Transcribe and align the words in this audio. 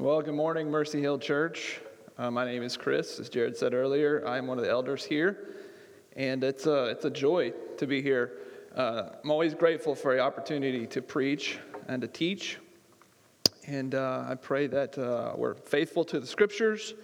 Well, 0.00 0.22
good 0.22 0.34
morning, 0.34 0.72
Mercy 0.72 1.00
Hill 1.00 1.20
Church. 1.20 1.78
Uh, 2.18 2.28
my 2.28 2.44
name 2.44 2.64
is 2.64 2.76
Chris. 2.76 3.20
As 3.20 3.28
Jared 3.28 3.56
said 3.56 3.74
earlier, 3.74 4.26
I'm 4.26 4.48
one 4.48 4.58
of 4.58 4.64
the 4.64 4.70
elders 4.70 5.04
here, 5.04 5.54
and 6.16 6.42
it's 6.42 6.66
a, 6.66 6.86
it's 6.86 7.04
a 7.04 7.10
joy 7.10 7.52
to 7.78 7.86
be 7.86 8.02
here. 8.02 8.32
Uh, 8.74 9.10
I'm 9.22 9.30
always 9.30 9.54
grateful 9.54 9.94
for 9.94 10.12
the 10.12 10.20
opportunity 10.20 10.84
to 10.88 11.00
preach 11.00 11.60
and 11.86 12.02
to 12.02 12.08
teach, 12.08 12.58
and 13.68 13.94
uh, 13.94 14.24
I 14.28 14.34
pray 14.34 14.66
that 14.66 14.98
uh, 14.98 15.34
we're 15.36 15.54
faithful 15.54 16.04
to 16.06 16.18
the 16.18 16.26
scriptures 16.26 16.94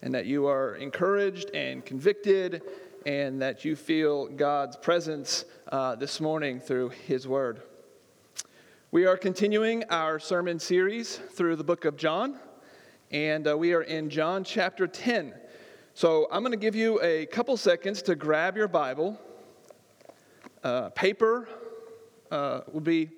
and 0.00 0.14
that 0.14 0.24
you 0.24 0.46
are 0.46 0.76
encouraged 0.76 1.50
and 1.50 1.84
convicted 1.84 2.62
and 3.04 3.42
that 3.42 3.62
you 3.62 3.76
feel 3.76 4.28
God's 4.28 4.76
presence 4.76 5.44
uh, 5.70 5.96
this 5.96 6.18
morning 6.18 6.60
through 6.60 6.88
His 7.06 7.28
Word. 7.28 7.60
We 8.92 9.06
are 9.06 9.16
continuing 9.16 9.84
our 9.88 10.18
sermon 10.18 10.58
series 10.58 11.16
through 11.16 11.56
the 11.56 11.64
book 11.64 11.86
of 11.86 11.96
John, 11.96 12.38
and 13.10 13.48
uh, 13.48 13.56
we 13.56 13.72
are 13.72 13.80
in 13.80 14.10
John 14.10 14.44
chapter 14.44 14.86
10. 14.86 15.32
So 15.94 16.28
I'm 16.30 16.42
going 16.42 16.52
to 16.52 16.58
give 16.58 16.74
you 16.76 17.00
a 17.00 17.24
couple 17.24 17.56
seconds 17.56 18.02
to 18.02 18.14
grab 18.14 18.54
your 18.54 18.68
Bible. 18.68 19.18
Uh, 20.62 20.90
paper 20.90 21.48
uh, 22.30 22.60
would 22.70 22.84
be 22.84 23.08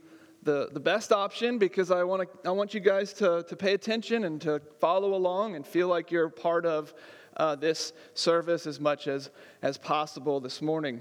the, 0.44 0.68
the 0.70 0.78
best 0.78 1.10
option 1.10 1.58
because 1.58 1.90
I 1.90 2.04
want, 2.04 2.22
to, 2.22 2.48
I 2.48 2.52
want 2.52 2.72
you 2.72 2.78
guys 2.78 3.12
to, 3.14 3.44
to 3.48 3.56
pay 3.56 3.74
attention 3.74 4.22
and 4.26 4.40
to 4.42 4.62
follow 4.78 5.14
along 5.14 5.56
and 5.56 5.66
feel 5.66 5.88
like 5.88 6.12
you're 6.12 6.28
part 6.28 6.66
of 6.66 6.94
uh, 7.36 7.56
this 7.56 7.94
service 8.14 8.68
as 8.68 8.78
much 8.78 9.08
as, 9.08 9.28
as 9.62 9.76
possible 9.76 10.38
this 10.38 10.62
morning. 10.62 11.00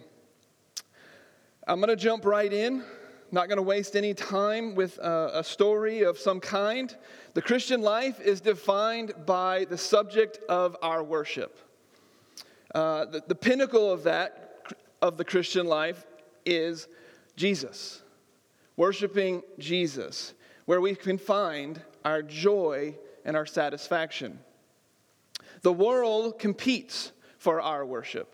I'm 1.67 1.77
going 1.77 1.89
to 1.89 1.95
jump 1.95 2.25
right 2.25 2.51
in 2.51 2.83
not 3.33 3.47
going 3.47 3.57
to 3.57 3.63
waste 3.63 3.95
any 3.95 4.13
time 4.13 4.75
with 4.75 4.99
a, 4.99 5.39
a 5.39 5.43
story 5.43 6.03
of 6.03 6.19
some 6.19 6.39
kind. 6.39 6.95
The 7.33 7.41
Christian 7.41 7.81
life 7.81 8.21
is 8.21 8.39
defined 8.41 9.11
by 9.25 9.65
the 9.65 9.77
subject 9.77 10.37
of 10.47 10.77
our 10.83 11.03
worship. 11.03 11.57
Uh, 12.75 13.05
the, 13.05 13.23
the 13.27 13.33
pinnacle 13.33 13.91
of 13.91 14.03
that, 14.03 14.75
of 15.01 15.17
the 15.17 15.25
Christian 15.25 15.65
life, 15.65 16.05
is 16.45 16.87
Jesus. 17.35 18.03
Worshiping 18.77 19.41
Jesus, 19.57 20.35
where 20.65 20.79
we 20.79 20.93
can 20.93 21.17
find 21.17 21.81
our 22.05 22.21
joy 22.21 22.95
and 23.25 23.35
our 23.35 23.47
satisfaction. 23.47 24.39
The 25.63 25.73
world 25.73 26.37
competes 26.37 27.11
for 27.39 27.59
our 27.61 27.83
worship. 27.83 28.31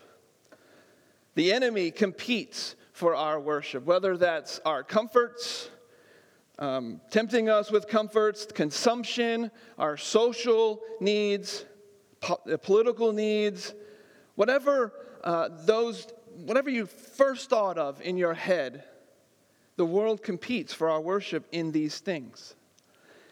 The 1.36 1.54
enemy 1.54 1.90
competes 1.90 2.76
for 3.00 3.14
our 3.14 3.40
worship, 3.40 3.86
whether 3.86 4.18
that's 4.18 4.60
our 4.66 4.82
comforts, 4.82 5.70
um, 6.58 7.00
tempting 7.10 7.48
us 7.48 7.72
with 7.72 7.88
comforts, 7.88 8.44
consumption, 8.44 9.50
our 9.78 9.96
social 9.96 10.82
needs, 11.00 11.64
po- 12.20 12.38
uh, 12.52 12.58
political 12.58 13.10
needs, 13.10 13.72
whatever 14.34 14.92
uh, 15.24 15.48
those, 15.64 16.08
whatever 16.44 16.68
you 16.68 16.84
first 16.84 17.48
thought 17.48 17.78
of 17.78 18.02
in 18.02 18.18
your 18.18 18.34
head, 18.34 18.84
the 19.76 19.86
world 19.86 20.22
competes 20.22 20.74
for 20.74 20.90
our 20.90 21.00
worship 21.00 21.46
in 21.52 21.72
these 21.72 22.00
things. 22.00 22.54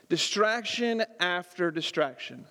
Distraction 0.09 1.05
after 1.21 1.71
distraction. 1.71 2.47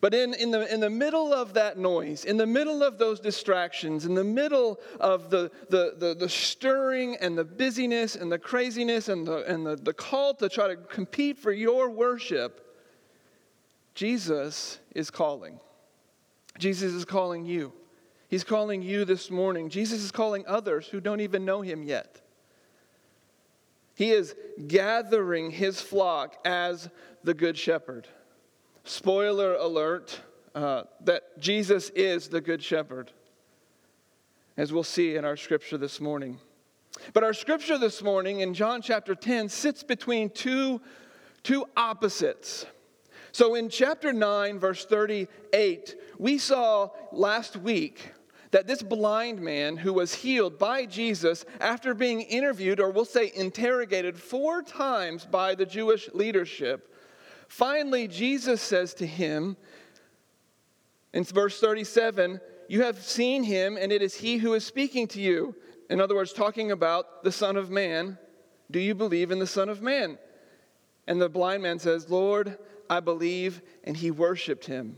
But 0.00 0.14
in, 0.14 0.32
in, 0.32 0.50
the, 0.50 0.72
in 0.72 0.80
the 0.80 0.88
middle 0.88 1.34
of 1.34 1.52
that 1.54 1.76
noise, 1.76 2.24
in 2.24 2.38
the 2.38 2.46
middle 2.46 2.82
of 2.82 2.96
those 2.96 3.20
distractions, 3.20 4.06
in 4.06 4.14
the 4.14 4.24
middle 4.24 4.80
of 4.98 5.28
the, 5.28 5.50
the, 5.68 5.94
the, 5.98 6.14
the 6.14 6.28
stirring 6.28 7.16
and 7.20 7.36
the 7.36 7.44
busyness 7.44 8.16
and 8.16 8.32
the 8.32 8.38
craziness 8.38 9.10
and, 9.10 9.26
the, 9.26 9.44
and 9.52 9.66
the, 9.66 9.76
the 9.76 9.92
call 9.92 10.32
to 10.34 10.48
try 10.48 10.68
to 10.68 10.76
compete 10.76 11.38
for 11.38 11.52
your 11.52 11.90
worship, 11.90 12.66
Jesus 13.94 14.78
is 14.94 15.10
calling. 15.10 15.60
Jesus 16.58 16.94
is 16.94 17.04
calling 17.04 17.44
you. 17.44 17.72
He's 18.28 18.44
calling 18.44 18.80
you 18.80 19.04
this 19.04 19.30
morning. 19.30 19.68
Jesus 19.68 20.02
is 20.02 20.10
calling 20.10 20.44
others 20.46 20.86
who 20.86 21.00
don't 21.00 21.20
even 21.20 21.44
know 21.44 21.60
him 21.60 21.82
yet. 21.82 22.22
He 23.94 24.12
is 24.12 24.34
gathering 24.66 25.50
his 25.50 25.78
flock 25.82 26.38
as 26.46 26.88
the 27.22 27.34
good 27.34 27.58
shepherd. 27.58 28.08
Spoiler 28.84 29.54
alert 29.54 30.20
uh, 30.54 30.84
that 31.04 31.38
Jesus 31.38 31.90
is 31.90 32.28
the 32.28 32.40
Good 32.40 32.62
Shepherd, 32.62 33.12
as 34.56 34.72
we'll 34.72 34.82
see 34.82 35.16
in 35.16 35.24
our 35.24 35.36
scripture 35.36 35.78
this 35.78 36.00
morning. 36.00 36.38
But 37.12 37.22
our 37.22 37.34
scripture 37.34 37.78
this 37.78 38.02
morning 38.02 38.40
in 38.40 38.54
John 38.54 38.82
chapter 38.82 39.14
10 39.14 39.48
sits 39.48 39.82
between 39.82 40.30
two, 40.30 40.80
two 41.42 41.66
opposites. 41.76 42.66
So 43.32 43.54
in 43.54 43.68
chapter 43.68 44.12
9, 44.12 44.58
verse 44.58 44.84
38, 44.84 45.96
we 46.18 46.38
saw 46.38 46.90
last 47.12 47.56
week 47.56 48.12
that 48.50 48.66
this 48.66 48.82
blind 48.82 49.40
man 49.40 49.76
who 49.76 49.92
was 49.92 50.12
healed 50.12 50.58
by 50.58 50.84
Jesus 50.84 51.44
after 51.60 51.94
being 51.94 52.22
interviewed, 52.22 52.80
or 52.80 52.90
we'll 52.90 53.04
say 53.04 53.30
interrogated 53.34 54.18
four 54.18 54.62
times 54.62 55.24
by 55.24 55.54
the 55.54 55.66
Jewish 55.66 56.08
leadership, 56.12 56.89
Finally, 57.50 58.06
Jesus 58.06 58.62
says 58.62 58.94
to 58.94 59.04
him 59.04 59.56
in 61.12 61.24
verse 61.24 61.58
37 61.58 62.40
You 62.68 62.84
have 62.84 63.02
seen 63.02 63.42
him, 63.42 63.76
and 63.76 63.90
it 63.90 64.02
is 64.02 64.14
he 64.14 64.36
who 64.36 64.54
is 64.54 64.64
speaking 64.64 65.08
to 65.08 65.20
you. 65.20 65.56
In 65.90 66.00
other 66.00 66.14
words, 66.14 66.32
talking 66.32 66.70
about 66.70 67.24
the 67.24 67.32
Son 67.32 67.56
of 67.56 67.68
Man. 67.68 68.16
Do 68.70 68.78
you 68.78 68.94
believe 68.94 69.32
in 69.32 69.40
the 69.40 69.48
Son 69.48 69.68
of 69.68 69.82
Man? 69.82 70.16
And 71.08 71.20
the 71.20 71.28
blind 71.28 71.64
man 71.64 71.80
says, 71.80 72.08
Lord, 72.08 72.56
I 72.88 73.00
believe, 73.00 73.62
and 73.82 73.96
he 73.96 74.12
worshiped 74.12 74.66
him. 74.66 74.96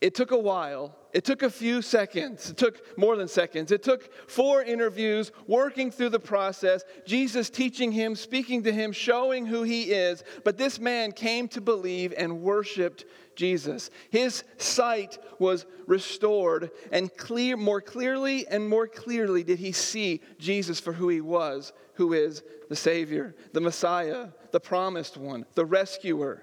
It 0.00 0.14
took 0.14 0.32
a 0.32 0.38
while. 0.38 0.96
It 1.12 1.24
took 1.24 1.42
a 1.42 1.50
few 1.50 1.80
seconds. 1.80 2.50
It 2.50 2.56
took 2.56 2.98
more 2.98 3.16
than 3.16 3.28
seconds. 3.28 3.70
It 3.70 3.82
took 3.82 4.12
four 4.28 4.62
interviews, 4.62 5.30
working 5.46 5.90
through 5.90 6.10
the 6.10 6.18
process, 6.18 6.82
Jesus 7.06 7.48
teaching 7.48 7.92
him, 7.92 8.16
speaking 8.16 8.64
to 8.64 8.72
him, 8.72 8.92
showing 8.92 9.46
who 9.46 9.62
he 9.62 9.92
is. 9.92 10.24
But 10.44 10.58
this 10.58 10.80
man 10.80 11.12
came 11.12 11.48
to 11.48 11.60
believe 11.60 12.12
and 12.18 12.42
worshiped 12.42 13.04
Jesus. 13.36 13.90
His 14.10 14.44
sight 14.58 15.18
was 15.38 15.66
restored, 15.86 16.70
and 16.92 17.14
clear, 17.16 17.56
more 17.56 17.80
clearly 17.80 18.46
and 18.48 18.68
more 18.68 18.88
clearly 18.88 19.44
did 19.44 19.58
he 19.58 19.72
see 19.72 20.20
Jesus 20.38 20.80
for 20.80 20.92
who 20.92 21.08
he 21.08 21.20
was, 21.20 21.72
who 21.94 22.12
is 22.12 22.42
the 22.68 22.76
Savior, 22.76 23.34
the 23.52 23.60
Messiah, 23.60 24.28
the 24.50 24.60
promised 24.60 25.16
one, 25.16 25.46
the 25.54 25.64
rescuer. 25.64 26.42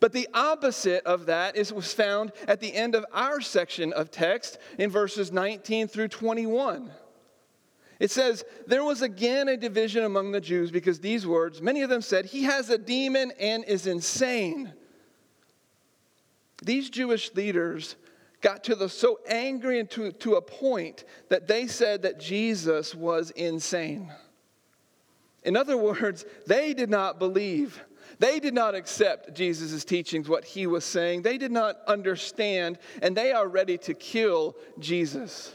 But 0.00 0.12
the 0.12 0.28
opposite 0.34 1.04
of 1.04 1.26
that 1.26 1.56
is 1.56 1.72
was 1.72 1.92
found 1.92 2.32
at 2.46 2.60
the 2.60 2.74
end 2.74 2.94
of 2.94 3.06
our 3.12 3.40
section 3.40 3.92
of 3.92 4.10
text 4.10 4.58
in 4.78 4.90
verses 4.90 5.32
19 5.32 5.88
through 5.88 6.08
21. 6.08 6.90
It 7.98 8.10
says, 8.10 8.44
There 8.66 8.84
was 8.84 9.00
again 9.02 9.48
a 9.48 9.56
division 9.56 10.04
among 10.04 10.32
the 10.32 10.40
Jews 10.40 10.70
because 10.70 11.00
these 11.00 11.26
words, 11.26 11.62
many 11.62 11.82
of 11.82 11.88
them 11.88 12.02
said, 12.02 12.26
He 12.26 12.44
has 12.44 12.68
a 12.68 12.78
demon 12.78 13.32
and 13.40 13.64
is 13.64 13.86
insane. 13.86 14.72
These 16.62 16.90
Jewish 16.90 17.34
leaders 17.34 17.96
got 18.42 18.64
to 18.64 18.74
the 18.74 18.88
so 18.88 19.18
angry 19.26 19.80
and 19.80 19.90
to, 19.90 20.12
to 20.12 20.34
a 20.34 20.42
point 20.42 21.04
that 21.30 21.48
they 21.48 21.66
said 21.66 22.02
that 22.02 22.20
Jesus 22.20 22.94
was 22.94 23.30
insane. 23.30 24.12
In 25.42 25.56
other 25.56 25.76
words, 25.76 26.24
they 26.46 26.74
did 26.74 26.90
not 26.90 27.18
believe 27.18 27.82
they 28.18 28.40
did 28.40 28.54
not 28.54 28.74
accept 28.74 29.34
Jesus' 29.34 29.84
teachings, 29.84 30.28
what 30.28 30.44
he 30.44 30.66
was 30.66 30.84
saying. 30.84 31.22
They 31.22 31.38
did 31.38 31.52
not 31.52 31.76
understand, 31.86 32.78
and 33.02 33.16
they 33.16 33.32
are 33.32 33.48
ready 33.48 33.78
to 33.78 33.94
kill 33.94 34.56
Jesus. 34.78 35.54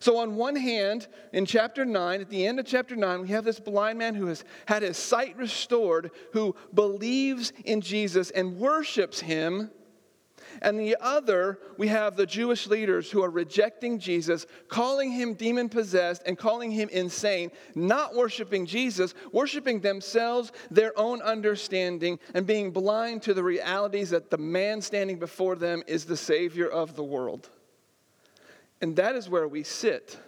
So, 0.00 0.18
on 0.18 0.36
one 0.36 0.56
hand, 0.56 1.08
in 1.32 1.44
chapter 1.44 1.84
9, 1.84 2.20
at 2.20 2.30
the 2.30 2.46
end 2.46 2.60
of 2.60 2.66
chapter 2.66 2.94
9, 2.94 3.22
we 3.22 3.28
have 3.28 3.44
this 3.44 3.58
blind 3.58 3.98
man 3.98 4.14
who 4.14 4.26
has 4.26 4.44
had 4.66 4.82
his 4.82 4.96
sight 4.96 5.36
restored, 5.36 6.10
who 6.32 6.54
believes 6.74 7.52
in 7.64 7.80
Jesus 7.80 8.30
and 8.30 8.58
worships 8.58 9.20
him. 9.20 9.70
And 10.62 10.78
the 10.78 10.96
other, 11.00 11.58
we 11.76 11.88
have 11.88 12.16
the 12.16 12.26
Jewish 12.26 12.66
leaders 12.66 13.10
who 13.10 13.22
are 13.22 13.30
rejecting 13.30 13.98
Jesus, 13.98 14.46
calling 14.68 15.12
him 15.12 15.34
demon 15.34 15.68
possessed 15.68 16.22
and 16.26 16.36
calling 16.36 16.70
him 16.70 16.88
insane, 16.90 17.50
not 17.74 18.14
worshiping 18.14 18.66
Jesus, 18.66 19.14
worshiping 19.32 19.80
themselves, 19.80 20.52
their 20.70 20.98
own 20.98 21.22
understanding, 21.22 22.18
and 22.34 22.46
being 22.46 22.70
blind 22.70 23.22
to 23.22 23.34
the 23.34 23.42
realities 23.42 24.10
that 24.10 24.30
the 24.30 24.38
man 24.38 24.80
standing 24.80 25.18
before 25.18 25.56
them 25.56 25.82
is 25.86 26.04
the 26.04 26.16
Savior 26.16 26.68
of 26.68 26.96
the 26.96 27.04
world. 27.04 27.48
And 28.80 28.96
that 28.96 29.16
is 29.16 29.28
where 29.28 29.48
we 29.48 29.62
sit 29.62 30.18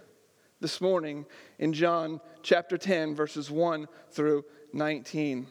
this 0.61 0.81
morning 0.81 1.27
in 1.59 1.73
John 1.73 2.21
chapter 2.43 2.77
10, 2.77 3.15
verses 3.15 3.51
1 3.51 3.89
through 4.11 4.45
19. 4.73 5.47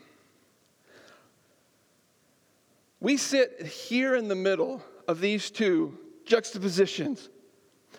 We 3.00 3.18
sit 3.18 3.62
here 3.66 4.16
in 4.16 4.28
the 4.28 4.36
middle 4.36 4.84
of 5.07 5.22
these 5.22 5.51
two 5.51 5.98
juxtapositions. 6.25 7.30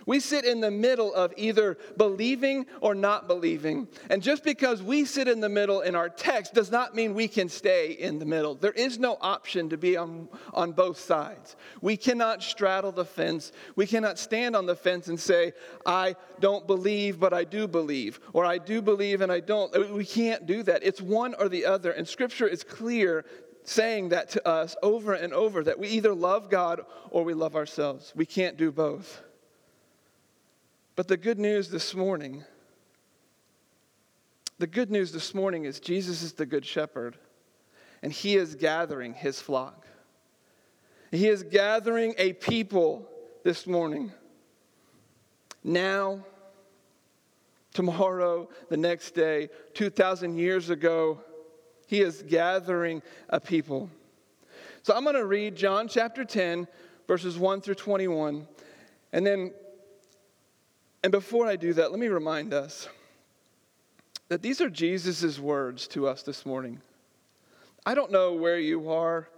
We 0.07 0.21
sit 0.21 0.45
in 0.45 0.61
the 0.61 0.71
middle 0.71 1.15
of 1.15 1.33
either 1.37 1.79
believing 1.97 2.67
or 2.81 2.95
not 2.95 3.29
believing. 3.29 3.87
And 4.09 4.23
just 4.23 4.43
because 4.43 4.83
we 4.83 5.05
sit 5.05 5.29
in 5.29 5.41
the 5.41 5.49
middle 5.49 5.83
in 5.83 5.95
our 5.95 6.09
text 6.09 6.55
does 6.55 6.71
not 6.71 6.95
mean 6.95 7.15
we 7.15 7.29
can 7.29 7.49
stay 7.49 7.93
in 7.93 8.19
the 8.19 8.25
middle. 8.25 8.55
There 8.55 8.73
is 8.73 8.99
no 8.99 9.19
option 9.21 9.69
to 9.69 9.77
be 9.77 9.97
on, 9.97 10.29
on 10.53 10.73
both 10.73 10.99
sides. 10.99 11.55
We 11.81 11.97
cannot 11.97 12.43
straddle 12.43 12.93
the 12.93 13.05
fence. 13.05 13.53
We 13.77 13.87
cannot 13.87 14.19
stand 14.19 14.57
on 14.57 14.67
the 14.67 14.77
fence 14.77 15.09
and 15.09 15.21
say, 15.21 15.53
I 15.85 16.17
don't 16.41 16.67
believe, 16.67 17.21
but 17.21 17.33
I 17.33 17.45
do 17.45 17.69
believe, 17.69 18.21
or 18.33 18.45
I 18.45 18.59
do 18.59 18.81
believe 18.81 19.21
and 19.21 19.31
I 19.31 19.41
don't. 19.41 19.95
We 19.95 20.07
can't 20.07 20.47
do 20.47 20.63
that. 20.65 20.83
It's 20.83 21.01
one 21.01 21.35
or 21.35 21.49
the 21.49 21.67
other. 21.67 21.93
And 21.93 22.09
Scripture 22.09 22.49
is 22.49 22.65
clear 22.65 23.25
saying 23.71 24.09
that 24.09 24.31
to 24.31 24.49
us 24.49 24.75
over 24.83 25.15
and 25.15 25.33
over 25.33 25.63
that 25.63 25.79
we 25.79 25.89
either 25.89 26.13
love 26.13 26.51
God 26.51 26.81
or 27.11 27.23
we 27.23 27.35
love 27.35 27.55
ourselves. 27.55 28.13
We 28.17 28.27
can't 28.27 28.57
do 28.57 28.73
both. 28.73 29.23
But 30.97 31.07
the 31.07 31.17
good 31.17 31.39
news 31.39 31.71
this 31.71 31.95
morning, 31.95 32.45
the 34.59 34.67
good 34.67 34.91
news 34.91 35.13
this 35.13 35.35
morning 35.35 35.67
is 35.67 35.79
Jesus 35.79 36.23
is 36.23 36.33
the 36.33 36.47
good 36.47 36.67
shepherd, 36.67 37.17
and 38.03 38.13
he 38.13 38.35
is 38.35 38.57
gathering 38.57 39.15
his 39.15 39.41
flock. 39.41 39.87
He 41.13 41.29
is 41.29 41.45
gathering 41.45 42.15
a 42.19 42.33
people 42.33 43.09
this 43.45 43.69
morning. 43.69 44.13
Now, 45.63 46.25
tomorrow, 47.73 48.49
the 48.69 48.77
next 48.77 49.13
day, 49.13 49.49
2,000 49.75 50.37
years 50.37 50.71
ago, 50.71 51.21
he 51.91 52.03
is 52.03 52.23
gathering 52.23 53.03
a 53.29 53.41
people. 53.41 53.91
So 54.83 54.95
I'm 54.95 55.03
going 55.03 55.17
to 55.17 55.27
read 55.27 55.57
John 55.57 55.89
chapter 55.89 56.25
10, 56.25 56.69
verses 57.09 57.37
1 57.37 57.61
through 57.63 57.75
21, 57.75 58.47
and 59.13 59.27
then 59.27 59.51
and 61.03 61.11
before 61.11 61.47
I 61.47 61.57
do 61.57 61.73
that, 61.73 61.91
let 61.91 61.99
me 61.99 62.09
remind 62.09 62.53
us 62.53 62.87
that 64.29 64.43
these 64.43 64.61
are 64.61 64.69
Jesus' 64.69 65.39
words 65.39 65.89
to 65.89 66.07
us 66.07 66.23
this 66.23 66.45
morning. 66.45 66.81
I 67.87 67.95
don't 67.95 68.13
know 68.13 68.35
where 68.35 68.59
you 68.59 68.91
are. 68.91 69.29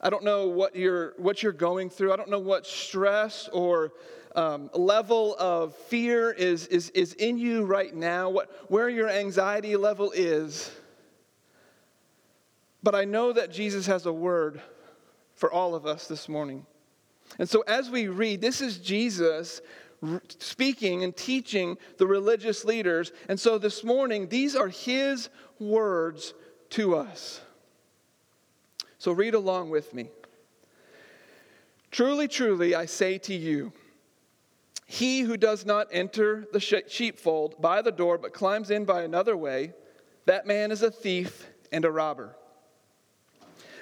I 0.00 0.08
don't 0.08 0.22
know 0.22 0.46
what 0.46 0.76
you're, 0.76 1.14
what 1.16 1.42
you're 1.42 1.52
going 1.52 1.90
through. 1.90 2.12
I 2.12 2.16
don't 2.16 2.30
know 2.30 2.38
what 2.38 2.64
stress 2.64 3.48
or 3.52 3.92
um, 4.36 4.70
level 4.72 5.34
of 5.36 5.74
fear 5.74 6.30
is, 6.30 6.68
is, 6.68 6.90
is 6.90 7.14
in 7.14 7.36
you 7.38 7.64
right 7.64 7.94
now, 7.94 8.30
what, 8.30 8.70
where 8.70 8.88
your 8.88 9.10
anxiety 9.10 9.76
level 9.76 10.12
is. 10.12 10.70
But 12.82 12.94
I 12.94 13.04
know 13.04 13.32
that 13.32 13.52
Jesus 13.52 13.86
has 13.86 14.06
a 14.06 14.12
word 14.12 14.60
for 15.34 15.52
all 15.52 15.74
of 15.74 15.86
us 15.86 16.06
this 16.06 16.28
morning. 16.28 16.66
And 17.38 17.48
so 17.48 17.62
as 17.62 17.90
we 17.90 18.08
read, 18.08 18.40
this 18.40 18.60
is 18.60 18.78
Jesus 18.78 19.60
speaking 20.38 21.04
and 21.04 21.14
teaching 21.14 21.76
the 21.98 22.06
religious 22.06 22.64
leaders. 22.64 23.12
And 23.28 23.38
so 23.38 23.58
this 23.58 23.84
morning, 23.84 24.28
these 24.28 24.56
are 24.56 24.68
his 24.68 25.28
words 25.58 26.34
to 26.70 26.96
us. 26.96 27.40
So 28.98 29.12
read 29.12 29.34
along 29.34 29.70
with 29.70 29.92
me. 29.94 30.10
Truly, 31.90 32.28
truly, 32.28 32.74
I 32.74 32.86
say 32.86 33.18
to 33.18 33.34
you, 33.34 33.72
he 34.86 35.20
who 35.20 35.36
does 35.36 35.64
not 35.64 35.88
enter 35.92 36.46
the 36.52 36.60
sheepfold 36.60 37.60
by 37.60 37.82
the 37.82 37.92
door, 37.92 38.18
but 38.18 38.32
climbs 38.32 38.70
in 38.70 38.84
by 38.84 39.02
another 39.02 39.36
way, 39.36 39.72
that 40.26 40.46
man 40.46 40.70
is 40.70 40.82
a 40.82 40.90
thief 40.90 41.48
and 41.72 41.84
a 41.84 41.90
robber. 41.90 42.36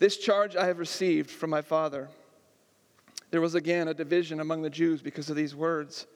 This 0.00 0.16
charge 0.16 0.56
I 0.56 0.66
have 0.66 0.78
received 0.78 1.30
from 1.30 1.50
my 1.50 1.62
Father. 1.62 2.08
There 3.30 3.40
was 3.40 3.54
again 3.54 3.86
a 3.86 3.94
division 3.94 4.40
among 4.40 4.62
the 4.62 4.70
Jews 4.70 5.02
because 5.02 5.30
of 5.30 5.36
these 5.36 5.54
words. 5.54 6.06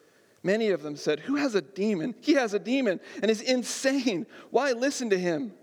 Many 0.43 0.71
of 0.71 0.81
them 0.81 0.95
said, 0.95 1.21
Who 1.21 1.35
has 1.35 1.55
a 1.55 1.61
demon? 1.61 2.15
He 2.19 2.33
has 2.33 2.53
a 2.53 2.59
demon 2.59 2.99
and 3.21 3.31
is 3.31 3.41
insane. 3.41 4.25
Why 4.49 4.73
listen 4.73 5.11
to 5.11 5.17
him? 5.17 5.53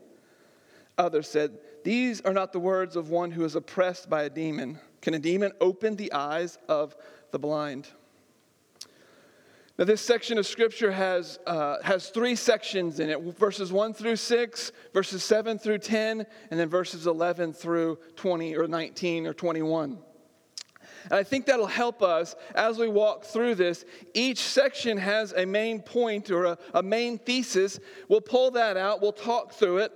Others 0.97 1.29
said, 1.29 1.59
These 1.85 2.21
are 2.21 2.33
not 2.33 2.53
the 2.53 2.61
words 2.61 2.97
of 2.97 3.11
one 3.11 3.33
who 3.33 3.45
is 3.45 3.57
oppressed 3.57 4.09
by 4.09 4.23
a 4.23 4.31
demon. 4.31 4.79
Can 5.01 5.15
a 5.15 5.19
demon 5.19 5.53
open 5.61 5.97
the 5.97 6.13
eyes 6.13 6.59
of 6.69 6.97
the 7.33 7.39
blind? 7.41 7.89
Now, 9.79 9.87
this 9.87 10.03
section 10.03 10.37
of 10.37 10.47
scripture 10.47 10.93
has, 10.93 11.39
uh, 11.47 11.83
has 11.83 12.11
three 12.11 12.37
sections 12.37 13.01
in 13.01 13.09
it 13.09 13.21
verses 13.39 13.73
1 13.73 13.95
through 13.95 14.17
6, 14.17 14.73
verses 14.93 15.25
7 15.25 15.59
through 15.59 15.79
10, 15.79 16.27
and 16.51 16.61
then 16.61 16.69
verses 16.69 17.07
11 17.07 17.55
through 17.55 17.99
20 18.17 18.57
or 18.57 18.69
19 18.69 19.27
or 19.27 19.33
21. 19.33 19.99
And 21.05 21.15
I 21.15 21.23
think 21.23 21.47
that'll 21.47 21.67
help 21.67 22.03
us 22.03 22.37
as 22.55 22.79
we 22.79 22.87
walk 22.87 23.25
through 23.25 23.55
this. 23.55 23.85
Each 24.15 24.41
section 24.41 24.99
has 24.99 25.33
a 25.33 25.47
main 25.47 25.81
point 25.81 26.31
or 26.31 26.45
a, 26.45 26.59
a 26.75 26.83
main 26.83 27.19
thesis. 27.19 27.81
We'll 28.09 28.21
pull 28.21 28.53
that 28.53 28.77
out, 28.77 29.01
we'll 29.01 29.13
talk 29.13 29.53
through 29.53 29.79
it, 29.79 29.93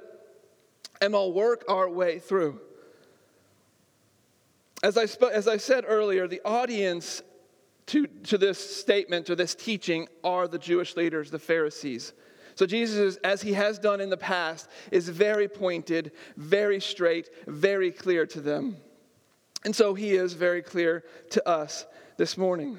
and 1.03 1.13
we'll 1.13 1.35
work 1.35 1.65
our 1.69 1.89
way 1.89 2.19
through. 2.19 2.61
As 4.83 4.97
I, 4.97 5.05
sp- 5.05 5.33
as 5.33 5.47
I 5.47 5.59
said 5.59 5.85
earlier, 5.87 6.27
the 6.27 6.41
audience 6.45 7.23
to, 7.87 8.07
to 8.25 8.39
this 8.39 8.59
statement 8.59 9.31
or 9.31 9.35
this 9.35 9.55
teaching 9.55 10.09
are 10.25 10.49
the 10.49 10.59
Jewish 10.59 10.97
leaders, 10.97 11.31
the 11.31 11.39
Pharisees. 11.39 12.13
So 12.55 12.67
Jesus, 12.67 13.17
as 13.17 13.43
he 13.43 13.53
has 13.53 13.79
done 13.79 14.01
in 14.01 14.11
the 14.11 14.17
past, 14.17 14.69
is 14.91 15.09
very 15.09 15.47
pointed, 15.47 16.13
very 16.37 16.81
straight, 16.81 17.29
very 17.47 17.91
clear 17.91 18.27
to 18.27 18.41
them. 18.41 18.77
And 19.65 19.77
so 19.77 19.95
he 19.95 20.15
is 20.15 20.33
very 20.33 20.63
clear 20.63 21.05
to 21.31 21.49
us 21.49 21.87
this 22.17 22.39
morning. 22.39 22.79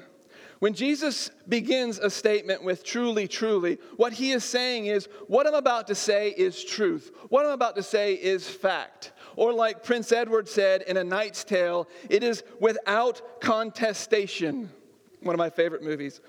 When 0.58 0.74
Jesus 0.74 1.30
begins 1.48 2.00
a 2.00 2.10
statement 2.10 2.64
with 2.64 2.82
truly, 2.82 3.28
truly, 3.28 3.78
what 3.96 4.12
he 4.12 4.32
is 4.32 4.42
saying 4.42 4.86
is, 4.86 5.08
what 5.28 5.46
I'm 5.46 5.54
about 5.54 5.86
to 5.86 5.94
say 5.94 6.30
is 6.30 6.64
truth. 6.64 7.12
What 7.28 7.46
I'm 7.46 7.52
about 7.52 7.76
to 7.76 7.82
say 7.82 8.14
is 8.14 8.48
fact. 8.48 9.12
Or, 9.36 9.52
like 9.52 9.84
Prince 9.84 10.10
Edward 10.10 10.48
said 10.48 10.82
in 10.82 10.96
A 10.96 11.04
Knight's 11.04 11.44
Tale, 11.44 11.86
it 12.10 12.24
is 12.24 12.42
without 12.58 13.40
contestation. 13.40 14.70
One 15.22 15.34
of 15.34 15.38
my 15.38 15.50
favorite 15.50 15.82
movies. 15.82 16.20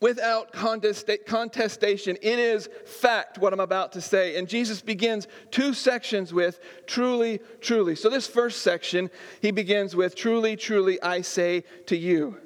Without 0.00 0.52
contestation, 0.52 2.18
it 2.20 2.38
is 2.38 2.68
fact 2.84 3.38
what 3.38 3.54
I'm 3.54 3.60
about 3.60 3.92
to 3.92 4.02
say. 4.02 4.38
And 4.38 4.46
Jesus 4.46 4.82
begins 4.82 5.26
two 5.50 5.72
sections 5.72 6.34
with 6.34 6.60
truly, 6.86 7.40
truly. 7.62 7.96
So, 7.96 8.10
this 8.10 8.26
first 8.26 8.60
section, 8.60 9.10
he 9.40 9.52
begins 9.52 9.96
with 9.96 10.14
truly, 10.14 10.54
truly, 10.56 11.00
I 11.02 11.22
say 11.22 11.64
to 11.86 11.96
you. 11.96 12.36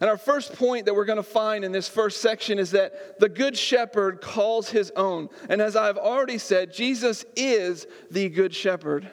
And 0.00 0.08
our 0.08 0.16
first 0.16 0.54
point 0.54 0.86
that 0.86 0.94
we're 0.94 1.04
going 1.04 1.16
to 1.16 1.22
find 1.22 1.64
in 1.64 1.72
this 1.72 1.88
first 1.88 2.22
section 2.22 2.58
is 2.58 2.70
that 2.70 3.18
the 3.18 3.28
Good 3.28 3.56
Shepherd 3.56 4.20
calls 4.20 4.70
his 4.70 4.92
own. 4.92 5.28
And 5.48 5.60
as 5.60 5.74
I've 5.76 5.98
already 5.98 6.38
said, 6.38 6.72
Jesus 6.72 7.24
is 7.34 7.86
the 8.10 8.28
Good 8.28 8.54
Shepherd. 8.54 9.10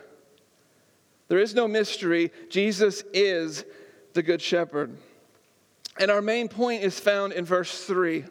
There 1.28 1.40
is 1.40 1.56
no 1.56 1.68
mystery. 1.68 2.32
Jesus 2.50 3.04
is 3.14 3.66
the 4.16 4.24
Good 4.24 4.42
Shepherd. 4.42 4.98
And 6.00 6.10
our 6.10 6.22
main 6.22 6.48
point 6.48 6.84
is 6.84 7.00
found 7.00 7.34
in 7.34 7.46
verse 7.46 7.84
3. 7.84 8.26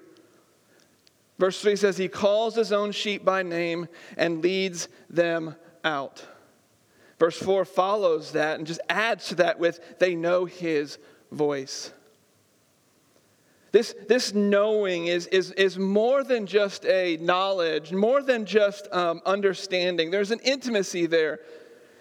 Verse 1.38 1.60
3 1.60 1.76
says, 1.76 1.96
He 1.96 2.08
calls 2.08 2.56
his 2.56 2.72
own 2.72 2.90
sheep 2.90 3.24
by 3.24 3.42
name 3.42 3.88
and 4.16 4.42
leads 4.42 4.88
them 5.08 5.54
out. 5.84 6.26
Verse 7.18 7.38
4 7.38 7.64
follows 7.64 8.32
that 8.32 8.58
and 8.58 8.66
just 8.66 8.80
adds 8.88 9.28
to 9.28 9.36
that 9.36 9.58
with, 9.58 9.98
They 9.98 10.14
know 10.14 10.44
his 10.44 10.98
voice. 11.30 11.92
This, 13.72 13.94
this 14.08 14.32
knowing 14.32 15.06
is, 15.08 15.26
is, 15.26 15.50
is 15.52 15.78
more 15.78 16.22
than 16.22 16.46
just 16.46 16.84
a 16.86 17.16
knowledge, 17.16 17.92
more 17.92 18.22
than 18.22 18.46
just 18.46 18.86
um, 18.92 19.20
understanding. 19.26 20.12
There's 20.12 20.30
an 20.30 20.38
intimacy 20.44 21.06
there. 21.06 21.40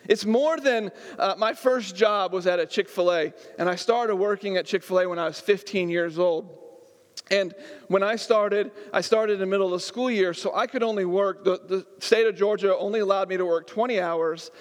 It's 0.10 0.26
more 0.26 0.58
than 0.58 0.92
uh, 1.18 1.36
my 1.38 1.54
first 1.54 1.96
job 1.96 2.34
was 2.34 2.48
at 2.48 2.60
a 2.60 2.66
Chick 2.66 2.90
fil 2.90 3.12
A, 3.12 3.34
and 3.58 3.70
I 3.70 3.76
started 3.76 4.16
working 4.16 4.58
at 4.58 4.66
Chick 4.66 4.84
fil 4.84 5.00
A 5.00 5.10
when 5.10 5.20
I 5.20 5.26
was 5.26 5.40
15 5.40 5.90
years 5.90 6.20
old. 6.20 6.60
And 7.32 7.54
when 7.88 8.04
I 8.04 8.16
started, 8.16 8.72
I 8.92 9.02
started 9.02 9.34
in 9.34 9.40
the 9.40 9.46
middle 9.46 9.68
of 9.68 9.74
the 9.74 9.80
school 9.80 10.12
year, 10.12 10.34
so 10.34 10.54
I 10.54 10.68
could 10.68 10.84
only 10.84 11.06
work, 11.06 11.44
the, 11.44 11.60
the 11.66 11.86
state 12.00 12.28
of 12.28 12.36
Georgia 12.36 12.76
only 12.78 13.00
allowed 13.00 13.30
me 13.30 13.38
to 13.38 13.46
work 13.46 13.68
20 13.68 14.00
hours. 14.00 14.52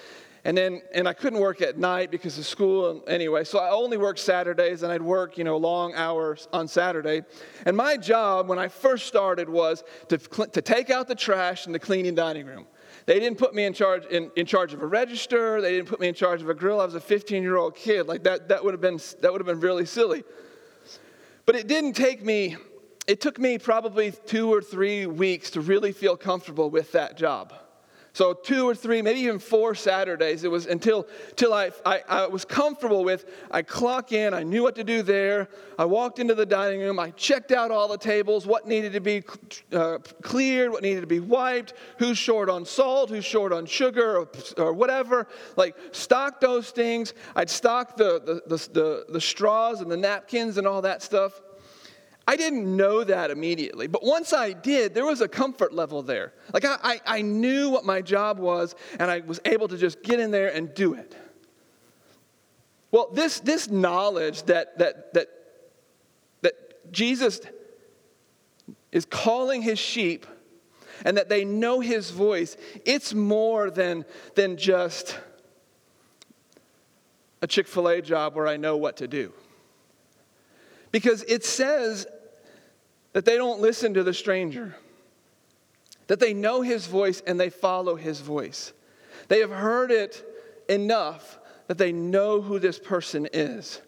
And 0.45 0.57
then, 0.57 0.81
and 0.93 1.07
I 1.07 1.13
couldn't 1.13 1.39
work 1.39 1.61
at 1.61 1.77
night 1.77 2.11
because 2.11 2.37
of 2.37 2.45
school 2.45 3.01
anyway. 3.07 3.45
So 3.45 3.59
I 3.59 3.69
only 3.69 3.95
worked 3.95 4.19
Saturdays 4.19 4.83
and 4.83 4.91
I'd 4.91 5.01
work, 5.01 5.37
you 5.37 5.45
know, 5.45 5.55
long 5.55 5.93
hours 5.93 6.49
on 6.51 6.67
Saturday. 6.67 7.21
And 7.65 7.77
my 7.77 7.95
job 7.95 8.49
when 8.49 8.59
I 8.59 8.67
first 8.67 9.07
started 9.07 9.47
was 9.47 9.85
to, 10.09 10.17
to 10.17 10.61
take 10.61 10.89
out 10.89 11.07
the 11.07 11.15
trash 11.15 11.65
in 11.65 11.71
the 11.71 11.79
cleaning 11.79 12.13
dining 12.13 12.45
room. 12.45 12.67
They 13.05 13.19
didn't 13.19 13.37
put 13.37 13.53
me 13.53 13.65
in 13.65 13.73
charge, 13.73 14.05
in, 14.05 14.31
in 14.35 14.45
charge 14.45 14.73
of 14.73 14.81
a 14.81 14.85
register. 14.85 15.61
They 15.61 15.71
didn't 15.71 15.89
put 15.89 15.99
me 15.99 16.07
in 16.07 16.13
charge 16.13 16.41
of 16.41 16.49
a 16.49 16.53
grill. 16.53 16.79
I 16.79 16.85
was 16.85 16.95
a 16.95 17.01
15 17.01 17.43
year 17.43 17.57
old 17.57 17.75
kid. 17.75 18.07
Like 18.07 18.23
that, 18.23 18.47
that 18.49 18.63
would 18.63 18.73
have 18.73 18.81
been, 18.81 18.99
that 19.21 19.31
would 19.31 19.41
have 19.41 19.47
been 19.47 19.59
really 19.59 19.85
silly. 19.85 20.23
But 21.45 21.55
it 21.55 21.67
didn't 21.67 21.93
take 21.93 22.23
me, 22.23 22.55
it 23.07 23.19
took 23.19 23.37
me 23.37 23.57
probably 23.57 24.11
two 24.11 24.53
or 24.53 24.61
three 24.61 25.05
weeks 25.05 25.49
to 25.51 25.61
really 25.61 25.91
feel 25.91 26.15
comfortable 26.15 26.69
with 26.69 26.93
that 26.93 27.17
job. 27.17 27.53
So 28.13 28.33
two 28.33 28.69
or 28.69 28.75
three, 28.75 29.01
maybe 29.01 29.21
even 29.21 29.39
four 29.39 29.73
Saturdays, 29.73 30.43
it 30.43 30.51
was 30.51 30.67
until, 30.67 31.07
until 31.31 31.51
I, 31.51 31.71
I, 31.83 32.01
I, 32.07 32.27
was 32.27 32.45
comfortable 32.45 33.03
with, 33.03 33.25
I 33.49 33.63
clock 33.63 34.11
in, 34.11 34.35
I 34.35 34.43
knew 34.43 34.61
what 34.61 34.75
to 34.75 34.83
do 34.83 35.01
there. 35.01 35.49
I 35.79 35.85
walked 35.85 36.19
into 36.19 36.35
the 36.35 36.45
dining 36.45 36.79
room, 36.79 36.99
I 36.99 37.09
checked 37.11 37.51
out 37.51 37.71
all 37.71 37.87
the 37.87 37.97
tables, 37.97 38.45
what 38.45 38.67
needed 38.67 38.93
to 38.93 38.99
be 38.99 39.23
uh, 39.71 39.97
cleared, 40.21 40.69
what 40.69 40.83
needed 40.83 41.01
to 41.01 41.07
be 41.07 41.19
wiped, 41.19 41.73
who's 41.97 42.19
short 42.19 42.49
on 42.49 42.65
salt, 42.65 43.09
who's 43.09 43.25
short 43.25 43.51
on 43.51 43.65
sugar, 43.65 44.19
or, 44.19 44.29
or 44.57 44.73
whatever. 44.73 45.27
Like, 45.55 45.75
stock 45.91 46.39
those 46.39 46.69
things. 46.69 47.15
I'd 47.35 47.49
stock 47.49 47.97
the, 47.97 48.21
the, 48.23 48.55
the, 48.55 48.69
the, 48.73 49.05
the 49.09 49.21
straws 49.21 49.81
and 49.81 49.89
the 49.89 49.97
napkins 49.97 50.59
and 50.59 50.67
all 50.67 50.83
that 50.83 51.01
stuff. 51.01 51.41
I 52.25 52.37
didn't 52.37 52.77
know 52.77 53.03
that 53.03 53.31
immediately, 53.31 53.87
but 53.87 54.03
once 54.03 54.31
I 54.31 54.53
did, 54.53 54.93
there 54.93 55.05
was 55.05 55.19
a 55.19 55.27
comfort 55.27 55.73
level 55.73 56.01
there. 56.01 56.33
Like 56.53 56.63
I, 56.63 56.77
I, 56.81 57.01
I, 57.05 57.21
knew 57.21 57.69
what 57.69 57.83
my 57.83 58.01
job 58.01 58.39
was, 58.39 58.75
and 58.97 59.11
I 59.11 59.19
was 59.19 59.41
able 59.43 59.67
to 59.67 59.77
just 59.77 60.01
get 60.03 60.21
in 60.21 60.31
there 60.31 60.53
and 60.53 60.73
do 60.73 60.93
it. 60.93 61.15
Well, 62.91 63.09
this, 63.11 63.41
this 63.41 63.69
knowledge 63.69 64.43
that, 64.43 64.77
that, 64.77 65.13
that, 65.15 65.27
that 66.43 66.91
Jesus 66.93 67.41
is 68.93 69.03
calling 69.03 69.61
his 69.61 69.79
sheep 69.79 70.25
and 71.03 71.17
that 71.17 71.27
they 71.27 71.43
know 71.43 71.81
his 71.81 72.11
voice, 72.11 72.55
it's 72.85 73.13
more 73.13 73.69
than, 73.69 74.05
than 74.35 74.55
just 74.55 75.19
a 77.41 77.47
Chick 77.47 77.67
fil 77.67 77.89
A 77.89 78.01
job 78.01 78.35
where 78.35 78.47
I 78.47 78.55
know 78.55 78.77
what 78.77 78.97
to 78.97 79.07
do. 79.07 79.33
Because 80.91 81.23
it 81.23 81.43
says 81.43 82.05
that 83.13 83.25
they 83.25 83.37
don't 83.37 83.61
listen 83.61 83.93
to 83.93 84.03
the 84.03 84.13
stranger, 84.13 84.75
that 86.07 86.19
they 86.19 86.33
know 86.33 86.61
his 86.61 86.87
voice 86.87 87.21
and 87.25 87.39
they 87.39 87.49
follow 87.49 87.95
his 87.95 88.19
voice. 88.19 88.73
They 89.29 89.39
have 89.39 89.51
heard 89.51 89.91
it 89.91 90.23
enough 90.67 91.39
that 91.67 91.77
they 91.77 91.91
know 91.91 92.41
who 92.41 92.59
this 92.59 92.77
person 92.77 93.27
is. 93.31 93.81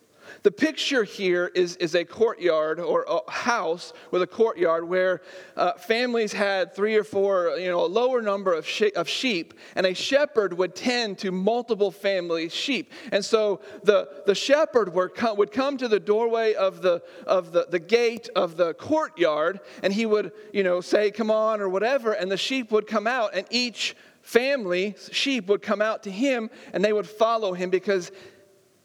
The 0.46 0.52
picture 0.52 1.04
here 1.04 1.50
is, 1.56 1.76
is 1.78 1.96
a 1.96 2.06
courtyard 2.06 2.80
or 2.80 3.04
a 3.10 3.32
house 3.32 3.94
with 4.12 4.22
a 4.22 4.28
courtyard 4.28 4.88
where 4.88 5.24
uh, 5.58 5.74
families 5.74 6.34
had 6.34 6.76
three 6.76 6.96
or 6.96 7.04
four, 7.04 7.58
you 7.58 7.68
know, 7.68 7.84
a 7.84 7.88
lower 7.88 8.22
number 8.22 8.54
of, 8.54 8.70
of 8.96 9.10
sheep, 9.10 9.56
and 9.76 9.88
a 9.88 9.96
shepherd 9.96 10.54
would 10.54 10.76
tend 10.76 11.18
to 11.18 11.32
multiple 11.32 11.90
family 11.90 12.48
sheep. 12.50 12.92
And 13.12 13.26
so 13.26 13.60
the, 13.82 14.08
the 14.28 14.36
shepherd 14.36 14.94
would 14.94 15.16
come, 15.16 15.36
would 15.38 15.52
come 15.52 15.78
to 15.78 15.88
the 15.88 16.00
doorway 16.00 16.54
of, 16.54 16.84
the, 16.84 17.02
of 17.26 17.52
the, 17.52 17.66
the 17.68 17.80
gate 17.80 18.30
of 18.36 18.56
the 18.56 18.76
courtyard, 18.76 19.62
and 19.82 19.92
he 19.92 20.06
would, 20.06 20.32
you 20.54 20.62
know, 20.62 20.80
say, 20.80 21.10
Come 21.10 21.32
on, 21.32 21.60
or 21.60 21.70
whatever, 21.70 22.12
and 22.12 22.32
the 22.32 22.38
sheep 22.38 22.72
would 22.72 22.86
come 22.86 23.08
out, 23.08 23.32
and 23.34 23.48
each 23.50 23.96
family, 24.22 24.94
sheep, 25.12 25.48
would 25.48 25.64
come 25.64 25.82
out 25.82 26.04
to 26.04 26.12
him, 26.12 26.52
and 26.72 26.86
they 26.86 26.94
would 26.94 27.10
follow 27.10 27.54
him 27.54 27.72
because 27.72 28.12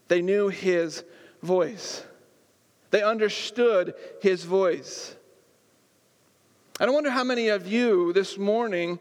they 0.08 0.22
knew 0.22 0.48
his 0.48 1.04
voice. 1.42 2.04
They 2.90 3.02
understood 3.02 3.94
his 4.20 4.44
voice. 4.44 5.14
And 6.78 6.90
I 6.90 6.94
wonder 6.94 7.10
how 7.10 7.24
many 7.24 7.48
of 7.48 7.66
you 7.66 8.12
this 8.12 8.38
morning 8.38 8.98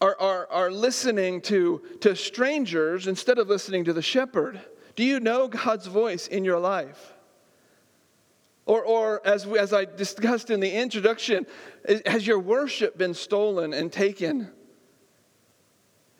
are, 0.00 0.16
are, 0.18 0.48
are 0.50 0.70
listening 0.70 1.40
to, 1.42 1.82
to 2.00 2.16
strangers 2.16 3.06
instead 3.06 3.38
of 3.38 3.48
listening 3.48 3.84
to 3.84 3.92
the 3.92 4.02
shepherd. 4.02 4.60
Do 4.96 5.04
you 5.04 5.20
know 5.20 5.48
God's 5.48 5.86
voice 5.86 6.26
in 6.26 6.44
your 6.44 6.58
life? 6.58 7.12
Or, 8.66 8.82
or 8.82 9.26
as, 9.26 9.46
as 9.46 9.72
I 9.72 9.84
discussed 9.84 10.50
in 10.50 10.60
the 10.60 10.70
introduction, 10.70 11.46
has 12.06 12.26
your 12.26 12.38
worship 12.38 12.98
been 12.98 13.14
stolen 13.14 13.72
and 13.72 13.92
taken? 13.92 14.50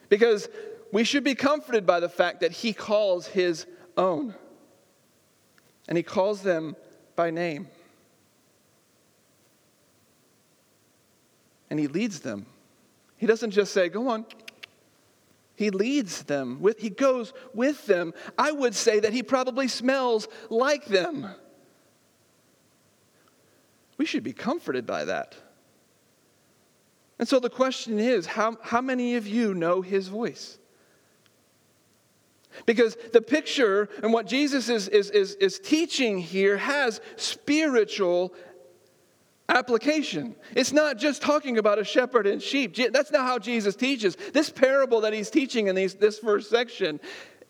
Because 0.09 0.49
we 0.93 1.05
should 1.05 1.25
be 1.25 1.35
comforted 1.35 1.87
by 1.87 2.01
the 2.01 2.09
fact 2.09 2.41
that 2.41 2.53
He 2.53 2.73
calls 2.73 3.27
His 3.27 3.67
own 3.97 4.35
and 5.91 5.97
he 5.97 6.03
calls 6.03 6.41
them 6.41 6.77
by 7.17 7.31
name. 7.31 7.69
And 11.69 11.79
he 11.79 11.89
leads 11.89 12.21
them. 12.21 12.47
He 13.17 13.27
doesn't 13.27 13.51
just 13.51 13.75
say, 13.75 13.91
Go 13.91 14.09
on. 14.09 14.25
He 15.57 15.69
leads 15.69 16.23
them, 16.23 16.63
with, 16.63 16.79
he 16.79 16.89
goes 16.89 17.35
with 17.53 17.85
them. 17.85 18.15
I 18.39 18.51
would 18.51 18.75
say 18.75 19.01
that 19.01 19.13
he 19.13 19.23
probably 19.23 19.69
smells 19.69 20.27
like 20.49 20.87
them. 20.87 21.29
We 23.99 24.07
should 24.07 24.23
be 24.23 24.33
comforted 24.33 24.87
by 24.87 25.05
that. 25.05 25.37
And 27.19 27.29
so 27.29 27.39
the 27.39 27.51
question 27.51 27.99
is 27.99 28.25
how, 28.25 28.57
how 28.63 28.81
many 28.81 29.17
of 29.17 29.27
you 29.27 29.53
know 29.53 29.83
his 29.83 30.09
voice? 30.09 30.57
Because 32.67 32.97
the 33.13 33.23
picture 33.23 33.89
and 34.03 34.13
what 34.13 34.27
Jesus 34.27 34.69
is, 34.69 34.89
is, 34.89 35.11
is, 35.11 35.35
is 35.35 35.59
teaching 35.59 36.19
here 36.19 36.57
has 36.57 37.01
spiritual 37.17 38.35
application. 39.49 40.37
It's 40.55 40.73
not 40.73 40.99
just 40.99 41.23
talking 41.23 41.59
about 41.59 41.79
a 41.79 41.85
shepherd 41.85 42.27
and 42.27 42.41
sheep. 42.41 42.77
That's 42.93 43.11
not 43.11 43.23
how 43.23 43.39
Jesus 43.39 43.77
teaches. 43.77 44.17
This 44.33 44.51
parable 44.51 45.03
that 45.03 45.13
he's 45.13 45.31
teaching 45.31 45.67
in 45.67 45.75
these, 45.75 45.95
this 45.95 46.19
first 46.19 46.51
section 46.51 47.01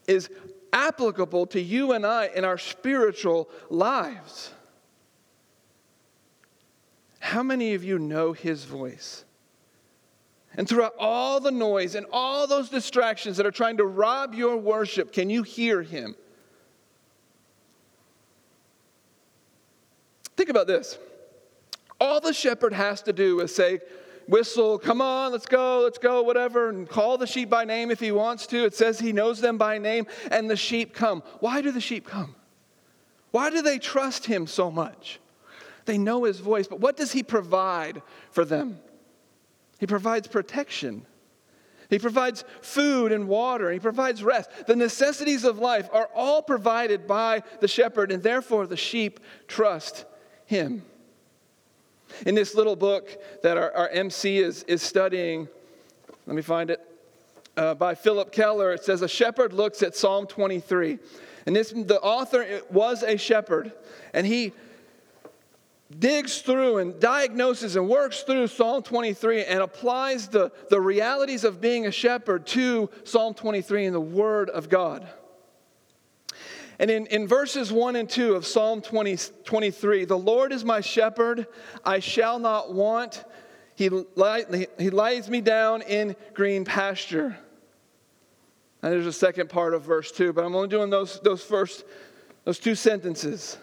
is 0.07 0.31
applicable 0.73 1.47
to 1.47 1.61
you 1.61 1.93
and 1.93 2.07
I 2.07 2.31
in 2.35 2.45
our 2.45 2.59
spiritual 2.59 3.51
lives. 3.69 4.53
How 7.19 7.43
many 7.43 7.75
of 7.75 7.85
you 7.85 7.99
know 7.99 8.33
his 8.33 8.65
voice? 8.65 9.25
And 10.61 10.69
throughout 10.69 10.95
all 10.99 11.41
the 11.41 11.51
noise 11.51 11.95
and 11.95 12.05
all 12.13 12.47
those 12.47 12.69
distractions 12.69 13.39
that 13.39 13.47
are 13.47 13.51
trying 13.51 13.79
to 13.79 13.87
rob 13.87 14.35
your 14.35 14.59
worship, 14.59 15.11
can 15.11 15.31
you 15.31 15.43
hear 15.43 15.81
him? 15.81 16.15
Think 20.37 20.51
about 20.51 20.67
this. 20.67 20.99
All 21.99 22.21
the 22.21 22.35
shepherd 22.35 22.75
has 22.75 23.01
to 23.05 23.13
do 23.15 23.41
is 23.41 23.55
say, 23.55 23.81
whistle, 24.29 24.79
come 24.79 25.01
on, 25.01 25.33
let's 25.33 25.47
go, 25.47 25.81
let's 25.85 25.97
go, 25.97 26.21
whatever, 26.21 26.69
and 26.69 26.87
call 26.87 27.17
the 27.17 27.27
sheep 27.27 27.49
by 27.49 27.65
name 27.65 27.91
if 27.91 27.99
he 27.99 28.13
wants 28.13 28.47
to. 28.49 28.67
It 28.67 28.75
says 28.75 29.01
he 29.01 29.15
knows 29.15 29.41
them 29.41 29.57
by 29.57 29.79
name, 29.79 30.07
and 30.31 30.51
the 30.51 30.57
sheep 30.57 30.93
come. 30.93 31.23
Why 31.39 31.63
do 31.63 31.73
the 31.73 31.81
sheep 31.81 32.07
come? 32.07 32.35
Why 33.31 33.49
do 33.49 33.63
they 33.63 33.79
trust 33.79 34.27
him 34.27 34.47
so 34.47 34.71
much? 34.71 35.21
They 35.87 35.97
know 35.97 36.25
his 36.25 36.39
voice, 36.39 36.67
but 36.67 36.81
what 36.81 36.99
does 36.99 37.13
he 37.13 37.23
provide 37.23 38.03
for 38.31 38.45
them? 38.45 38.79
He 39.81 39.87
provides 39.87 40.29
protection. 40.29 41.07
He 41.89 41.99
provides 41.99 42.45
food 42.61 43.13
and 43.13 43.27
water. 43.27 43.73
He 43.73 43.81
provides 43.81 44.23
rest. 44.23 44.51
The 44.67 44.77
necessities 44.77 45.43
of 45.43 45.59
life 45.59 45.89
are 45.91 46.09
all 46.15 46.43
provided 46.43 47.07
by 47.07 47.43
the 47.61 47.67
shepherd, 47.67 48.13
and 48.13 48.23
therefore 48.23 48.67
the 48.67 48.77
sheep 48.77 49.21
trust 49.49 50.05
him. 50.45 50.85
In 52.27 52.35
this 52.35 52.55
little 52.55 52.77
book 52.77 53.09
that 53.43 53.57
our, 53.57 53.73
our 53.73 53.89
MC 53.89 54.39
is, 54.39 54.65
is 54.65 54.83
studying, 54.83 55.49
let 56.27 56.37
me 56.37 56.43
find 56.43 56.71
it, 56.71 56.81
uh, 57.57 57.75
by 57.75 57.95
Phillip 57.95 58.33
Keller, 58.33 58.73
it 58.73 58.85
says, 58.85 59.01
A 59.01 59.09
shepherd 59.09 59.55
looks 59.55 59.83
at 59.83 59.97
Psalm 59.97 60.27
23. 60.27 60.99
And 61.47 61.57
this, 61.57 61.71
the 61.71 62.01
author 62.01 62.61
was 62.71 63.03
a 63.03 63.17
shepherd, 63.17 63.73
and 64.13 64.27
he 64.27 64.53
digs 65.99 66.41
through 66.41 66.79
and 66.79 66.99
diagnoses 67.01 67.77
and 67.77 67.89
works 67.89 68.23
through 68.23 68.47
Psalm 68.47 68.83
23 68.83 69.45
and 69.45 69.61
applies 69.61 70.29
the, 70.29 70.53
the 70.69 70.81
realities 70.81 71.45
of 71.45 71.61
being 71.61 71.87
a 71.87 71.91
shepherd 71.91 72.47
to 72.49 72.89
Psalm 73.05 73.35
23 73.35 73.87
and 73.87 73.95
the 73.95 74.01
Word 74.01 74.51
of 74.51 74.69
God. 74.69 75.09
And 76.79 76.91
in, 76.91 77.07
in 77.07 77.27
verses 77.27 77.71
1 77.71 77.97
and 77.97 78.09
2 78.09 78.35
of 78.35 78.47
Psalm 78.47 78.81
20, 78.81 79.17
23, 79.45 80.05
the 80.07 80.17
Lord 80.17 80.53
is 80.53 80.65
my 80.65 80.81
shepherd, 80.81 81.47
I 81.85 81.99
shall 81.99 82.39
not 82.39 82.73
want. 82.73 83.25
He, 83.75 83.91
he 84.79 84.91
lies 84.91 85.29
me 85.29 85.41
down 85.41 85.83
in 85.83 86.17
green 86.33 86.65
pasture. 86.65 87.37
And 88.83 88.93
there's 88.93 89.07
a 89.07 89.13
second 89.13 89.51
part 89.51 89.75
of 89.75 89.83
verse 89.83 90.11
2, 90.13 90.33
but 90.33 90.45
I'm 90.45 90.55
only 90.55 90.69
doing 90.69 90.89
those, 90.89 91.21
those 91.21 91.43
first, 91.43 91.85
those 92.45 92.59
two 92.59 92.75
sentences. 92.75 93.59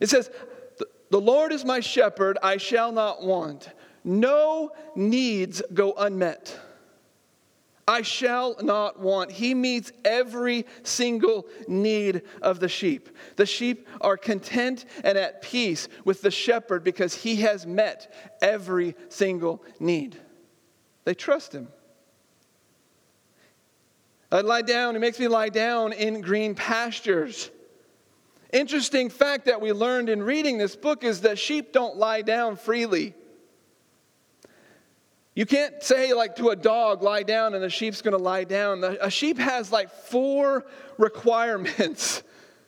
It 0.00 0.08
says, 0.08 0.30
The 1.12 1.20
Lord 1.20 1.52
is 1.52 1.62
my 1.62 1.80
shepherd, 1.80 2.38
I 2.42 2.56
shall 2.56 2.90
not 2.90 3.22
want. 3.22 3.68
No 4.02 4.72
needs 4.96 5.62
go 5.74 5.92
unmet. 5.92 6.58
I 7.86 8.00
shall 8.00 8.56
not 8.62 8.98
want. 8.98 9.30
He 9.30 9.52
meets 9.52 9.92
every 10.06 10.64
single 10.84 11.46
need 11.68 12.22
of 12.40 12.60
the 12.60 12.68
sheep. 12.68 13.10
The 13.36 13.44
sheep 13.44 13.86
are 14.00 14.16
content 14.16 14.86
and 15.04 15.18
at 15.18 15.42
peace 15.42 15.86
with 16.06 16.22
the 16.22 16.30
shepherd 16.30 16.82
because 16.82 17.14
he 17.14 17.36
has 17.36 17.66
met 17.66 18.10
every 18.40 18.96
single 19.10 19.62
need. 19.78 20.18
They 21.04 21.12
trust 21.12 21.52
him. 21.52 21.68
I 24.30 24.40
lie 24.40 24.62
down, 24.62 24.94
he 24.94 24.98
makes 24.98 25.20
me 25.20 25.28
lie 25.28 25.50
down 25.50 25.92
in 25.92 26.22
green 26.22 26.54
pastures. 26.54 27.50
Interesting 28.52 29.08
fact 29.08 29.46
that 29.46 29.62
we 29.62 29.72
learned 29.72 30.10
in 30.10 30.22
reading 30.22 30.58
this 30.58 30.76
book 30.76 31.04
is 31.04 31.22
that 31.22 31.38
sheep 31.38 31.72
don't 31.72 31.96
lie 31.96 32.20
down 32.20 32.56
freely. 32.56 33.14
You 35.34 35.46
can't 35.46 35.82
say, 35.82 36.12
like, 36.12 36.36
to 36.36 36.50
a 36.50 36.56
dog, 36.56 37.02
lie 37.02 37.22
down, 37.22 37.54
and 37.54 37.64
the 37.64 37.70
sheep's 37.70 38.02
gonna 38.02 38.18
lie 38.18 38.44
down. 38.44 38.84
A 38.84 39.10
sheep 39.10 39.38
has 39.38 39.72
like 39.72 39.90
four 39.90 40.66
requirements. 40.98 42.22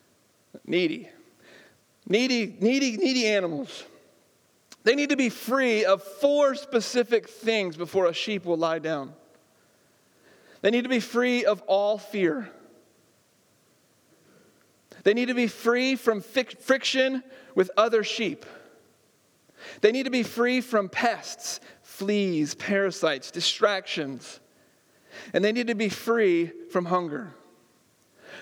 needy. 0.66 1.10
Needy, 2.08 2.56
needy, 2.60 2.96
needy 2.96 3.26
animals. 3.26 3.84
They 4.84 4.94
need 4.94 5.10
to 5.10 5.16
be 5.16 5.28
free 5.28 5.84
of 5.84 6.02
four 6.02 6.54
specific 6.54 7.28
things 7.28 7.76
before 7.76 8.06
a 8.06 8.14
sheep 8.14 8.46
will 8.46 8.56
lie 8.56 8.78
down. 8.78 9.12
They 10.62 10.70
need 10.70 10.82
to 10.82 10.90
be 10.90 11.00
free 11.00 11.44
of 11.44 11.60
all 11.66 11.98
fear. 11.98 12.50
They 15.04 15.14
need 15.14 15.28
to 15.28 15.34
be 15.34 15.46
free 15.46 15.96
from 15.96 16.20
friction 16.20 17.22
with 17.54 17.70
other 17.76 18.02
sheep. 18.02 18.44
They 19.80 19.92
need 19.92 20.04
to 20.04 20.10
be 20.10 20.22
free 20.22 20.60
from 20.60 20.88
pests 20.88 21.60
fleas, 21.82 22.56
parasites, 22.56 23.30
distractions. 23.30 24.40
And 25.32 25.44
they 25.44 25.52
need 25.52 25.68
to 25.68 25.76
be 25.76 25.88
free 25.88 26.50
from 26.70 26.86
hunger. 26.86 27.32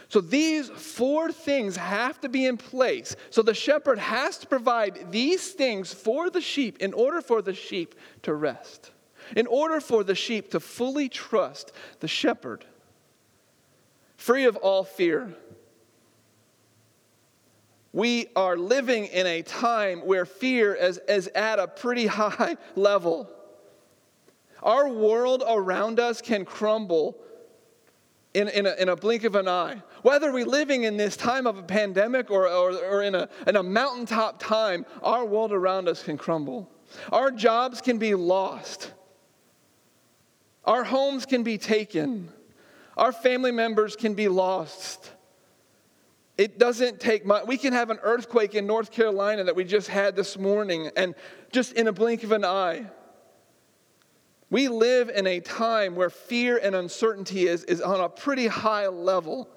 So 0.08 0.22
these 0.22 0.70
four 0.70 1.30
things 1.30 1.76
have 1.76 2.18
to 2.22 2.30
be 2.30 2.46
in 2.46 2.56
place. 2.56 3.14
So 3.28 3.42
the 3.42 3.52
shepherd 3.52 3.98
has 3.98 4.38
to 4.38 4.46
provide 4.46 5.12
these 5.12 5.52
things 5.52 5.92
for 5.92 6.30
the 6.30 6.40
sheep 6.40 6.78
in 6.78 6.94
order 6.94 7.20
for 7.20 7.42
the 7.42 7.52
sheep 7.52 7.94
to 8.22 8.32
rest, 8.32 8.90
in 9.36 9.46
order 9.46 9.80
for 9.80 10.02
the 10.02 10.14
sheep 10.14 10.50
to 10.52 10.60
fully 10.60 11.10
trust 11.10 11.72
the 12.00 12.08
shepherd, 12.08 12.64
free 14.16 14.44
of 14.44 14.56
all 14.56 14.84
fear. 14.84 15.34
We 17.92 18.28
are 18.34 18.56
living 18.56 19.06
in 19.06 19.26
a 19.26 19.42
time 19.42 20.00
where 20.00 20.24
fear 20.24 20.74
is, 20.74 20.98
is 21.08 21.28
at 21.28 21.58
a 21.58 21.68
pretty 21.68 22.06
high 22.18 22.56
level. 22.74 23.28
Our 24.62 24.88
world 24.88 25.42
around 25.46 26.00
us 26.00 26.22
can 26.22 26.44
crumble 26.44 27.16
in, 28.34 28.48
in, 28.48 28.66
a, 28.66 28.74
in 28.74 28.88
a 28.88 28.96
blink 28.96 29.24
of 29.24 29.34
an 29.34 29.48
eye. 29.48 29.82
Whether 30.02 30.32
we're 30.32 30.46
living 30.46 30.84
in 30.84 30.96
this 30.96 31.16
time 31.16 31.46
of 31.46 31.58
a 31.58 31.62
pandemic 31.62 32.30
or, 32.30 32.48
or, 32.48 32.72
or 32.72 33.02
in, 33.02 33.14
a, 33.14 33.28
in 33.46 33.56
a 33.56 33.62
mountaintop 33.62 34.40
time, 34.40 34.86
our 35.02 35.24
world 35.24 35.52
around 35.52 35.88
us 35.88 36.02
can 36.02 36.16
crumble. 36.16 36.70
Our 37.10 37.30
jobs 37.30 37.80
can 37.80 37.98
be 37.98 38.14
lost. 38.14 38.92
Our 40.64 40.84
homes 40.84 41.26
can 41.26 41.42
be 41.42 41.58
taken. 41.58 42.30
Our 42.96 43.12
family 43.12 43.52
members 43.52 43.96
can 43.96 44.14
be 44.14 44.28
lost. 44.28 45.10
It 46.42 46.58
doesn't 46.58 46.98
take 46.98 47.24
much. 47.24 47.46
We 47.46 47.56
can 47.56 47.72
have 47.72 47.90
an 47.90 48.00
earthquake 48.02 48.56
in 48.56 48.66
North 48.66 48.90
Carolina 48.90 49.44
that 49.44 49.54
we 49.54 49.62
just 49.62 49.86
had 49.86 50.16
this 50.16 50.36
morning, 50.36 50.90
and 50.96 51.14
just 51.52 51.74
in 51.74 51.86
a 51.86 51.92
blink 51.92 52.24
of 52.24 52.32
an 52.32 52.44
eye, 52.44 52.86
we 54.50 54.66
live 54.66 55.08
in 55.08 55.28
a 55.28 55.38
time 55.38 55.94
where 55.94 56.10
fear 56.10 56.58
and 56.60 56.74
uncertainty 56.74 57.46
is, 57.46 57.62
is 57.62 57.80
on 57.80 58.00
a 58.00 58.08
pretty 58.08 58.48
high 58.48 58.88
level. 58.88 59.48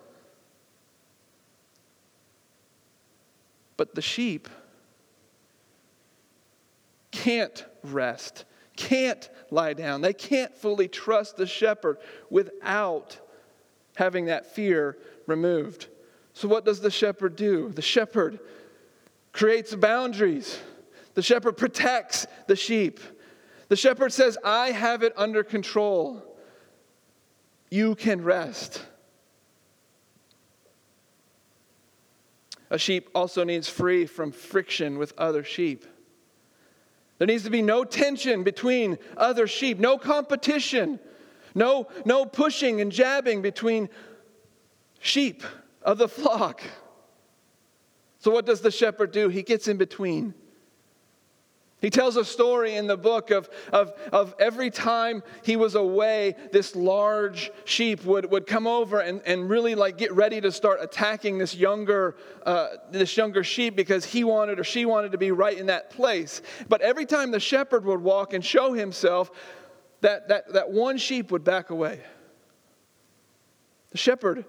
But 3.78 3.96
the 3.96 4.04
sheep 4.04 4.48
can't 7.10 7.66
rest, 7.82 8.46
can't 8.76 9.28
lie 9.50 9.74
down. 9.74 10.02
They 10.02 10.14
can't 10.14 10.56
fully 10.56 10.88
trust 10.88 11.36
the 11.36 11.48
shepherd 11.48 11.98
without 12.30 13.18
having 13.96 14.26
that 14.26 14.54
fear 14.54 15.00
removed. 15.26 15.88
So, 16.36 16.50
what 16.50 16.66
does 16.66 16.82
the 16.82 16.92
shepherd 16.92 17.38
do? 17.38 17.70
The 17.70 17.82
shepherd 17.82 18.40
creates 19.32 19.74
boundaries, 19.74 20.60
the 21.16 21.22
shepherd 21.22 21.54
protects 21.54 22.28
the 22.48 22.58
sheep. 22.58 23.00
The 23.68 23.76
shepherd 23.76 24.14
says, 24.14 24.38
I 24.44 24.70
have 24.70 25.02
it 25.02 25.12
under 25.18 25.44
control. 25.44 26.22
You 27.72 27.96
can 27.96 28.22
rest. 28.24 28.86
A 32.70 32.78
sheep 32.78 33.10
also 33.16 33.44
needs 33.44 33.68
free 33.68 34.06
from 34.06 34.32
friction 34.32 35.00
with 35.00 35.14
other 35.18 35.44
sheep. 35.44 35.84
There 37.18 37.26
needs 37.26 37.44
to 37.46 37.50
be 37.50 37.64
no 37.64 37.86
tension 37.86 38.44
between 38.44 39.00
other 39.18 39.48
sheep, 39.48 39.80
no 39.80 39.98
competition, 39.98 41.00
no, 41.56 41.88
no 42.04 42.26
pushing 42.26 42.82
and 42.82 42.92
jabbing 42.92 43.42
between 43.42 43.90
sheep 45.00 45.42
of 45.86 45.98
the 45.98 46.10
flock. 46.10 46.62
So, 48.20 48.32
what 48.32 48.46
does 48.46 48.60
the 48.60 48.72
shepherd 48.72 49.12
do? 49.12 49.30
He 49.30 49.44
gets 49.44 49.70
in 49.70 49.78
between. 49.78 50.34
He 51.82 51.92
tells 51.92 52.18
a 52.18 52.26
story 52.26 52.76
in 52.76 52.88
the 52.88 52.98
book 52.98 53.30
of, 53.30 53.48
of, 53.72 53.94
of 54.12 54.34
every 54.40 54.72
time 54.72 55.22
he 55.44 55.56
was 55.56 55.76
away, 55.76 56.36
this 56.52 56.76
large 56.76 57.52
sheep 57.66 58.04
would, 58.06 58.32
would 58.32 58.48
come 58.48 58.66
over 58.66 59.02
and, 59.02 59.22
and 59.24 59.48
really 59.48 59.76
like 59.76 59.98
get 59.98 60.12
ready 60.14 60.42
to 60.42 60.52
start 60.52 60.80
attacking 60.82 61.38
this 61.38 61.54
younger, 61.54 62.16
uh, 62.44 62.70
this 62.90 63.16
younger 63.16 63.44
sheep 63.44 63.76
because 63.76 64.04
he 64.04 64.24
wanted 64.24 64.60
or 64.60 64.64
she 64.64 64.86
wanted 64.86 65.12
to 65.12 65.20
be 65.20 65.32
right 65.32 65.56
in 65.56 65.68
that 65.68 65.92
place. 65.92 66.42
But 66.68 66.82
every 66.82 67.06
time 67.06 67.30
the 67.30 67.40
shepherd 67.40 67.86
would 67.86 68.02
walk 68.02 68.34
and 68.34 68.44
show 68.44 68.74
himself, 68.74 69.30
that, 70.02 70.30
that, 70.30 70.54
that 70.54 70.72
one 70.72 70.98
sheep 70.98 71.30
would 71.30 71.44
back 71.44 71.70
away. 71.70 72.02
The 73.92 74.00
shepherd 74.00 74.46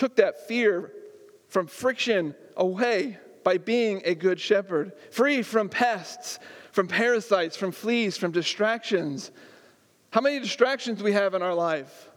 took 0.00 0.16
that 0.16 0.48
fear 0.48 0.90
from 1.48 1.66
friction 1.66 2.34
away 2.56 3.18
by 3.44 3.58
being 3.58 4.00
a 4.06 4.14
good 4.14 4.40
shepherd, 4.40 4.92
free 5.10 5.42
from 5.42 5.68
pests, 5.68 6.38
from 6.72 6.88
parasites, 6.88 7.54
from 7.54 7.70
fleas, 7.70 8.16
from 8.16 8.32
distractions. 8.32 9.30
How 10.10 10.22
many 10.22 10.38
distractions 10.38 11.00
do 11.00 11.04
we 11.04 11.12
have 11.12 11.34
in 11.34 11.42
our 11.42 11.52
life? 11.52 12.08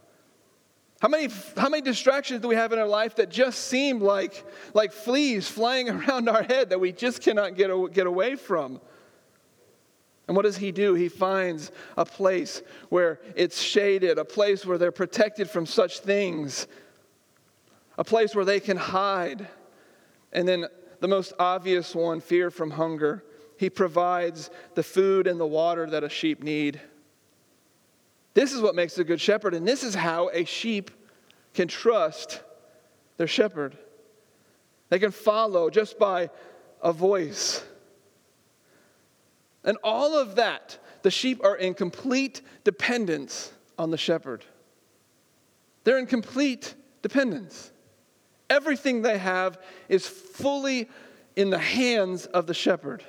How 1.02 1.08
many, 1.08 1.28
how 1.58 1.68
many 1.68 1.82
distractions 1.82 2.40
do 2.40 2.48
we 2.48 2.54
have 2.54 2.72
in 2.72 2.78
our 2.78 2.88
life 2.88 3.16
that 3.16 3.28
just 3.28 3.64
seem 3.64 4.00
like, 4.00 4.42
like 4.72 4.90
fleas 4.90 5.46
flying 5.46 5.90
around 5.94 6.30
our 6.30 6.42
head 6.42 6.70
that 6.70 6.80
we 6.80 6.90
just 6.90 7.20
cannot 7.20 7.54
get, 7.54 7.68
get 7.92 8.06
away 8.06 8.36
from? 8.36 8.80
And 10.26 10.34
what 10.34 10.46
does 10.46 10.56
he 10.56 10.72
do? 10.72 10.94
He 10.94 11.10
finds 11.10 11.70
a 11.98 12.06
place 12.06 12.62
where 12.88 13.20
it's 13.36 13.60
shaded, 13.60 14.16
a 14.16 14.24
place 14.24 14.64
where 14.64 14.78
they're 14.78 14.90
protected 14.90 15.50
from 15.50 15.66
such 15.66 15.98
things, 15.98 16.66
a 17.96 18.04
place 18.04 18.34
where 18.34 18.44
they 18.44 18.60
can 18.60 18.76
hide. 18.76 19.46
And 20.32 20.46
then 20.46 20.66
the 21.00 21.08
most 21.08 21.32
obvious 21.38 21.94
one 21.94 22.20
fear 22.20 22.50
from 22.50 22.70
hunger. 22.70 23.24
He 23.58 23.70
provides 23.70 24.50
the 24.74 24.82
food 24.82 25.26
and 25.26 25.38
the 25.38 25.46
water 25.46 25.88
that 25.90 26.02
a 26.02 26.08
sheep 26.08 26.42
need. 26.42 26.80
This 28.34 28.52
is 28.52 28.60
what 28.60 28.74
makes 28.74 28.98
a 28.98 29.04
good 29.04 29.20
shepherd, 29.20 29.54
and 29.54 29.66
this 29.66 29.84
is 29.84 29.94
how 29.94 30.28
a 30.32 30.44
sheep 30.44 30.90
can 31.54 31.68
trust 31.68 32.42
their 33.16 33.28
shepherd. 33.28 33.76
They 34.88 34.98
can 34.98 35.12
follow 35.12 35.70
just 35.70 35.98
by 35.98 36.30
a 36.82 36.92
voice. 36.92 37.64
And 39.62 39.78
all 39.84 40.18
of 40.18 40.34
that, 40.36 40.78
the 41.02 41.10
sheep 41.10 41.44
are 41.44 41.56
in 41.56 41.74
complete 41.74 42.42
dependence 42.64 43.52
on 43.78 43.90
the 43.90 43.96
shepherd. 43.96 44.44
They're 45.84 45.98
in 45.98 46.06
complete 46.06 46.74
dependence. 47.02 47.70
Everything 48.50 49.02
they 49.02 49.18
have 49.18 49.58
is 49.88 50.06
fully 50.06 50.88
in 51.36 51.50
the 51.50 51.58
hands 51.58 52.26
of 52.26 52.46
the 52.46 52.54
shepherd. 52.54 53.04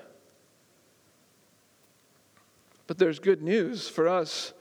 But 2.88 2.98
there's 2.98 3.20
good 3.20 3.42
news 3.42 3.88
for 3.88 4.08
us 4.08 4.54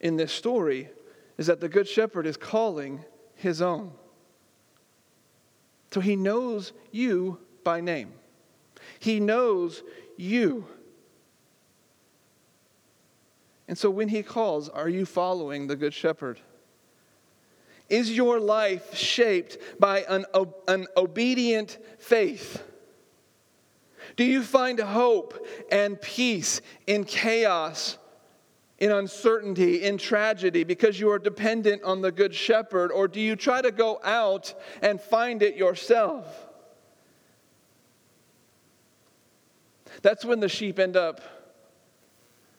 in 0.00 0.16
this 0.16 0.32
story 0.32 0.90
is 1.38 1.46
that 1.46 1.60
the 1.60 1.68
good 1.68 1.88
shepherd 1.88 2.26
is 2.26 2.36
calling 2.36 3.04
his 3.34 3.62
own. 3.62 3.92
So 5.90 6.00
he 6.00 6.16
knows 6.16 6.72
you 6.90 7.38
by 7.64 7.80
name. 7.80 8.12
He 8.98 9.20
knows 9.20 9.82
you. 10.16 10.66
And 13.68 13.76
so 13.76 13.90
when 13.90 14.08
he 14.08 14.22
calls, 14.22 14.68
are 14.68 14.88
you 14.88 15.06
following 15.06 15.66
the 15.66 15.76
good 15.76 15.94
shepherd? 15.94 16.40
Is 17.88 18.10
your 18.10 18.40
life 18.40 18.94
shaped 18.94 19.58
by 19.78 20.00
an, 20.08 20.24
an 20.66 20.86
obedient 20.96 21.78
faith? 21.98 22.62
Do 24.16 24.24
you 24.24 24.42
find 24.42 24.80
hope 24.80 25.46
and 25.70 26.00
peace 26.00 26.62
in 26.86 27.04
chaos, 27.04 27.98
in 28.78 28.90
uncertainty, 28.90 29.82
in 29.82 29.98
tragedy 29.98 30.64
because 30.64 30.98
you 30.98 31.10
are 31.10 31.18
dependent 31.18 31.82
on 31.82 32.00
the 32.00 32.10
Good 32.10 32.34
Shepherd? 32.34 32.90
Or 32.90 33.08
do 33.08 33.20
you 33.20 33.36
try 33.36 33.60
to 33.60 33.70
go 33.70 34.00
out 34.02 34.54
and 34.82 35.00
find 35.00 35.42
it 35.42 35.56
yourself? 35.56 36.26
That's 40.02 40.24
when 40.24 40.40
the 40.40 40.48
sheep 40.48 40.78
end 40.78 40.96
up 40.96 41.20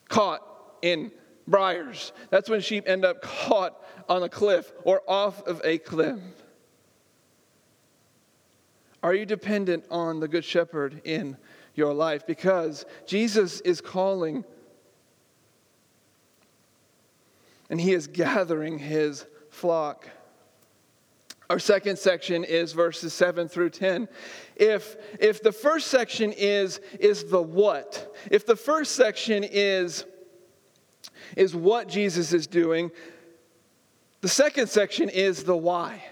caught 0.10 0.42
in 0.82 1.12
briars. 1.47 2.12
That's 2.29 2.49
when 2.49 2.62
sheep 2.62 2.83
end 2.88 3.05
up 3.05 3.21
caught 3.21 3.81
on 4.10 4.23
a 4.23 4.29
cliff 4.29 4.71
or 4.83 5.01
off 5.07 5.45
of 5.47 5.62
a 5.63 5.77
cliff. 5.77 6.19
Are 9.01 9.13
you 9.13 9.25
dependent 9.25 9.86
on 9.89 10.19
the 10.19 10.27
Good 10.27 10.43
Shepherd 10.43 11.01
in 11.03 11.38
your 11.75 11.93
life? 11.93 12.25
Because 12.25 12.86
Jesus 13.05 13.62
is 13.62 13.79
calling 13.79 14.43
and 17.69 17.79
he 17.79 17.93
is 17.93 18.07
gathering 18.07 18.79
his 18.79 19.25
flock. 19.49 20.10
Our 21.49 21.60
second 21.60 21.97
section 21.97 22.43
is 22.43 22.73
verses 22.73 23.13
7 23.13 23.47
through 23.47 23.69
10. 23.69 24.10
If, 24.55 24.97
if 25.19 25.41
the 25.41 25.51
first 25.51 25.88
section 25.88 26.33
is, 26.33 26.81
is 26.99 27.23
the 27.25 27.41
what, 27.41 28.15
if 28.29 28.45
the 28.45 28.55
first 28.55 28.95
section 28.95 29.45
is, 29.45 30.05
is 31.36 31.56
what 31.56 31.88
Jesus 31.88 32.34
is 32.34 32.48
doing, 32.48 32.92
the 34.22 34.28
second 34.28 34.68
section 34.68 35.10
is 35.10 35.44
the 35.44 35.56
why. 35.56 36.04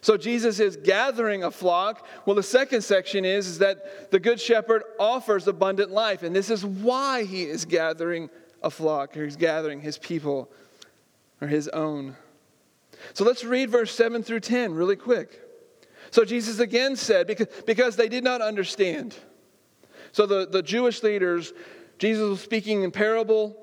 So 0.00 0.18
Jesus 0.18 0.60
is 0.60 0.76
gathering 0.76 1.44
a 1.44 1.50
flock. 1.50 2.06
Well, 2.26 2.36
the 2.36 2.42
second 2.42 2.82
section 2.82 3.24
is, 3.24 3.46
is 3.46 3.58
that 3.60 4.10
the 4.10 4.20
good 4.20 4.38
shepherd 4.38 4.82
offers 4.98 5.48
abundant 5.48 5.90
life. 5.90 6.22
And 6.22 6.36
this 6.36 6.50
is 6.50 6.64
why 6.64 7.24
he 7.24 7.44
is 7.44 7.64
gathering 7.64 8.28
a 8.62 8.68
flock, 8.68 9.16
or 9.16 9.24
he's 9.24 9.36
gathering 9.36 9.80
his 9.80 9.96
people, 9.96 10.50
or 11.40 11.48
his 11.48 11.68
own. 11.68 12.16
So 13.14 13.24
let's 13.24 13.44
read 13.44 13.70
verse 13.70 13.94
7 13.94 14.22
through 14.22 14.40
10 14.40 14.74
really 14.74 14.96
quick. 14.96 15.40
So 16.10 16.24
Jesus 16.24 16.58
again 16.58 16.96
said, 16.96 17.26
because, 17.26 17.48
because 17.66 17.96
they 17.96 18.08
did 18.08 18.24
not 18.24 18.42
understand. 18.42 19.14
So 20.12 20.26
the, 20.26 20.46
the 20.46 20.62
Jewish 20.62 21.02
leaders, 21.02 21.52
Jesus 21.98 22.28
was 22.28 22.40
speaking 22.40 22.82
in 22.82 22.90
parable 22.90 23.56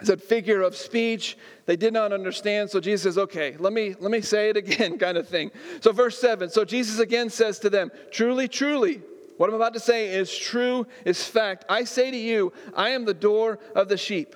it's 0.00 0.10
a 0.10 0.16
figure 0.16 0.62
of 0.62 0.76
speech. 0.76 1.36
They 1.66 1.76
did 1.76 1.92
not 1.92 2.12
understand. 2.12 2.70
So 2.70 2.80
Jesus 2.80 3.02
says, 3.02 3.18
okay, 3.18 3.56
let 3.58 3.72
me, 3.72 3.94
let 3.98 4.10
me 4.10 4.20
say 4.20 4.50
it 4.50 4.56
again, 4.56 4.98
kind 4.98 5.18
of 5.18 5.28
thing. 5.28 5.50
So, 5.80 5.92
verse 5.92 6.18
7 6.18 6.50
So 6.50 6.64
Jesus 6.64 6.98
again 6.98 7.30
says 7.30 7.58
to 7.60 7.70
them, 7.70 7.90
Truly, 8.10 8.48
truly, 8.48 9.02
what 9.36 9.48
I'm 9.48 9.56
about 9.56 9.74
to 9.74 9.80
say 9.80 10.08
is 10.14 10.36
true, 10.36 10.86
is 11.04 11.24
fact. 11.24 11.64
I 11.68 11.84
say 11.84 12.10
to 12.10 12.16
you, 12.16 12.52
I 12.74 12.90
am 12.90 13.04
the 13.04 13.14
door 13.14 13.58
of 13.74 13.88
the 13.88 13.96
sheep. 13.96 14.34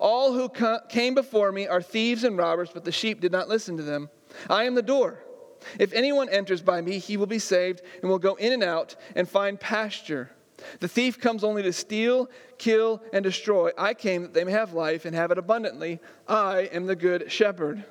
All 0.00 0.32
who 0.32 0.50
came 0.88 1.14
before 1.14 1.52
me 1.52 1.66
are 1.66 1.82
thieves 1.82 2.24
and 2.24 2.36
robbers, 2.36 2.70
but 2.72 2.84
the 2.84 2.92
sheep 2.92 3.20
did 3.20 3.32
not 3.32 3.48
listen 3.48 3.76
to 3.76 3.82
them. 3.82 4.08
I 4.48 4.64
am 4.64 4.74
the 4.74 4.82
door. 4.82 5.22
If 5.78 5.92
anyone 5.92 6.28
enters 6.28 6.62
by 6.62 6.80
me, 6.80 6.98
he 6.98 7.16
will 7.16 7.26
be 7.26 7.38
saved 7.38 7.82
and 8.00 8.10
will 8.10 8.18
go 8.18 8.34
in 8.34 8.52
and 8.52 8.62
out 8.62 8.96
and 9.14 9.28
find 9.28 9.60
pasture. 9.60 10.30
The 10.80 10.88
thief 10.88 11.20
comes 11.20 11.44
only 11.44 11.62
to 11.62 11.72
steal, 11.72 12.28
kill, 12.58 13.02
and 13.12 13.22
destroy. 13.22 13.70
I 13.76 13.94
came 13.94 14.22
that 14.22 14.34
they 14.34 14.44
may 14.44 14.52
have 14.52 14.72
life 14.72 15.04
and 15.04 15.14
have 15.14 15.30
it 15.30 15.38
abundantly. 15.38 16.00
I 16.28 16.62
am 16.72 16.86
the 16.86 16.96
good 16.96 17.30
shepherd. 17.30 17.84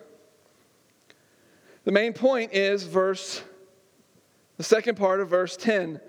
The 1.84 1.92
main 1.92 2.14
point 2.14 2.54
is 2.54 2.84
verse, 2.84 3.44
the 4.58 4.64
second 4.64 4.96
part 4.96 5.20
of 5.20 5.30
verse 5.30 5.58
10 5.58 6.00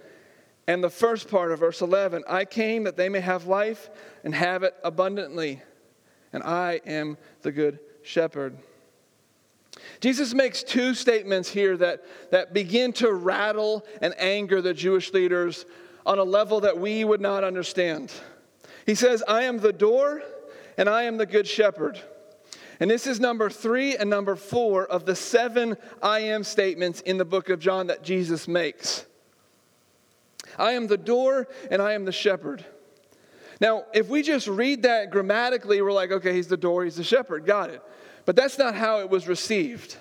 and 0.67 0.85
the 0.85 0.91
first 0.91 1.29
part 1.29 1.51
of 1.51 1.61
verse 1.61 1.81
11. 1.81 2.25
I 2.29 2.45
came 2.45 2.85
that 2.85 2.97
they 2.97 3.09
may 3.09 3.21
have 3.21 3.47
life 3.47 3.91
and 4.23 4.35
have 4.35 4.63
it 4.63 4.75
abundantly. 4.85 5.63
And 6.33 6.43
I 6.43 6.81
am 6.87 7.19
the 7.43 7.53
good 7.53 7.79
shepherd. 8.03 8.57
Jesus 10.01 10.35
makes 10.35 10.63
two 10.63 10.95
statements 10.95 11.49
here 11.49 11.77
that, 11.79 12.05
that 12.31 12.53
begin 12.53 12.93
to 12.95 13.13
rattle 13.13 13.85
and 14.01 14.15
anger 14.19 14.61
the 14.61 14.75
Jewish 14.75 15.13
leaders 15.13 15.65
on 16.05 16.19
a 16.19 16.25
level 16.25 16.61
that 16.61 16.79
we 16.79 17.05
would 17.05 17.21
not 17.21 17.45
understand. 17.45 18.13
He 18.87 18.95
says, 18.95 19.23
I 19.27 19.43
am 19.43 19.59
the 19.59 19.73
door 19.73 20.23
and 20.77 20.89
I 20.89 21.03
am 21.05 21.17
the 21.17 21.27
good 21.27 21.47
shepherd. 21.47 22.01
And 22.81 22.91
this 22.91 23.07
is 23.07 23.21
number 23.21 23.49
three 23.49 23.97
and 23.97 24.11
number 24.11 24.35
four 24.35 24.87
of 24.87 25.07
the 25.07 25.15
seven 25.15 25.77
I 26.03 26.21
am 26.21 26.43
statements 26.43 27.01
in 27.01 27.19
the 27.19 27.25
book 27.25 27.49
of 27.49 27.61
John 27.61 27.87
that 27.89 28.03
Jesus 28.03 28.49
makes. 28.49 29.07
I 30.59 30.73
am 30.73 30.87
the 30.87 30.97
door 30.97 31.49
and 31.71 31.81
I 31.81 31.93
am 31.93 32.05
the 32.05 32.13
shepherd. 32.13 32.65
Now, 33.61 33.85
if 33.95 34.09
we 34.09 34.23
just 34.23 34.49
read 34.49 34.83
that 34.83 35.13
grammatically, 35.13 35.81
we're 35.81 35.93
like, 35.93 36.11
okay, 36.11 36.35
he's 36.35 36.49
the 36.49 36.57
door, 36.57 36.85
he's 36.85 36.97
the 36.97 37.05
shepherd, 37.05 37.47
got 37.47 37.71
it. 37.71 37.81
But 38.25 38.35
that's 38.35 38.59
not 38.59 38.75
how 38.75 38.99
it 39.01 39.09
was 39.09 39.29
received. 39.29 39.97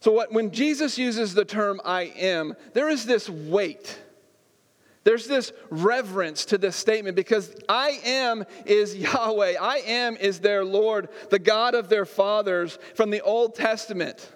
So, 0.00 0.12
what, 0.12 0.32
when 0.32 0.52
Jesus 0.52 0.98
uses 0.98 1.34
the 1.34 1.44
term 1.44 1.80
I 1.84 2.02
am, 2.02 2.54
there 2.74 2.88
is 2.88 3.06
this 3.06 3.28
weight 3.28 3.98
there's 5.06 5.28
this 5.28 5.52
reverence 5.70 6.46
to 6.46 6.58
this 6.58 6.74
statement 6.74 7.14
because 7.14 7.54
I 7.68 8.00
am 8.04 8.44
is 8.64 8.96
Yahweh. 8.96 9.54
I 9.60 9.76
am 9.86 10.16
is 10.16 10.40
their 10.40 10.64
Lord, 10.64 11.10
the 11.30 11.38
God 11.38 11.76
of 11.76 11.88
their 11.88 12.04
fathers 12.04 12.76
from 12.96 13.10
the 13.10 13.20
Old 13.20 13.54
Testament. 13.54 14.32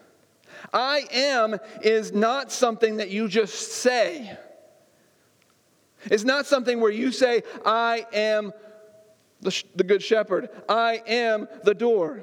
I 0.73 1.09
am 1.11 1.57
is 1.83 2.13
not 2.13 2.53
something 2.53 2.99
that 2.99 3.11
you 3.11 3.27
just 3.27 3.73
say. 3.73 4.39
It's 6.05 6.23
not 6.23 6.47
something 6.47 6.81
where 6.81 6.93
you 6.93 7.11
say, 7.11 7.43
I 7.67 8.07
am 8.13 8.53
the, 9.41 9.65
the 9.75 9.83
good 9.83 10.05
shepherd, 10.05 10.51
I 10.69 11.03
am 11.05 11.49
the 11.65 11.75
door. 11.75 12.21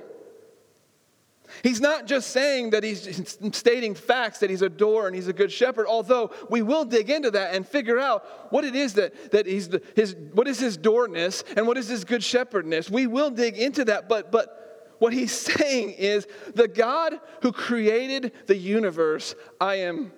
He's 1.64 1.82
not 1.82 2.06
just 2.06 2.32
saying 2.32 2.72
that 2.72 2.84
he's 2.84 3.38
stating 3.54 3.96
facts 3.96 4.40
that 4.40 4.50
he's 4.50 4.62
a 4.62 4.70
door 4.70 5.08
and 5.08 5.16
he's 5.16 5.28
a 5.28 5.34
good 5.34 5.52
shepherd, 5.52 5.88
although 5.88 6.32
we 6.50 6.62
will 6.62 6.86
dig 6.86 7.10
into 7.10 7.32
that 7.32 7.56
and 7.56 7.68
figure 7.68 8.00
out 8.00 8.52
what 8.52 8.66
it 8.66 8.76
is 8.76 8.94
that, 8.96 9.32
that 9.32 9.46
he's 9.46 9.70
the, 9.70 9.82
his, 9.96 10.16
what 10.34 10.48
is 10.48 10.60
his 10.60 10.78
doorness 10.78 11.44
and 11.56 11.68
what 11.68 11.78
is 11.78 11.88
his 11.88 12.04
good 12.04 12.24
shepherdness. 12.24 12.90
We 12.90 13.08
will 13.08 13.30
dig 13.30 13.58
into 13.58 13.86
that, 13.86 14.10
but, 14.10 14.32
but 14.32 14.96
what 15.00 15.14
he's 15.14 15.32
saying 15.58 15.92
is 15.92 16.28
the 16.54 16.68
God 16.68 17.20
who 17.42 17.52
created 17.52 18.34
the 18.48 18.56
universe, 18.56 19.36
I 19.60 19.76
am 19.76 20.12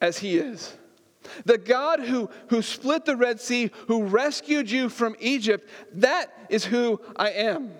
as 0.00 0.18
he 0.18 0.36
is. 0.36 0.76
The 1.46 1.58
God 1.58 2.00
who, 2.00 2.28
who 2.48 2.60
split 2.60 3.06
the 3.06 3.16
Red 3.16 3.40
Sea, 3.40 3.70
who 3.86 4.04
rescued 4.04 4.70
you 4.70 4.90
from 4.90 5.16
Egypt, 5.18 5.68
that 5.94 6.32
is 6.50 6.66
who 6.66 7.00
I 7.16 7.30
am. 7.30 7.72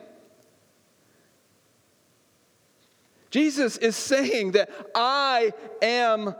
Jesus 3.34 3.78
is 3.78 3.96
saying 3.96 4.52
that 4.52 4.70
I 4.94 5.52
am 5.82 6.36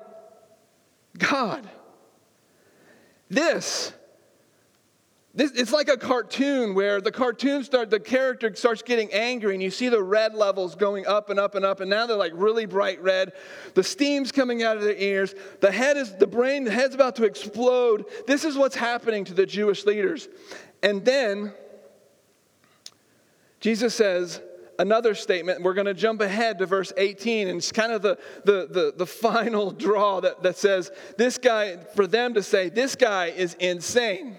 God. 1.19 1.69
This, 3.29 3.93
This, 5.35 5.51
it's 5.57 5.73
like 5.73 5.89
a 5.89 5.97
cartoon 5.97 6.73
where 6.77 7.01
the 7.01 7.11
cartoon 7.11 7.65
start 7.65 7.91
the 7.91 7.99
character 7.99 8.55
starts 8.55 8.83
getting 8.83 9.13
angry 9.13 9.55
and 9.55 9.61
you 9.61 9.73
see 9.73 9.89
the 9.89 10.01
red 10.01 10.37
levels 10.37 10.77
going 10.77 11.05
up 11.05 11.31
and 11.31 11.41
up 11.41 11.57
and 11.57 11.65
up 11.65 11.81
and 11.81 11.91
now 11.91 12.07
they're 12.07 12.17
like 12.17 12.31
really 12.33 12.65
bright 12.65 13.03
red. 13.03 13.33
The 13.75 13.83
steam's 13.83 14.31
coming 14.31 14.63
out 14.63 14.77
of 14.77 14.85
their 14.85 14.95
ears. 14.95 15.35
The 15.59 15.73
head 15.73 15.97
is 15.97 16.15
the 16.15 16.29
brain 16.29 16.63
the 16.63 16.71
head's 16.71 16.95
about 16.95 17.17
to 17.17 17.25
explode. 17.25 18.05
This 18.29 18.45
is 18.45 18.57
what's 18.57 18.77
happening 18.77 19.25
to 19.25 19.35
the 19.35 19.47
jewish 19.47 19.85
leaders. 19.85 20.29
And 20.81 21.05
then 21.05 21.53
jesus 23.59 23.97
says 23.97 24.41
another 24.79 25.15
statement 25.15 25.63
we're 25.63 25.75
going 25.75 25.87
to 25.87 25.95
jump 25.95 26.21
ahead 26.21 26.59
to 26.59 26.67
verse 26.67 26.93
18 26.97 27.49
and 27.49 27.59
it's 27.59 27.73
kind 27.73 27.93
of 27.93 28.03
the, 28.03 28.19
the, 28.45 28.67
the, 28.71 28.95
the 28.97 29.07
final 29.25 29.71
draw 29.71 30.21
that, 30.21 30.43
that 30.43 30.57
says 30.57 30.91
this 31.17 31.39
guy 31.39 31.77
for 31.95 32.07
them 32.07 32.35
to 32.35 32.43
say 32.43 32.69
this 32.69 32.97
guy 32.97 33.27
is 33.27 33.55
insane 33.55 34.37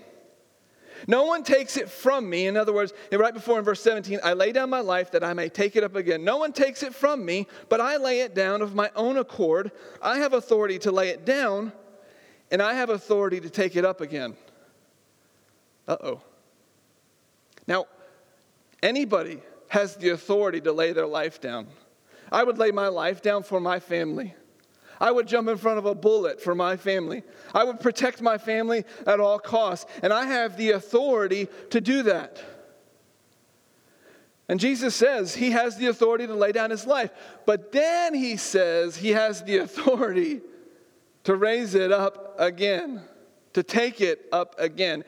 no 1.07 1.23
one 1.25 1.43
takes 1.43 1.77
it 1.77 1.89
from 1.89 2.29
me. 2.29 2.47
In 2.47 2.57
other 2.57 2.73
words, 2.73 2.93
right 3.11 3.33
before 3.33 3.59
in 3.59 3.65
verse 3.65 3.81
17, 3.81 4.19
I 4.23 4.33
lay 4.33 4.51
down 4.51 4.69
my 4.69 4.79
life 4.79 5.11
that 5.11 5.23
I 5.23 5.33
may 5.33 5.49
take 5.49 5.75
it 5.75 5.83
up 5.83 5.95
again. 5.95 6.23
No 6.23 6.37
one 6.37 6.51
takes 6.51 6.83
it 6.83 6.95
from 6.95 7.23
me, 7.23 7.47
but 7.69 7.79
I 7.79 7.97
lay 7.97 8.21
it 8.21 8.33
down 8.33 8.61
of 8.61 8.73
my 8.73 8.89
own 8.95 9.17
accord. 9.17 9.71
I 10.01 10.19
have 10.19 10.33
authority 10.33 10.79
to 10.79 10.91
lay 10.91 11.09
it 11.09 11.25
down, 11.25 11.71
and 12.49 12.61
I 12.61 12.73
have 12.73 12.89
authority 12.89 13.39
to 13.41 13.49
take 13.49 13.75
it 13.75 13.85
up 13.85 14.01
again. 14.01 14.35
Uh 15.87 15.97
oh. 16.01 16.21
Now, 17.67 17.85
anybody 18.81 19.41
has 19.75 19.97
the 19.97 20.09
authority 20.09 20.61
to 20.61 20.71
lay 20.71 20.93
their 20.93 21.05
life 21.05 21.41
down. 21.41 21.67
I 22.31 22.45
would 22.45 22.57
lay 22.57 22.71
my 22.71 22.87
life 22.87 23.21
down 23.21 23.43
for 23.43 23.59
my 23.59 23.81
family. 23.81 24.33
I 25.01 25.11
would 25.11 25.27
jump 25.27 25.49
in 25.49 25.57
front 25.57 25.77
of 25.77 25.85
a 25.85 25.93
bullet 25.93 26.41
for 26.41 26.55
my 26.55 26.77
family. 26.77 27.23
I 27.53 27.65
would 27.65 27.81
protect 27.81 28.21
my 28.21 28.37
family 28.37 28.85
at 29.05 29.19
all 29.19 29.37
costs. 29.37 29.85
And 30.01 30.13
I 30.13 30.27
have 30.27 30.55
the 30.55 30.71
authority 30.71 31.49
to 31.71 31.81
do 31.81 32.03
that. 32.03 32.41
And 34.47 34.61
Jesus 34.61 34.95
says 34.95 35.35
he 35.35 35.51
has 35.51 35.75
the 35.75 35.87
authority 35.87 36.25
to 36.25 36.35
lay 36.35 36.53
down 36.53 36.69
his 36.69 36.87
life. 36.87 37.11
But 37.45 37.73
then 37.73 38.13
he 38.13 38.37
says 38.37 38.95
he 38.95 39.09
has 39.09 39.43
the 39.43 39.57
authority 39.65 40.39
to 41.25 41.35
raise 41.35 41.75
it 41.75 41.91
up 41.91 42.35
again, 42.39 43.01
to 43.53 43.61
take 43.61 43.99
it 43.99 44.25
up 44.31 44.55
again. 44.57 45.03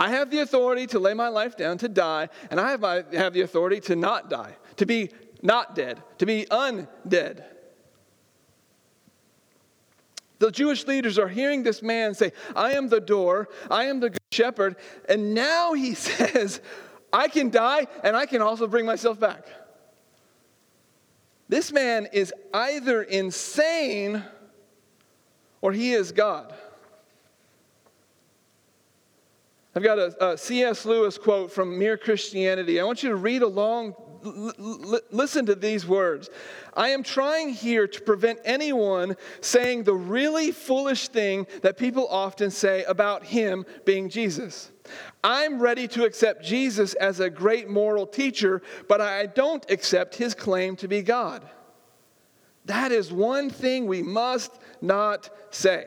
I 0.00 0.08
have 0.08 0.30
the 0.30 0.38
authority 0.38 0.86
to 0.88 0.98
lay 0.98 1.12
my 1.12 1.28
life 1.28 1.58
down, 1.58 1.76
to 1.78 1.88
die, 1.88 2.30
and 2.50 2.58
I 2.58 2.70
have, 2.70 2.82
I 2.82 3.04
have 3.12 3.34
the 3.34 3.42
authority 3.42 3.80
to 3.80 3.96
not 3.96 4.30
die, 4.30 4.56
to 4.76 4.86
be 4.86 5.10
not 5.42 5.74
dead, 5.74 6.02
to 6.16 6.24
be 6.24 6.46
undead. 6.50 7.44
The 10.38 10.50
Jewish 10.50 10.86
leaders 10.86 11.18
are 11.18 11.28
hearing 11.28 11.62
this 11.62 11.82
man 11.82 12.14
say, 12.14 12.32
I 12.56 12.72
am 12.72 12.88
the 12.88 13.00
door, 13.00 13.50
I 13.70 13.84
am 13.84 14.00
the 14.00 14.08
good 14.08 14.18
shepherd. 14.32 14.76
And 15.06 15.34
now 15.34 15.74
he 15.74 15.92
says, 15.94 16.62
I 17.12 17.28
can 17.28 17.50
die 17.50 17.86
and 18.02 18.16
I 18.16 18.24
can 18.24 18.40
also 18.40 18.66
bring 18.66 18.86
myself 18.86 19.20
back. 19.20 19.46
This 21.50 21.72
man 21.72 22.08
is 22.10 22.32
either 22.54 23.02
insane 23.02 24.24
or 25.60 25.72
he 25.72 25.92
is 25.92 26.10
God. 26.12 26.54
I've 29.80 29.84
got 29.86 29.98
a, 29.98 30.32
a 30.32 30.36
C.S. 30.36 30.84
Lewis 30.84 31.16
quote 31.16 31.50
from 31.50 31.78
Mere 31.78 31.96
Christianity. 31.96 32.78
I 32.78 32.84
want 32.84 33.02
you 33.02 33.08
to 33.08 33.16
read 33.16 33.40
along 33.40 33.94
listen 35.10 35.46
to 35.46 35.54
these 35.54 35.86
words. 35.86 36.28
I 36.76 36.90
am 36.90 37.02
trying 37.02 37.48
here 37.48 37.88
to 37.88 38.00
prevent 38.02 38.40
anyone 38.44 39.16
saying 39.40 39.84
the 39.84 39.94
really 39.94 40.52
foolish 40.52 41.08
thing 41.08 41.46
that 41.62 41.78
people 41.78 42.06
often 42.08 42.50
say 42.50 42.84
about 42.84 43.24
him 43.24 43.64
being 43.86 44.10
Jesus. 44.10 44.70
I'm 45.24 45.58
ready 45.58 45.88
to 45.88 46.04
accept 46.04 46.44
Jesus 46.44 46.92
as 46.92 47.20
a 47.20 47.30
great 47.30 47.70
moral 47.70 48.06
teacher, 48.06 48.60
but 48.86 49.00
I 49.00 49.24
don't 49.24 49.64
accept 49.70 50.14
his 50.14 50.34
claim 50.34 50.76
to 50.76 50.88
be 50.88 51.00
God. 51.00 51.48
That 52.66 52.92
is 52.92 53.10
one 53.10 53.48
thing 53.48 53.86
we 53.86 54.02
must 54.02 54.52
not 54.82 55.30
say. 55.50 55.86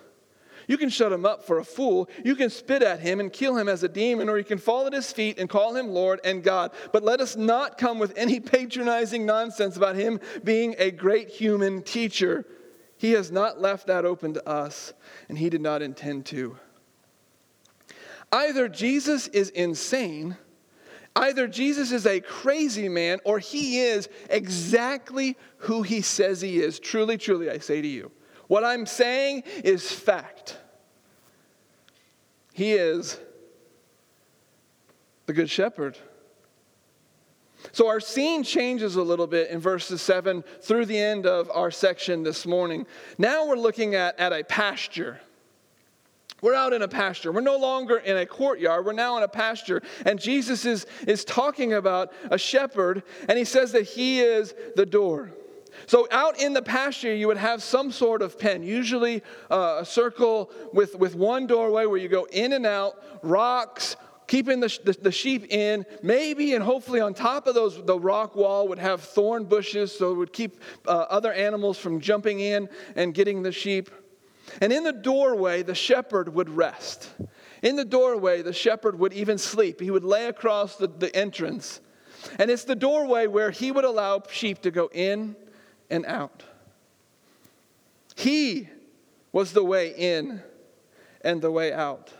You 0.71 0.77
can 0.77 0.87
shut 0.87 1.11
him 1.11 1.25
up 1.25 1.43
for 1.43 1.59
a 1.59 1.65
fool. 1.65 2.09
You 2.23 2.33
can 2.33 2.49
spit 2.49 2.81
at 2.81 3.01
him 3.01 3.19
and 3.19 3.33
kill 3.33 3.57
him 3.57 3.67
as 3.67 3.83
a 3.83 3.89
demon, 3.89 4.29
or 4.29 4.37
you 4.37 4.45
can 4.45 4.57
fall 4.57 4.87
at 4.87 4.93
his 4.93 5.11
feet 5.11 5.37
and 5.37 5.49
call 5.49 5.75
him 5.75 5.89
Lord 5.89 6.21
and 6.23 6.41
God. 6.41 6.71
But 6.93 7.03
let 7.03 7.19
us 7.19 7.35
not 7.35 7.77
come 7.77 7.99
with 7.99 8.17
any 8.17 8.39
patronizing 8.39 9.25
nonsense 9.25 9.75
about 9.75 9.97
him 9.97 10.21
being 10.45 10.75
a 10.77 10.89
great 10.89 11.27
human 11.27 11.81
teacher. 11.81 12.45
He 12.95 13.11
has 13.11 13.33
not 13.33 13.59
left 13.59 13.87
that 13.87 14.05
open 14.05 14.33
to 14.35 14.47
us, 14.47 14.93
and 15.27 15.37
He 15.37 15.49
did 15.49 15.59
not 15.59 15.81
intend 15.81 16.25
to. 16.27 16.57
Either 18.31 18.69
Jesus 18.69 19.27
is 19.27 19.49
insane, 19.49 20.37
either 21.17 21.49
Jesus 21.49 21.91
is 21.91 22.05
a 22.05 22.21
crazy 22.21 22.87
man, 22.87 23.19
or 23.25 23.39
He 23.39 23.81
is 23.81 24.07
exactly 24.29 25.35
who 25.57 25.81
He 25.81 25.99
says 25.99 26.39
He 26.39 26.61
is. 26.61 26.79
Truly, 26.79 27.17
truly, 27.17 27.49
I 27.49 27.57
say 27.57 27.81
to 27.81 27.87
you. 27.89 28.09
What 28.47 28.63
I'm 28.63 28.85
saying 28.85 29.43
is 29.63 29.91
fact. 29.91 30.57
He 32.53 32.73
is 32.73 33.19
the 35.25 35.33
Good 35.33 35.49
Shepherd. 35.49 35.97
So 37.71 37.87
our 37.87 37.99
scene 37.99 38.43
changes 38.43 38.95
a 38.95 39.03
little 39.03 39.27
bit 39.27 39.49
in 39.49 39.59
verses 39.59 40.01
7 40.01 40.43
through 40.61 40.85
the 40.87 40.97
end 40.97 41.25
of 41.25 41.49
our 41.53 41.71
section 41.71 42.23
this 42.23 42.45
morning. 42.45 42.87
Now 43.17 43.47
we're 43.47 43.55
looking 43.55 43.95
at, 43.95 44.19
at 44.19 44.33
a 44.33 44.43
pasture. 44.43 45.21
We're 46.41 46.55
out 46.55 46.73
in 46.73 46.81
a 46.81 46.87
pasture. 46.87 47.31
We're 47.31 47.41
no 47.41 47.57
longer 47.57 47.97
in 47.97 48.17
a 48.17 48.25
courtyard. 48.25 48.85
We're 48.85 48.93
now 48.93 49.15
in 49.17 49.23
a 49.23 49.27
pasture. 49.27 49.81
And 50.05 50.19
Jesus 50.19 50.65
is, 50.65 50.87
is 51.07 51.23
talking 51.23 51.73
about 51.73 52.11
a 52.31 52.37
shepherd, 52.37 53.03
and 53.29 53.37
he 53.37 53.45
says 53.45 53.71
that 53.73 53.83
he 53.83 54.21
is 54.21 54.55
the 54.75 54.85
door. 54.85 55.31
So, 55.91 56.07
out 56.09 56.39
in 56.39 56.53
the 56.53 56.61
pasture, 56.61 57.13
you 57.13 57.27
would 57.27 57.35
have 57.35 57.61
some 57.61 57.91
sort 57.91 58.21
of 58.21 58.39
pen, 58.39 58.63
usually 58.63 59.21
uh, 59.49 59.79
a 59.81 59.85
circle 59.85 60.49
with, 60.71 60.95
with 60.95 61.15
one 61.15 61.47
doorway 61.47 61.85
where 61.85 61.97
you 61.97 62.07
go 62.07 62.29
in 62.31 62.53
and 62.53 62.65
out, 62.65 62.95
rocks, 63.21 63.97
keeping 64.25 64.61
the, 64.61 64.79
the, 64.85 64.93
the, 64.93 65.11
sheep 65.11 65.51
in. 65.51 65.85
Maybe 66.01 66.53
and 66.53 66.63
hopefully 66.63 67.01
on 67.01 67.13
top 67.13 67.45
of 67.45 67.55
those, 67.55 67.83
the 67.83 67.99
rock 67.99 68.37
wall 68.37 68.69
would 68.69 68.79
have 68.79 69.01
thorn 69.01 69.43
bushes 69.43 69.91
so 69.91 70.13
it 70.13 70.15
would 70.15 70.31
keep 70.31 70.61
uh, 70.87 70.91
other 71.09 71.33
animals 71.33 71.77
from 71.77 71.99
jumping 71.99 72.39
in 72.39 72.69
and 72.95 73.13
getting 73.13 73.43
the 73.43 73.51
sheep. 73.51 73.91
And 74.61 74.71
in 74.71 74.85
the 74.85 74.93
doorway, 74.93 75.61
the 75.61 75.75
shepherd 75.75 76.33
would 76.33 76.49
rest. 76.49 77.09
In 77.63 77.75
the 77.75 77.83
doorway, 77.83 78.43
the 78.43 78.53
shepherd 78.53 78.97
would 78.97 79.11
even 79.11 79.37
sleep. 79.37 79.81
He 79.81 79.91
would 79.91 80.05
lay 80.05 80.27
across 80.27 80.77
the, 80.77 80.87
the 80.87 81.13
entrance. 81.13 81.81
And 82.39 82.49
it's 82.49 82.63
the 82.63 82.75
doorway 82.75 83.27
where 83.27 83.51
he 83.51 83.73
would 83.73 83.83
allow 83.83 84.23
sheep 84.29 84.61
to 84.61 84.71
go 84.71 84.89
in 84.93 85.35
and 85.91 86.05
out. 86.07 86.43
He 88.15 88.69
was 89.31 89.53
the 89.53 89.63
way 89.63 89.93
in 89.95 90.41
and 91.23 91.41
the 91.41 91.51
way 91.51 91.71
out. 91.71 92.11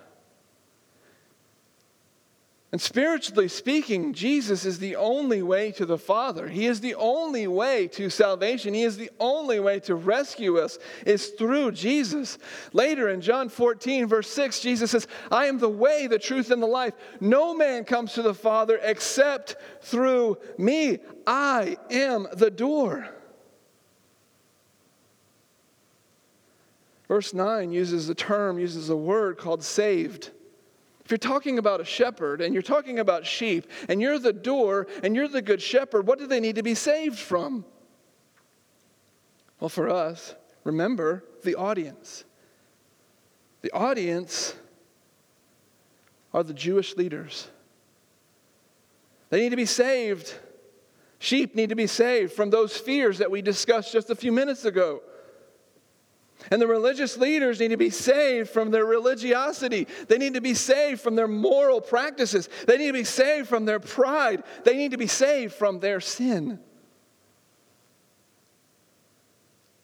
And 2.71 2.79
spiritually 2.79 3.49
speaking, 3.49 4.13
Jesus 4.13 4.63
is 4.63 4.79
the 4.79 4.95
only 4.95 5.41
way 5.41 5.73
to 5.73 5.85
the 5.85 5.97
Father. 5.97 6.47
He 6.47 6.67
is 6.67 6.79
the 6.79 6.95
only 6.95 7.45
way 7.45 7.87
to 7.89 8.09
salvation. 8.09 8.73
He 8.73 8.83
is 8.83 8.95
the 8.95 9.11
only 9.19 9.59
way 9.59 9.81
to 9.81 9.95
rescue 9.95 10.57
us 10.57 10.79
is 11.05 11.31
through 11.31 11.73
Jesus. 11.73 12.37
Later 12.71 13.09
in 13.09 13.19
John 13.19 13.49
14 13.49 14.07
verse 14.07 14.29
6, 14.29 14.61
Jesus 14.61 14.91
says, 14.91 15.05
"I 15.29 15.47
am 15.47 15.59
the 15.59 15.67
way, 15.67 16.07
the 16.07 16.17
truth 16.17 16.49
and 16.49 16.63
the 16.63 16.67
life. 16.67 16.93
No 17.19 17.53
man 17.53 17.83
comes 17.83 18.13
to 18.13 18.21
the 18.21 18.33
Father 18.33 18.79
except 18.81 19.57
through 19.81 20.37
me. 20.57 20.99
I 21.27 21.75
am 21.89 22.29
the 22.31 22.51
door." 22.51 23.09
Verse 27.11 27.33
9 27.33 27.73
uses 27.73 28.07
a 28.07 28.15
term, 28.15 28.57
uses 28.57 28.89
a 28.89 28.95
word 28.95 29.37
called 29.37 29.65
saved. 29.65 30.31
If 31.03 31.11
you're 31.11 31.17
talking 31.17 31.57
about 31.57 31.81
a 31.81 31.83
shepherd 31.83 32.39
and 32.39 32.53
you're 32.53 32.63
talking 32.63 32.99
about 32.99 33.25
sheep 33.25 33.69
and 33.89 34.01
you're 34.01 34.17
the 34.17 34.31
door 34.31 34.87
and 35.03 35.13
you're 35.13 35.27
the 35.27 35.41
good 35.41 35.61
shepherd, 35.61 36.07
what 36.07 36.19
do 36.19 36.25
they 36.25 36.39
need 36.39 36.55
to 36.55 36.63
be 36.63 36.73
saved 36.73 37.19
from? 37.19 37.65
Well, 39.59 39.67
for 39.67 39.89
us, 39.89 40.35
remember 40.63 41.25
the 41.43 41.55
audience. 41.55 42.23
The 43.59 43.73
audience 43.73 44.55
are 46.33 46.43
the 46.43 46.53
Jewish 46.53 46.95
leaders. 46.95 47.49
They 49.31 49.41
need 49.41 49.49
to 49.49 49.57
be 49.57 49.65
saved 49.65 50.33
Sheep 51.21 51.53
need 51.53 51.69
to 51.69 51.75
be 51.75 51.85
saved 51.85 52.33
from 52.33 52.49
those 52.49 52.75
fears 52.75 53.19
that 53.19 53.29
we 53.29 53.43
discussed 53.43 53.93
just 53.93 54.09
a 54.09 54.15
few 54.15 54.31
minutes 54.31 54.65
ago. 54.65 55.03
And 56.49 56.61
the 56.61 56.67
religious 56.67 57.17
leaders 57.17 57.59
need 57.59 57.69
to 57.69 57.77
be 57.77 57.89
saved 57.89 58.49
from 58.49 58.71
their 58.71 58.85
religiosity. 58.85 59.87
They 60.07 60.17
need 60.17 60.33
to 60.33 60.41
be 60.41 60.55
saved 60.55 61.01
from 61.01 61.15
their 61.15 61.27
moral 61.27 61.81
practices. 61.81 62.49
They 62.65 62.77
need 62.77 62.87
to 62.87 62.93
be 62.93 63.03
saved 63.03 63.47
from 63.47 63.65
their 63.65 63.79
pride. 63.79 64.43
They 64.63 64.75
need 64.75 64.91
to 64.91 64.97
be 64.97 65.07
saved 65.07 65.53
from 65.53 65.79
their 65.79 65.99
sin. 65.99 66.59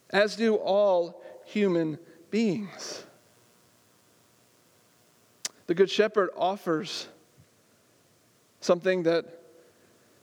As 0.10 0.36
do 0.36 0.56
all 0.56 1.22
human 1.46 2.00
beings. 2.32 3.06
The 5.68 5.76
Good 5.76 5.92
Shepherd 5.92 6.30
offers 6.36 7.08
something 8.62 9.04
that, 9.04 9.26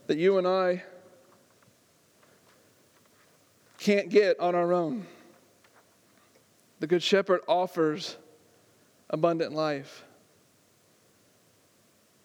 that 0.06 0.16
you 0.16 0.38
and 0.38 0.46
I 0.46 0.82
can't 3.78 4.08
get 4.08 4.40
on 4.40 4.54
our 4.54 4.72
own. 4.72 5.06
The 6.84 6.88
Good 6.88 7.02
Shepherd 7.02 7.40
offers 7.48 8.18
abundant 9.08 9.54
life. 9.54 10.04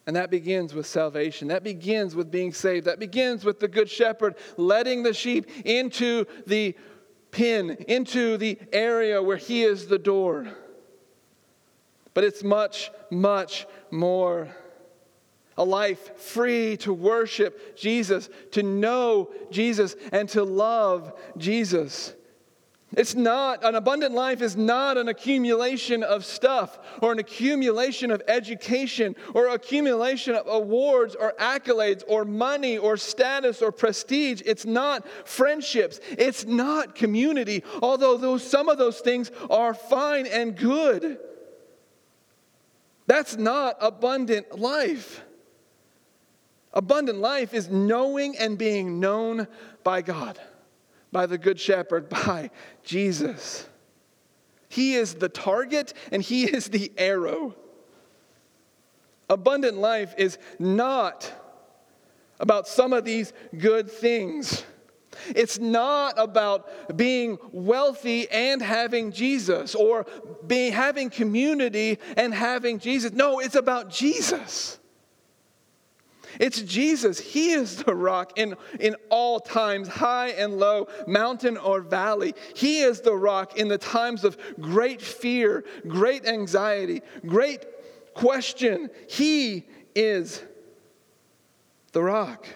And 0.06 0.18
that 0.18 0.30
begins 0.30 0.74
with 0.74 0.86
salvation. 0.86 1.48
That 1.48 1.64
begins 1.64 2.14
with 2.14 2.30
being 2.30 2.52
saved. 2.52 2.86
That 2.86 3.00
begins 3.00 3.46
with 3.46 3.62
the 3.62 3.70
Good 3.70 3.90
Shepherd 3.90 4.36
letting 4.58 5.04
the 5.04 5.14
sheep 5.14 5.50
into 5.64 6.26
the 6.46 6.76
pen, 7.32 7.70
into 7.88 8.36
the 8.36 8.60
area 8.74 9.24
where 9.24 9.38
He 9.38 9.64
is 9.64 9.88
the 9.88 9.98
door. 9.98 10.50
But 12.14 12.26
it's 12.26 12.44
much, 12.44 12.92
much 13.10 13.66
more 13.92 14.50
a 15.58 15.64
life 15.64 16.18
free 16.20 16.76
to 16.78 16.92
worship 16.92 17.78
Jesus, 17.78 18.30
to 18.52 18.62
know 18.62 19.32
Jesus, 19.52 19.96
and 20.12 20.28
to 20.28 20.44
love 20.44 21.18
Jesus. 21.38 22.14
It's 22.98 23.14
not, 23.14 23.64
an 23.64 23.76
abundant 23.76 24.16
life 24.16 24.42
is 24.42 24.58
not 24.58 24.98
an 24.98 25.10
accumulation 25.10 26.02
of 26.02 26.26
stuff 26.26 26.80
or 27.02 27.12
an 27.12 27.20
accumulation 27.20 28.10
of 28.10 28.24
education 28.28 29.16
or 29.36 29.50
accumulation 29.50 30.34
of 30.34 30.48
awards 30.48 31.14
or 31.14 31.34
accolades 31.40 32.04
or 32.08 32.26
money 32.26 32.80
or 32.80 32.98
status 32.98 33.62
or 33.62 33.72
prestige. 33.72 34.42
It's 34.44 34.66
not 34.66 35.08
friendships. 35.24 36.00
It's 36.10 36.46
not 36.46 36.96
community, 36.96 37.64
although 37.84 38.18
those, 38.18 38.44
some 38.44 38.70
of 38.70 38.80
those 38.80 39.00
things 39.02 39.32
are 39.52 39.76
fine 39.76 40.26
and 40.26 40.56
good. 40.56 41.20
That's 43.06 43.38
not 43.38 43.78
abundant 43.82 44.58
life. 44.60 45.22
Abundant 46.74 47.20
life 47.20 47.54
is 47.54 47.70
knowing 47.70 48.36
and 48.38 48.58
being 48.58 49.00
known 49.00 49.48
by 49.84 50.02
God, 50.02 50.40
by 51.12 51.26
the 51.26 51.38
Good 51.38 51.60
Shepherd, 51.60 52.10
by 52.26 52.52
Jesus. 52.84 53.68
He 54.70 54.96
is 54.96 55.16
the 55.16 55.30
target 55.30 55.94
and 56.12 56.22
He 56.22 56.46
is 56.46 56.70
the 56.70 56.92
arrow. 56.98 57.56
Abundant 59.30 59.78
life 59.78 60.14
is 60.18 60.38
not 60.58 61.32
about 62.40 62.68
some 62.68 62.94
of 62.94 63.04
these 63.04 63.34
good 63.58 63.92
things. 63.92 64.64
It's 65.36 65.60
not 65.60 66.14
about 66.18 66.98
being 66.98 67.38
wealthy 67.52 68.30
and 68.30 68.62
having 68.62 69.12
Jesus 69.12 69.76
or 69.76 70.06
being, 70.48 70.72
having 70.72 71.10
community 71.10 72.00
and 72.16 72.34
having 72.34 72.80
Jesus. 72.80 73.12
No, 73.12 73.40
it's 73.40 73.56
about 73.56 73.90
Jesus. 73.90 74.79
It's 76.40 76.62
Jesus. 76.62 77.20
He 77.20 77.52
is 77.52 77.84
the 77.84 77.94
rock 77.94 78.38
in, 78.38 78.56
in 78.80 78.96
all 79.10 79.42
times, 79.42 79.90
high 79.90 80.30
and 80.30 80.58
low, 80.58 80.88
mountain 81.06 81.58
or 81.58 81.82
valley. 81.82 82.34
He 82.56 82.80
is 82.80 83.02
the 83.02 83.16
rock 83.16 83.58
in 83.58 83.68
the 83.68 83.78
times 83.78 84.24
of 84.24 84.38
great 84.60 85.02
fear, 85.02 85.66
great 85.86 86.26
anxiety, 86.26 87.02
great 87.28 87.66
question. 88.14 88.90
He 89.10 89.68
is 89.94 90.42
the 91.92 92.02
rock. 92.02 92.48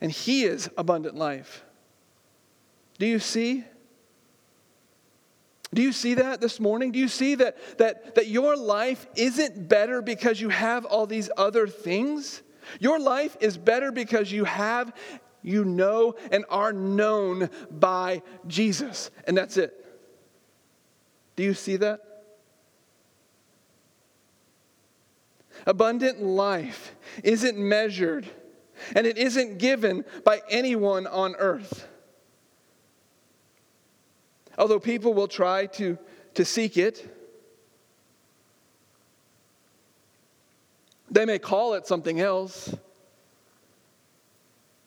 And 0.00 0.10
He 0.10 0.44
is 0.44 0.70
abundant 0.78 1.14
life. 1.14 1.62
Do 2.98 3.06
you 3.06 3.18
see? 3.18 3.64
Do 5.74 5.82
you 5.82 5.92
see 5.92 6.14
that 6.14 6.40
this 6.40 6.58
morning? 6.58 6.92
Do 6.92 6.98
you 6.98 7.08
see 7.08 7.34
that, 7.34 7.58
that, 7.76 8.14
that 8.14 8.28
your 8.28 8.56
life 8.56 9.06
isn't 9.14 9.68
better 9.68 10.00
because 10.00 10.40
you 10.40 10.48
have 10.48 10.86
all 10.86 11.06
these 11.06 11.28
other 11.36 11.66
things? 11.66 12.42
Your 12.80 12.98
life 12.98 13.36
is 13.40 13.56
better 13.56 13.92
because 13.92 14.30
you 14.30 14.44
have, 14.44 14.92
you 15.42 15.64
know, 15.64 16.14
and 16.30 16.44
are 16.50 16.72
known 16.72 17.50
by 17.70 18.22
Jesus. 18.46 19.10
And 19.26 19.36
that's 19.36 19.56
it. 19.56 19.74
Do 21.36 21.42
you 21.42 21.54
see 21.54 21.76
that? 21.76 22.00
Abundant 25.66 26.22
life 26.22 26.94
isn't 27.22 27.58
measured 27.58 28.26
and 28.94 29.06
it 29.06 29.18
isn't 29.18 29.58
given 29.58 30.04
by 30.24 30.40
anyone 30.48 31.06
on 31.06 31.34
earth. 31.36 31.88
Although 34.56 34.80
people 34.80 35.14
will 35.14 35.28
try 35.28 35.66
to, 35.66 35.98
to 36.34 36.44
seek 36.44 36.76
it, 36.76 37.17
They 41.10 41.24
may 41.24 41.38
call 41.38 41.74
it 41.74 41.86
something 41.86 42.20
else. 42.20 42.74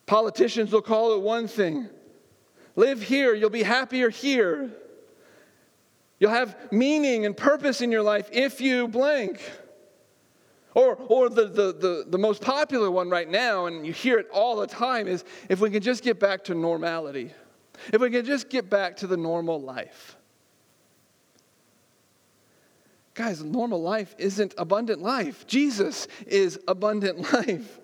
Politicians 0.05 0.71
will 0.71 0.81
call 0.81 1.15
it 1.15 1.21
one 1.21 1.47
thing. 1.47 1.89
Live 2.75 3.01
here, 3.01 3.33
you'll 3.33 3.49
be 3.49 3.63
happier 3.63 4.09
here. 4.09 4.69
You'll 6.19 6.31
have 6.31 6.55
meaning 6.71 7.25
and 7.25 7.35
purpose 7.35 7.81
in 7.81 7.91
your 7.91 8.03
life 8.03 8.29
if 8.31 8.61
you 8.61 8.87
blank. 8.87 9.41
Or, 10.73 10.95
or 10.95 11.29
the, 11.29 11.47
the, 11.47 11.73
the, 11.73 12.05
the 12.07 12.17
most 12.17 12.41
popular 12.41 12.89
one 12.89 13.09
right 13.09 13.29
now, 13.29 13.65
and 13.65 13.85
you 13.85 13.91
hear 13.91 14.19
it 14.19 14.27
all 14.31 14.55
the 14.55 14.67
time, 14.67 15.07
is 15.07 15.25
if 15.49 15.59
we 15.59 15.69
can 15.69 15.81
just 15.81 16.03
get 16.03 16.19
back 16.19 16.45
to 16.45 16.55
normality, 16.55 17.33
if 17.91 17.99
we 17.99 18.09
can 18.09 18.23
just 18.23 18.49
get 18.49 18.69
back 18.69 18.95
to 18.97 19.07
the 19.07 19.17
normal 19.17 19.59
life. 19.59 20.15
Guys, 23.13 23.43
normal 23.43 23.81
life 23.81 24.15
isn't 24.17 24.53
abundant 24.57 25.01
life. 25.01 25.45
Jesus 25.45 26.07
is 26.25 26.59
abundant 26.67 27.33
life. 27.33 27.79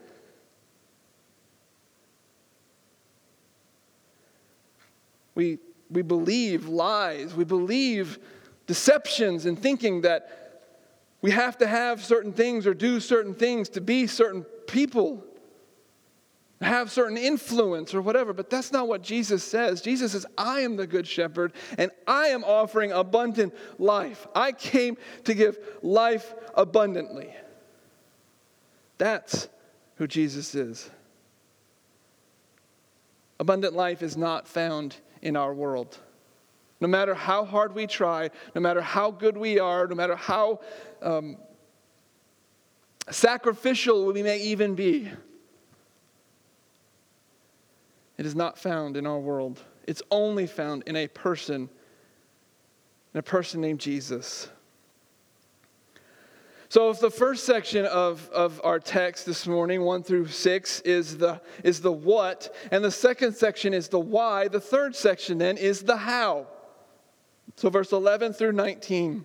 We, 5.36 5.60
we 5.92 6.02
believe 6.02 6.68
lies, 6.68 7.36
we 7.36 7.44
believe 7.44 8.18
deceptions 8.66 9.46
and 9.46 9.58
thinking 9.60 10.02
that 10.02 10.64
we 11.22 11.32
have 11.32 11.58
to 11.60 11.68
have 11.68 12.04
certain 12.04 12.34
things 12.34 12.66
or 12.66 12.74
do 12.74 13.00
certain 13.00 13.36
things 13.36 13.70
to 13.70 13.82
be 13.82 14.08
certain 14.08 14.44
people 14.68 15.24
have 16.62 16.92
certain 16.92 17.18
influence 17.18 17.94
or 17.94 18.02
whatever, 18.02 18.34
but 18.34 18.50
that's 18.50 18.72
not 18.72 18.88
what 18.88 19.04
Jesus 19.04 19.44
says. 19.44 19.82
Jesus 19.82 20.14
says, 20.14 20.26
I 20.38 20.62
am 20.62 20.76
the 20.76 20.88
good 20.88 21.08
shepherd 21.08 21.54
and 21.78 21.92
I 22.08 22.28
am 22.28 22.44
offering 22.44 22.92
abundant 22.92 23.54
life. 23.78 24.28
I 24.34 24.54
came 24.54 24.98
to 25.26 25.34
give 25.36 25.58
life 25.84 26.34
abundantly. 26.56 27.34
That's 28.98 29.48
who 29.96 30.08
Jesus 30.08 30.56
is. 30.56 30.90
Abundant 33.40 33.76
life 33.76 34.02
is 34.02 34.18
not 34.18 34.48
found 34.48 34.96
in 35.22 35.36
our 35.36 35.54
world. 35.54 36.00
No 36.80 36.88
matter 36.88 37.14
how 37.14 37.46
hard 37.46 37.76
we 37.76 37.86
try, 37.86 38.32
no 38.56 38.62
matter 38.62 38.82
how 38.82 39.12
good 39.12 39.38
we 39.38 39.60
are, 39.60 39.88
no 39.88 39.96
matter 39.96 40.16
how 40.16 40.60
um, 41.04 41.38
sacrificial 43.12 44.06
we 44.12 44.24
may 44.24 44.40
even 44.40 44.74
be, 44.74 45.12
it 48.18 48.26
is 48.26 48.36
not 48.36 48.58
found 48.58 48.98
in 48.98 49.06
our 49.06 49.20
world. 49.20 49.62
It's 49.88 50.02
only 50.12 50.48
found 50.48 50.84
in 50.86 50.96
a 50.96 51.08
person, 51.08 51.70
in 53.14 53.20
a 53.20 53.24
person 53.24 53.62
named 53.62 53.80
Jesus. 53.80 54.50
So, 56.70 56.90
if 56.90 57.00
the 57.00 57.10
first 57.10 57.46
section 57.46 57.86
of, 57.86 58.30
of 58.34 58.60
our 58.64 58.80
text 58.80 59.26
this 59.26 59.48
morning, 59.48 59.84
1 59.84 60.04
through 60.04 60.28
6, 60.28 60.82
is 60.82 61.18
the, 61.18 61.40
is 61.64 61.80
the 61.80 61.92
what, 61.92 62.54
and 62.72 62.84
the 62.84 62.92
second 62.92 63.36
section 63.36 63.74
is 63.74 63.88
the 63.88 64.00
why, 64.00 64.50
the 64.50 64.60
third 64.60 64.94
section 64.94 65.38
then 65.38 65.56
is 65.56 65.84
the 65.84 65.96
how. 65.96 66.48
So, 67.56 67.70
verse 67.70 67.94
11 67.94 68.34
through 68.34 68.52
19. 68.52 69.24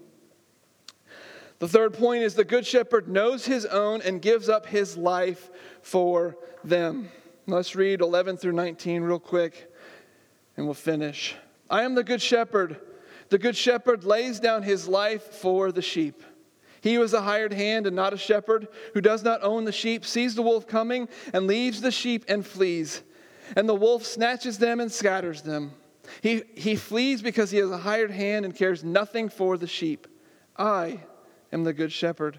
The 1.58 1.68
third 1.68 1.94
point 1.94 2.22
is 2.22 2.34
the 2.34 2.44
Good 2.44 2.66
Shepherd 2.66 3.08
knows 3.08 3.44
his 3.44 3.66
own 3.66 4.02
and 4.02 4.22
gives 4.22 4.48
up 4.48 4.66
his 4.66 4.96
life 4.96 5.50
for 5.80 6.36
them. 6.62 7.10
Let's 7.46 7.74
read 7.74 8.00
11 8.00 8.36
through 8.36 8.52
19 8.52 9.02
real 9.02 9.18
quick 9.18 9.68
and 10.56 10.64
we'll 10.64 10.74
finish. 10.74 11.34
I 11.68 11.82
am 11.82 11.96
the 11.96 12.04
good 12.04 12.22
shepherd. 12.22 12.78
The 13.30 13.38
good 13.38 13.56
shepherd 13.56 14.04
lays 14.04 14.38
down 14.38 14.62
his 14.62 14.86
life 14.86 15.22
for 15.22 15.72
the 15.72 15.82
sheep. 15.82 16.22
He 16.82 16.94
is 16.94 17.14
a 17.14 17.22
hired 17.22 17.52
hand 17.52 17.86
and 17.86 17.96
not 17.96 18.12
a 18.12 18.18
shepherd, 18.18 18.68
who 18.94 19.00
does 19.00 19.24
not 19.24 19.42
own 19.42 19.64
the 19.64 19.72
sheep, 19.72 20.04
sees 20.04 20.34
the 20.34 20.42
wolf 20.42 20.68
coming 20.68 21.08
and 21.32 21.46
leaves 21.46 21.80
the 21.80 21.90
sheep 21.90 22.24
and 22.28 22.46
flees. 22.46 23.02
and 23.56 23.68
the 23.68 23.74
wolf 23.74 24.04
snatches 24.04 24.58
them 24.58 24.78
and 24.78 24.90
scatters 24.90 25.42
them. 25.42 25.72
He, 26.20 26.42
he 26.54 26.76
flees 26.76 27.22
because 27.22 27.50
he 27.50 27.58
has 27.58 27.70
a 27.70 27.78
hired 27.78 28.10
hand 28.10 28.44
and 28.44 28.54
cares 28.54 28.84
nothing 28.84 29.28
for 29.28 29.56
the 29.56 29.66
sheep. 29.66 30.06
I 30.56 31.00
am 31.52 31.64
the 31.64 31.72
good 31.72 31.92
shepherd. 31.92 32.38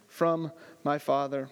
from 0.11 0.51
my 0.83 0.99
Father. 0.99 1.49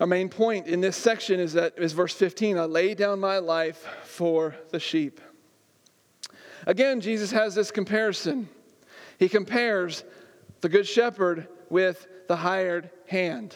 Our 0.00 0.06
main 0.06 0.28
point 0.28 0.68
in 0.68 0.80
this 0.80 0.96
section 0.96 1.40
is 1.40 1.52
that 1.52 1.74
is 1.76 1.92
verse 1.92 2.14
15, 2.14 2.56
I 2.56 2.64
lay 2.64 2.94
down 2.94 3.20
my 3.20 3.38
life 3.38 3.86
for 4.04 4.54
the 4.70 4.80
sheep. 4.80 5.20
Again, 6.66 7.00
Jesus 7.00 7.32
has 7.32 7.54
this 7.54 7.70
comparison. 7.70 8.48
He 9.18 9.28
compares 9.28 10.04
the 10.60 10.68
good 10.68 10.86
shepherd 10.86 11.48
with 11.68 12.06
the 12.28 12.36
hired 12.36 12.88
hand. 13.08 13.54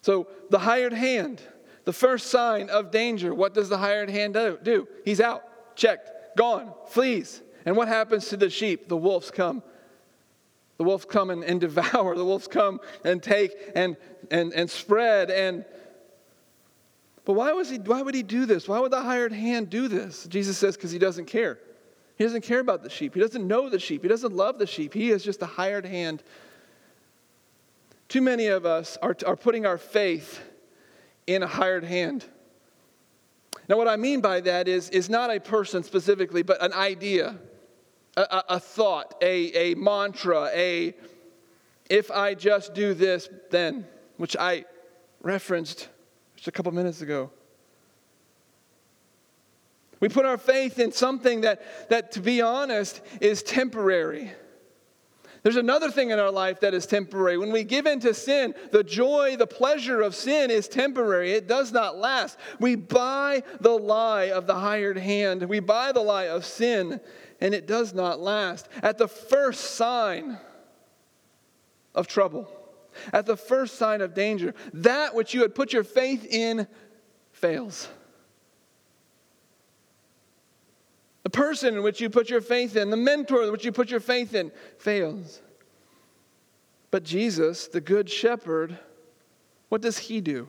So, 0.00 0.26
the 0.50 0.58
hired 0.58 0.94
hand, 0.94 1.42
the 1.84 1.92
first 1.92 2.28
sign 2.28 2.70
of 2.70 2.90
danger, 2.90 3.34
what 3.34 3.54
does 3.54 3.68
the 3.68 3.78
hired 3.78 4.08
hand 4.08 4.34
do? 4.34 4.88
He's 5.04 5.20
out, 5.20 5.76
checked, 5.76 6.36
gone, 6.36 6.72
flees. 6.88 7.42
And 7.66 7.76
what 7.76 7.88
happens 7.88 8.28
to 8.28 8.36
the 8.36 8.50
sheep? 8.50 8.88
The 8.88 8.96
wolves 8.96 9.30
come. 9.30 9.62
The 10.82 10.88
wolves 10.88 11.04
come 11.04 11.30
and, 11.30 11.44
and 11.44 11.60
devour. 11.68 12.16
The 12.16 12.24
wolves 12.24 12.48
come 12.48 12.80
and 13.04 13.22
take 13.22 13.52
and, 13.74 13.96
and, 14.30 14.52
and 14.52 14.68
spread. 14.68 15.30
And 15.30 15.64
but 17.24 17.34
why 17.34 17.52
was 17.52 17.70
he 17.70 17.78
why 17.78 18.02
would 18.02 18.14
he 18.14 18.22
do 18.22 18.46
this? 18.46 18.68
Why 18.68 18.80
would 18.80 18.90
the 18.90 19.02
hired 19.02 19.32
hand 19.32 19.70
do 19.70 19.88
this? 19.88 20.26
Jesus 20.26 20.58
says, 20.58 20.76
because 20.76 20.90
he 20.90 20.98
doesn't 20.98 21.26
care. 21.26 21.58
He 22.16 22.24
doesn't 22.24 22.42
care 22.42 22.60
about 22.60 22.82
the 22.82 22.90
sheep. 22.90 23.14
He 23.14 23.20
doesn't 23.20 23.46
know 23.46 23.68
the 23.68 23.78
sheep. 23.78 24.02
He 24.02 24.08
doesn't 24.08 24.34
love 24.34 24.58
the 24.58 24.66
sheep. 24.66 24.92
He 24.92 25.10
is 25.10 25.24
just 25.24 25.40
a 25.42 25.46
hired 25.46 25.86
hand 25.86 26.22
too 28.12 28.20
many 28.20 28.48
of 28.48 28.66
us 28.66 28.98
are, 29.00 29.16
are 29.26 29.36
putting 29.36 29.64
our 29.64 29.78
faith 29.78 30.38
in 31.26 31.42
a 31.42 31.46
hired 31.46 31.82
hand. 31.82 32.26
Now, 33.70 33.78
what 33.78 33.88
I 33.88 33.96
mean 33.96 34.20
by 34.20 34.42
that 34.42 34.68
is, 34.68 34.90
is 34.90 35.08
not 35.08 35.34
a 35.34 35.40
person 35.40 35.82
specifically, 35.82 36.42
but 36.42 36.62
an 36.62 36.74
idea, 36.74 37.38
a, 38.16 38.44
a, 38.50 38.60
thought, 38.60 39.14
a, 39.22 39.72
a 39.72 39.74
mantra, 39.74 40.50
a 40.54 40.94
if 41.88 42.10
I 42.10 42.34
just 42.34 42.74
do 42.74 42.94
this, 42.94 43.28
then, 43.50 43.86
which 44.16 44.36
I 44.36 44.64
referenced 45.20 45.88
just 46.36 46.48
a 46.48 46.52
couple 46.52 46.72
minutes 46.72 47.02
ago. 47.02 47.30
We 50.00 50.08
put 50.08 50.26
our 50.26 50.38
faith 50.38 50.78
in 50.78 50.90
something 50.90 51.42
that, 51.42 51.88
that, 51.90 52.12
to 52.12 52.20
be 52.20 52.40
honest, 52.40 53.00
is 53.20 53.42
temporary. 53.42 54.32
There's 55.42 55.56
another 55.56 55.90
thing 55.90 56.10
in 56.10 56.18
our 56.18 56.30
life 56.30 56.60
that 56.60 56.72
is 56.72 56.86
temporary. 56.86 57.36
When 57.36 57.52
we 57.52 57.64
give 57.64 57.86
in 57.86 58.00
to 58.00 58.14
sin, 58.14 58.54
the 58.70 58.84
joy, 58.84 59.36
the 59.36 59.46
pleasure 59.46 60.00
of 60.00 60.14
sin 60.14 60.50
is 60.50 60.68
temporary. 60.68 61.32
It 61.32 61.48
does 61.48 61.72
not 61.72 61.98
last. 61.98 62.38
We 62.60 62.76
buy 62.76 63.42
the 63.60 63.76
lie 63.76 64.30
of 64.30 64.46
the 64.46 64.54
hired 64.54 64.98
hand, 64.98 65.42
we 65.42 65.60
buy 65.60 65.92
the 65.92 66.00
lie 66.00 66.28
of 66.28 66.44
sin, 66.44 67.00
and 67.42 67.54
it 67.54 67.66
does 67.66 67.92
not 67.92 68.20
last. 68.20 68.68
At 68.84 68.98
the 68.98 69.08
first 69.08 69.72
sign 69.72 70.38
of 71.92 72.06
trouble, 72.06 72.48
at 73.12 73.26
the 73.26 73.36
first 73.36 73.74
sign 73.74 74.00
of 74.00 74.14
danger, 74.14 74.54
that 74.74 75.12
which 75.12 75.34
you 75.34 75.42
had 75.42 75.52
put 75.52 75.72
your 75.72 75.82
faith 75.82 76.24
in 76.24 76.68
fails. 77.32 77.88
The 81.24 81.30
person 81.30 81.74
in 81.74 81.82
which 81.82 82.00
you 82.00 82.08
put 82.10 82.30
your 82.30 82.40
faith 82.40 82.76
in, 82.76 82.90
the 82.90 82.96
mentor 82.96 83.42
in 83.42 83.50
which 83.50 83.64
you 83.64 83.72
put 83.72 83.90
your 83.90 84.00
faith 84.00 84.34
in, 84.34 84.52
fails. 84.78 85.42
But 86.92 87.02
Jesus, 87.02 87.66
the 87.66 87.80
Good 87.80 88.08
Shepherd, 88.08 88.78
what 89.68 89.80
does 89.80 89.98
he 89.98 90.20
do? 90.20 90.48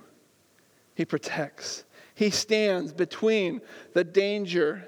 He 0.93 1.05
protects. 1.05 1.85
He 2.13 2.29
stands 2.29 2.93
between 2.93 3.61
the 3.93 4.03
danger 4.03 4.87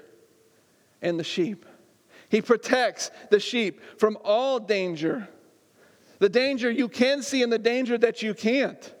and 1.02 1.18
the 1.18 1.24
sheep. 1.24 1.66
He 2.28 2.42
protects 2.42 3.10
the 3.30 3.40
sheep 3.40 3.80
from 3.98 4.18
all 4.24 4.58
danger 4.58 5.28
the 6.18 6.28
danger 6.28 6.70
you 6.70 6.88
can 6.88 7.22
see 7.22 7.42
and 7.42 7.52
the 7.52 7.58
danger 7.58 7.98
that 7.98 8.22
you 8.22 8.34
can't. 8.34 8.94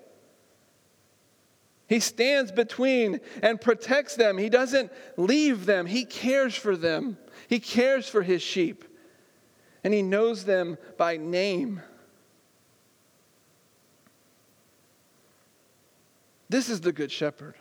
He 1.88 2.00
stands 2.00 2.50
between 2.50 3.20
and 3.42 3.60
protects 3.60 4.16
them. 4.16 4.38
He 4.38 4.48
doesn't 4.48 4.92
leave 5.16 5.66
them. 5.66 5.86
He 5.86 6.04
cares 6.04 6.54
for 6.54 6.76
them. 6.76 7.16
He 7.48 7.60
cares 7.60 8.08
for 8.08 8.22
his 8.22 8.42
sheep. 8.42 8.84
And 9.84 9.94
he 9.94 10.02
knows 10.02 10.44
them 10.44 10.78
by 10.98 11.16
name. 11.16 11.80
This 16.48 16.68
is 16.68 16.80
the 16.80 16.92
Good 16.92 17.12
Shepherd. 17.12 17.54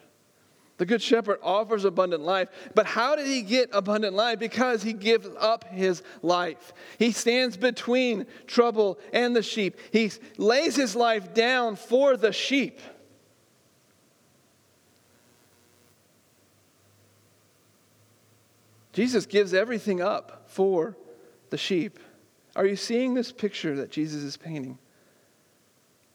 The 0.78 0.86
Good 0.86 1.01
Shepherd 1.01 1.39
offers 1.41 1.86
abundant 1.86 2.23
life. 2.23 2.49
But 2.73 2.86
how 2.86 3.15
did 3.15 3.28
he 3.28 3.41
get 3.41 3.69
abundant 3.71 4.13
life? 4.13 4.39
Because 4.39 4.84
he 4.84 4.91
gives 4.91 5.28
up 5.39 5.63
his 5.71 6.03
life. 6.21 6.73
He 6.99 7.11
stands 7.11 7.55
between 7.55 8.26
trouble 8.45 8.99
and 9.13 9.36
the 9.36 9.43
sheep. 9.43 9.78
He 9.91 10.11
lays 10.38 10.76
his 10.76 10.95
life 10.95 11.34
down 11.34 11.78
for 11.78 12.17
the 12.17 12.34
sheep. 12.34 12.80
Jesus 18.91 19.26
gives 19.26 19.53
everything 19.53 20.01
up 20.01 20.45
for 20.47 20.95
the 21.49 21.57
sheep. 21.57 21.99
Are 22.55 22.65
you 22.65 22.78
seeing 22.78 23.13
this 23.13 23.32
picture 23.32 23.76
that 23.78 23.91
Jesus 23.91 24.23
is 24.23 24.38
painting? 24.38 24.78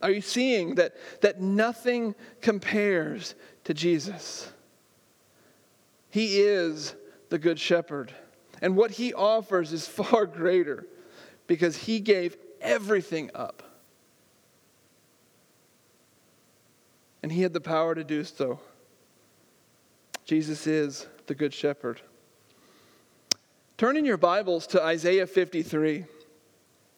Are 0.02 0.10
you 0.10 0.22
seeing 0.22 0.76
that, 0.76 0.94
that 1.20 1.40
nothing 1.42 2.14
compares 2.40 3.34
to 3.70 3.74
Jesus? 3.74 4.50
He 6.10 6.40
is 6.40 6.96
the 7.28 7.38
Good 7.38 7.60
Shepherd. 7.60 8.12
And 8.60 8.76
what 8.76 8.90
he 8.90 9.14
offers 9.14 9.72
is 9.72 9.86
far 9.88 10.26
greater 10.26 10.86
because 11.46 11.76
he 11.76 12.00
gave 12.00 12.36
everything 12.60 13.30
up. 13.32 13.62
And 17.22 17.30
he 17.30 17.42
had 17.42 17.52
the 17.52 17.60
power 17.60 17.94
to 17.94 18.02
do 18.02 18.24
so. 18.24 18.58
Jesus 20.24 20.66
is 20.66 21.06
the 21.26 21.36
Good 21.36 21.54
Shepherd. 21.54 22.00
Turn 23.78 23.96
in 23.96 24.04
your 24.04 24.16
Bibles 24.16 24.66
to 24.68 24.82
Isaiah 24.82 25.28
53. 25.28 26.06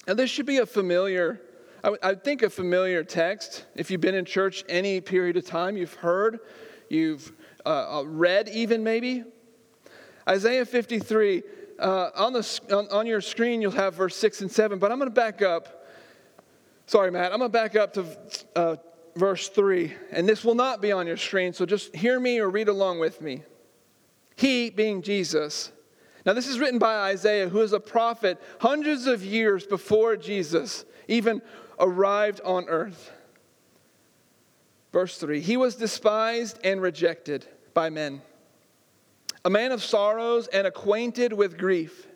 Now, 0.07 0.15
this 0.15 0.31
should 0.31 0.47
be 0.47 0.57
a 0.57 0.65
familiar, 0.65 1.39
I 1.85 2.15
think 2.15 2.43
a 2.43 2.51
familiar 2.51 3.03
text. 3.03 3.67
If 3.75 3.91
you've 3.91 4.01
been 4.01 4.15
in 4.15 4.25
church 4.25 4.65
any 4.69 5.01
period 5.01 5.37
of 5.37 5.45
time, 5.45 5.77
you've 5.77 5.95
heard, 5.95 6.39
you've 6.89 7.33
uh, 7.67 7.99
uh 7.99 8.05
read 8.05 8.49
even 8.49 8.85
maybe. 8.85 9.25
Isaiah 10.29 10.65
53, 10.65 11.43
uh, 11.81 12.11
on, 12.15 12.33
the, 12.33 12.61
on, 12.71 12.89
on 12.91 13.07
your 13.07 13.21
screen, 13.21 13.61
you'll 13.61 13.73
have 13.73 13.95
verse 13.95 14.17
6 14.17 14.43
and 14.43 14.51
7, 14.51 14.79
but 14.79 14.93
I'm 14.93 14.99
going 14.99 15.11
to 15.11 15.15
back 15.15 15.43
up. 15.43 15.89
Sorry, 16.87 17.11
Matt, 17.11 17.33
I'm 17.33 17.39
going 17.39 17.51
to 17.51 17.53
back 17.53 17.75
up 17.75 17.95
to 17.95 18.07
uh, 18.55 18.77
verse 19.17 19.49
3, 19.49 19.93
and 20.13 20.29
this 20.29 20.45
will 20.45 20.55
not 20.55 20.81
be 20.81 20.93
on 20.93 21.09
your 21.09 21.17
screen, 21.17 21.53
so 21.53 21.67
just 21.67 21.97
hear 21.97 22.21
me 22.21 22.39
or 22.39 22.49
read 22.49 22.69
along 22.69 23.01
with 23.01 23.21
me. 23.21 23.43
He, 24.37 24.71
being 24.71 25.03
Jesus, 25.03 25.73
now, 26.25 26.35
this 26.35 26.47
is 26.47 26.61
written 26.61 26.79
by 26.79 26.95
Isaiah, 26.95 27.49
who 27.49 27.61
is 27.63 27.73
a 27.73 27.81
prophet 27.81 28.41
hundreds 28.61 29.07
of 29.07 29.25
years 29.25 29.67
before 29.67 30.17
Jesus 30.17 30.85
even 31.09 31.43
arrived 31.81 32.41
on 32.45 32.69
earth. 32.69 33.11
Verse 34.93 35.19
3 35.19 35.41
He 35.41 35.57
was 35.57 35.75
despised 35.75 36.61
and 36.63 36.81
rejected 36.81 37.47
by 37.75 37.91
men, 37.91 38.23
a 39.45 39.51
man 39.51 39.73
of 39.73 39.83
sorrows 39.83 40.47
and 40.47 40.67
acquainted 40.67 41.33
with 41.33 41.59
grief. 41.59 42.07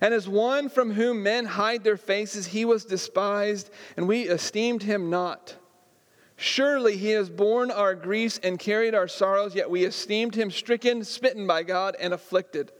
And 0.00 0.14
as 0.14 0.28
one 0.28 0.68
from 0.68 0.92
whom 0.92 1.24
men 1.24 1.44
hide 1.44 1.82
their 1.82 1.96
faces, 1.96 2.46
he 2.46 2.64
was 2.64 2.84
despised, 2.84 3.70
and 3.96 4.06
we 4.06 4.22
esteemed 4.22 4.84
him 4.84 5.10
not. 5.10 5.56
Surely 6.36 6.96
he 6.96 7.10
has 7.10 7.28
borne 7.28 7.70
our 7.70 7.94
griefs 7.94 8.38
and 8.44 8.60
carried 8.60 8.94
our 8.94 9.08
sorrows, 9.08 9.56
yet 9.56 9.70
we 9.70 9.84
esteemed 9.84 10.36
him 10.36 10.52
stricken, 10.52 11.04
smitten 11.04 11.48
by 11.48 11.64
God, 11.64 11.96
and 11.98 12.14
afflicted. 12.14 12.70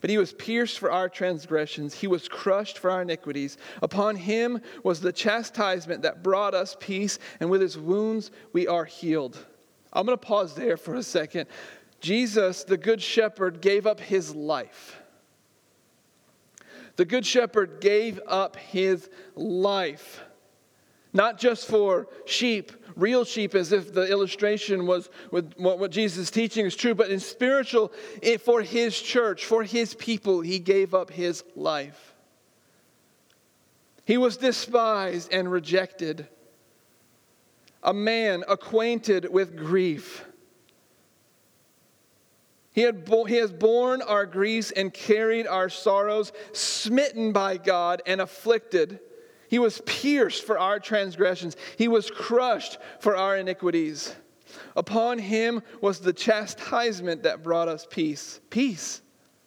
But 0.00 0.10
he 0.10 0.18
was 0.18 0.32
pierced 0.32 0.78
for 0.78 0.90
our 0.90 1.08
transgressions, 1.08 1.94
he 1.94 2.06
was 2.06 2.28
crushed 2.28 2.78
for 2.78 2.90
our 2.90 3.02
iniquities. 3.02 3.58
Upon 3.82 4.16
him 4.16 4.60
was 4.82 5.00
the 5.00 5.12
chastisement 5.12 6.02
that 6.02 6.22
brought 6.22 6.54
us 6.54 6.76
peace, 6.78 7.18
and 7.40 7.50
with 7.50 7.60
his 7.60 7.76
wounds 7.76 8.30
we 8.52 8.66
are 8.66 8.84
healed. 8.84 9.44
I'm 9.92 10.06
going 10.06 10.18
to 10.18 10.26
pause 10.26 10.54
there 10.54 10.76
for 10.76 10.94
a 10.94 11.02
second. 11.02 11.46
Jesus, 12.00 12.64
the 12.64 12.76
Good 12.76 13.02
Shepherd, 13.02 13.60
gave 13.60 13.86
up 13.86 14.00
his 14.00 14.34
life. 14.34 15.00
The 16.96 17.04
Good 17.04 17.26
Shepherd 17.26 17.80
gave 17.80 18.20
up 18.26 18.56
his 18.56 19.08
life, 19.34 20.20
not 21.12 21.38
just 21.38 21.66
for 21.66 22.08
sheep, 22.26 22.72
real 22.96 23.24
sheep, 23.24 23.54
as 23.54 23.72
if 23.72 23.92
the 23.92 24.10
illustration 24.10 24.86
was 24.86 25.08
with 25.30 25.54
what 25.56 25.90
Jesus 25.90 26.18
is 26.18 26.30
teaching 26.30 26.66
is 26.66 26.76
true, 26.76 26.94
but 26.94 27.10
in 27.10 27.20
spiritual, 27.20 27.92
for 28.44 28.62
his 28.62 29.00
church, 29.00 29.44
for 29.44 29.62
his 29.62 29.94
people, 29.94 30.40
he 30.40 30.58
gave 30.58 30.94
up 30.94 31.10
his 31.10 31.44
life. 31.54 32.14
He 34.04 34.16
was 34.16 34.36
despised 34.36 35.32
and 35.32 35.50
rejected, 35.50 36.26
a 37.82 37.94
man 37.94 38.44
acquainted 38.48 39.30
with 39.30 39.56
grief 39.56 40.24
he, 42.78 42.84
had 42.84 43.04
bo- 43.04 43.24
he 43.24 43.34
has 43.34 43.50
borne 43.50 44.02
our 44.02 44.24
griefs 44.24 44.70
and 44.70 44.94
carried 44.94 45.48
our 45.48 45.68
sorrows, 45.68 46.30
smitten 46.52 47.32
by 47.32 47.56
God 47.56 48.02
and 48.06 48.20
afflicted. 48.20 49.00
He 49.48 49.58
was 49.58 49.80
pierced 49.86 50.44
for 50.44 50.58
our 50.58 50.78
transgressions, 50.78 51.56
he 51.76 51.88
was 51.88 52.10
crushed 52.10 52.78
for 53.00 53.16
our 53.16 53.36
iniquities. 53.36 54.14
Upon 54.76 55.18
him 55.18 55.62
was 55.80 56.00
the 56.00 56.12
chastisement 56.12 57.22
that 57.24 57.42
brought 57.42 57.68
us 57.68 57.86
peace. 57.88 58.40
Peace. 58.50 59.02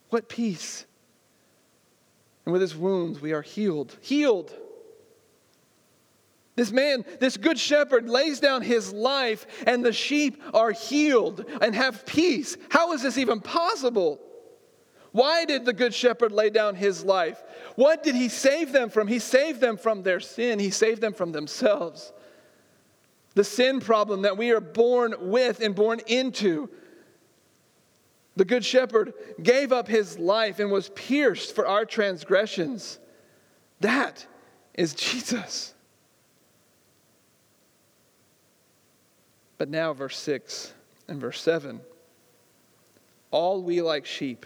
What 0.10 0.30
peace? 0.30 0.86
And 2.46 2.54
with 2.54 2.62
his 2.62 2.76
wounds 2.76 3.22
we 3.22 3.34
are 3.34 3.42
healed. 3.42 3.98
Healed. 4.02 4.54
This 6.56 6.72
man, 6.72 7.06
this 7.20 7.38
good 7.38 7.58
shepherd, 7.58 8.10
lays 8.10 8.40
down 8.40 8.62
his 8.62 8.92
life, 8.92 9.48
and 9.66 9.84
the 9.84 9.94
sheep 9.94 10.42
are 10.54 10.72
healed 10.72 11.46
and 11.62 11.74
have 11.74 12.06
peace. 12.06 12.58
How 12.70 12.92
is 12.92 13.02
this 13.02 13.18
even 13.18 13.40
possible? 13.40 14.20
Why 15.12 15.46
did 15.46 15.66
the 15.66 15.74
good 15.74 15.94
shepherd 15.94 16.32
lay 16.32 16.50
down 16.50 16.76
his 16.76 17.04
life? 17.04 17.42
What 17.76 18.04
did 18.04 18.16
he 18.16 18.30
save 18.30 18.72
them 18.72 18.90
from? 18.90 19.08
He 19.08 19.20
saved 19.20 19.60
them 19.60 19.78
from 19.78 20.04
their 20.04 20.20
sin, 20.20 20.60
he 20.60 20.70
saved 20.70 21.02
them 21.02 21.14
from 21.14 21.32
themselves. 21.32 22.14
The 23.34 23.44
sin 23.44 23.80
problem 23.80 24.24
that 24.24 24.38
we 24.38 24.52
are 24.52 24.62
born 24.62 25.16
with 25.20 25.62
and 25.62 25.74
born 25.74 26.02
into. 26.08 26.70
The 28.36 28.46
good 28.46 28.64
shepherd 28.64 29.14
gave 29.42 29.72
up 29.72 29.88
his 29.88 30.18
life 30.18 30.60
and 30.60 30.72
was 30.72 30.90
pierced 30.90 31.54
for 31.56 31.68
our 31.68 31.86
transgressions. 31.86 33.00
That 33.80 34.26
is 34.74 34.94
Jesus. 34.94 35.74
But 39.58 39.70
now, 39.70 39.94
verse 39.94 40.18
6 40.18 40.74
and 41.08 41.22
verse 41.22 41.42
7 41.42 41.82
All 43.30 43.62
we 43.62 43.82
like 43.82 44.06
sheep 44.06 44.46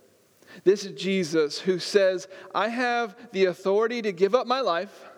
this 0.63 0.85
is 0.85 0.99
Jesus 0.99 1.59
who 1.59 1.79
says, 1.79 2.27
I 2.53 2.69
have 2.69 3.15
the 3.31 3.45
authority 3.45 4.01
to 4.01 4.11
give 4.11 4.35
up 4.35 4.47
my 4.47 4.61
life. 4.61 5.09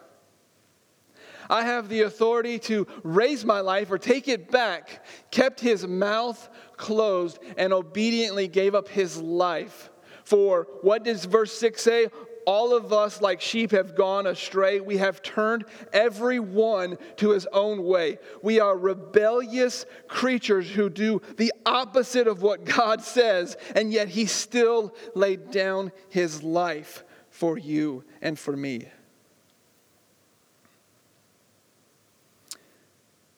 I 1.50 1.64
have 1.64 1.90
the 1.90 2.02
authority 2.02 2.58
to 2.60 2.88
raise 3.04 3.44
my 3.44 3.60
life 3.60 3.92
or 3.92 3.98
take 3.98 4.28
it 4.28 4.50
back, 4.50 5.06
kept 5.32 5.60
his 5.60 5.86
mouth 5.86 6.50
closed 6.78 7.40
and 7.58 7.74
obediently 7.74 8.48
gave 8.48 8.76
up 8.76 8.88
his 8.88 9.18
life. 9.18 9.90
For 10.24 10.68
what 10.82 11.04
does 11.04 11.26
verse 11.26 11.52
6 11.54 11.82
say? 11.82 12.08
All 12.46 12.76
of 12.76 12.94
us, 12.94 13.22
like 13.22 13.42
sheep, 13.42 13.72
have 13.72 13.96
gone 13.96 14.28
astray. 14.28 14.80
We 14.80 14.98
have 14.98 15.22
turned 15.22 15.66
every 15.92 16.40
one 16.40 16.98
to 17.18 17.32
his 17.32 17.48
own 17.54 17.84
way. 17.84 18.20
We 18.42 18.60
are 18.60 18.78
rebellious 18.78 19.86
creatures 20.08 20.70
who 20.70 20.90
do 20.90 21.22
the 21.38 21.54
opposite 21.66 22.28
of 22.28 22.42
what 22.42 22.66
God 22.66 23.02
says, 23.02 23.58
and 23.76 23.92
yet 23.92 24.10
he 24.10 24.26
still 24.26 24.94
laid 25.16 25.52
down 25.52 25.92
his 26.10 26.44
life 26.44 27.04
for 27.30 27.58
you 27.58 28.04
and 28.22 28.38
for 28.38 28.56
me. 28.56 28.88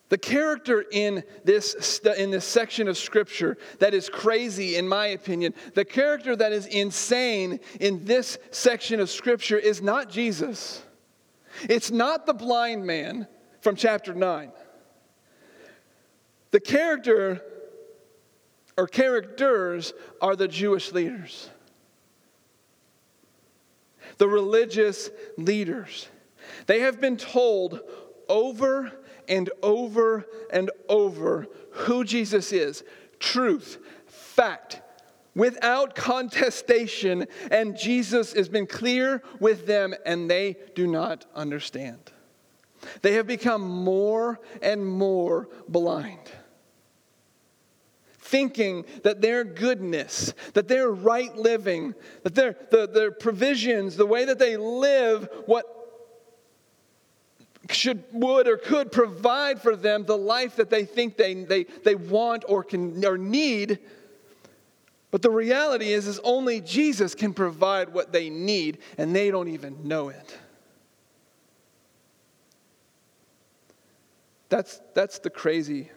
The 0.08 0.18
character 0.18 0.84
in 0.92 1.24
this, 1.44 2.00
in 2.16 2.30
this 2.30 2.44
section 2.44 2.86
of 2.86 2.96
scripture 2.96 3.58
that 3.80 3.92
is 3.92 4.08
crazy, 4.08 4.76
in 4.76 4.86
my 4.86 5.06
opinion, 5.08 5.52
the 5.74 5.84
character 5.84 6.36
that 6.36 6.52
is 6.52 6.66
insane 6.66 7.58
in 7.80 8.04
this 8.04 8.38
section 8.52 9.00
of 9.00 9.10
scripture 9.10 9.58
is 9.58 9.82
not 9.82 10.08
Jesus. 10.08 10.82
It's 11.62 11.90
not 11.90 12.26
the 12.26 12.34
blind 12.34 12.86
man 12.86 13.26
from 13.60 13.74
chapter 13.74 14.14
9. 14.14 14.52
The 16.52 16.60
character 16.60 17.42
or 18.78 18.86
characters 18.86 19.92
are 20.20 20.36
the 20.36 20.46
Jewish 20.46 20.92
leaders, 20.92 21.50
the 24.18 24.28
religious 24.28 25.10
leaders. 25.36 26.08
They 26.66 26.80
have 26.80 27.00
been 27.00 27.16
told 27.16 27.80
over 28.28 28.92
and 29.28 29.50
over 29.62 30.26
and 30.52 30.70
over 30.88 31.46
who 31.70 32.04
Jesus 32.04 32.52
is 32.52 32.82
truth, 33.18 33.78
fact, 34.06 34.80
without 35.34 35.94
contestation. 35.94 37.26
And 37.50 37.76
Jesus 37.76 38.32
has 38.32 38.48
been 38.48 38.66
clear 38.66 39.22
with 39.40 39.66
them, 39.66 39.94
and 40.04 40.30
they 40.30 40.56
do 40.74 40.86
not 40.86 41.24
understand. 41.34 42.12
They 43.02 43.14
have 43.14 43.26
become 43.26 43.62
more 43.62 44.40
and 44.62 44.86
more 44.86 45.48
blind 45.68 46.30
thinking 48.26 48.84
that 49.04 49.20
their 49.20 49.44
goodness, 49.44 50.34
that 50.54 50.66
their 50.66 50.90
right 50.90 51.36
living, 51.36 51.94
that 52.24 52.34
their, 52.34 52.56
the, 52.70 52.88
their 52.88 53.12
provisions, 53.12 53.96
the 53.96 54.04
way 54.04 54.24
that 54.24 54.38
they 54.38 54.56
live, 54.56 55.28
what 55.46 55.75
should, 57.70 58.04
would, 58.12 58.46
or 58.48 58.56
could 58.56 58.92
provide 58.92 59.60
for 59.60 59.76
them 59.76 60.04
the 60.04 60.16
life 60.16 60.56
that 60.56 60.70
they 60.70 60.84
think 60.84 61.16
they, 61.16 61.34
they, 61.34 61.64
they 61.64 61.94
want 61.94 62.44
or, 62.48 62.62
can, 62.62 63.04
or 63.04 63.18
need. 63.18 63.78
But 65.10 65.22
the 65.22 65.30
reality 65.30 65.92
is, 65.92 66.06
is 66.06 66.20
only 66.24 66.60
Jesus 66.60 67.14
can 67.14 67.32
provide 67.32 67.92
what 67.92 68.12
they 68.12 68.30
need, 68.30 68.78
and 68.98 69.14
they 69.14 69.30
don't 69.30 69.48
even 69.48 69.88
know 69.88 70.08
it. 70.08 70.38
That's, 74.48 74.80
that's 74.94 75.18
the 75.18 75.30
crazy 75.30 75.90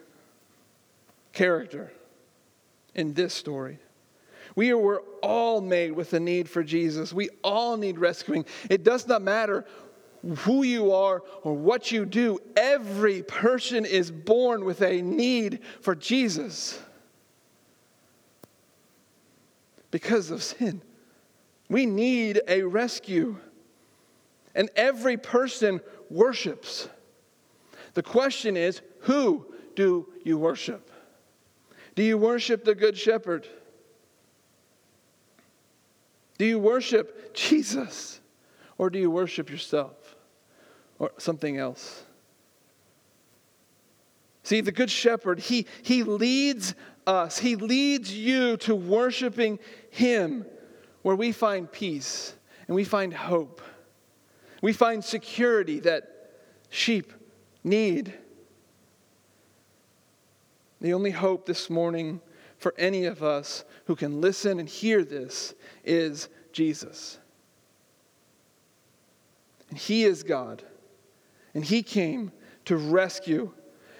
character 1.33 1.91
in 2.95 3.13
this 3.13 3.33
story. 3.33 3.79
We 4.55 4.73
were 4.73 5.03
all 5.21 5.61
made 5.61 5.91
with 5.91 6.13
a 6.13 6.19
need 6.19 6.49
for 6.49 6.63
Jesus. 6.63 7.13
We 7.13 7.29
all 7.43 7.77
need 7.77 7.99
rescuing. 7.99 8.45
It 8.69 8.83
does 8.83 9.07
not 9.07 9.21
matter 9.21 9.65
who 10.39 10.63
you 10.63 10.91
are 10.91 11.23
or 11.43 11.53
what 11.53 11.91
you 11.91 12.05
do, 12.05 12.39
every 12.55 13.23
person 13.23 13.85
is 13.85 14.11
born 14.11 14.65
with 14.65 14.81
a 14.81 15.01
need 15.01 15.59
for 15.81 15.95
Jesus 15.95 16.79
because 19.91 20.31
of 20.31 20.43
sin. 20.43 20.81
We 21.69 21.85
need 21.85 22.41
a 22.47 22.63
rescue. 22.63 23.37
And 24.55 24.69
every 24.75 25.17
person 25.17 25.81
worships. 26.09 26.89
The 27.93 28.03
question 28.03 28.57
is 28.57 28.81
who 29.01 29.45
do 29.75 30.07
you 30.23 30.37
worship? 30.37 30.91
Do 31.95 32.03
you 32.03 32.17
worship 32.17 32.65
the 32.65 32.75
Good 32.75 32.97
Shepherd? 32.97 33.47
Do 36.37 36.45
you 36.45 36.59
worship 36.59 37.33
Jesus? 37.33 38.19
Or 38.77 38.89
do 38.89 38.97
you 38.97 39.11
worship 39.11 39.49
yourself? 39.49 39.93
Or 40.99 41.11
something 41.17 41.57
else. 41.57 42.03
See, 44.43 44.61
the 44.61 44.71
Good 44.71 44.91
Shepherd, 44.91 45.39
he, 45.39 45.65
he 45.83 46.03
leads 46.03 46.75
us, 47.07 47.39
he 47.39 47.55
leads 47.55 48.13
you 48.13 48.57
to 48.57 48.75
worshiping 48.75 49.59
him 49.89 50.45
where 51.01 51.15
we 51.15 51.31
find 51.31 51.71
peace 51.71 52.35
and 52.67 52.75
we 52.75 52.83
find 52.83 53.13
hope. 53.13 53.61
We 54.61 54.73
find 54.73 55.03
security 55.03 55.79
that 55.81 56.31
sheep 56.69 57.13
need. 57.63 58.13
The 60.81 60.93
only 60.93 61.11
hope 61.11 61.45
this 61.45 61.69
morning 61.69 62.21
for 62.57 62.73
any 62.77 63.05
of 63.05 63.23
us 63.23 63.63
who 63.85 63.95
can 63.95 64.21
listen 64.21 64.59
and 64.59 64.67
hear 64.67 65.03
this 65.03 65.53
is 65.83 66.29
Jesus. 66.51 67.17
And 69.69 69.77
He 69.77 70.03
is 70.03 70.23
God. 70.23 70.63
And 71.53 71.63
He 71.63 71.83
came 71.83 72.31
to 72.65 72.77
rescue. 72.77 73.51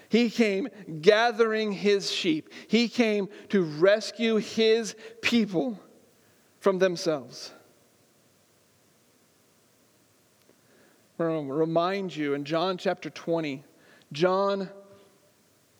He 0.08 0.30
came 0.30 0.68
gathering 1.00 1.72
His 1.72 2.10
sheep. 2.10 2.50
He 2.68 2.88
came 2.88 3.28
to 3.50 3.62
rescue 3.62 4.36
His 4.36 4.94
people 5.22 5.78
from 6.60 6.78
themselves. 6.78 7.52
I 11.18 11.24
remind 11.24 12.16
you 12.16 12.32
in 12.32 12.44
John 12.44 12.78
chapter 12.78 13.10
20, 13.10 13.62
John 14.12 14.70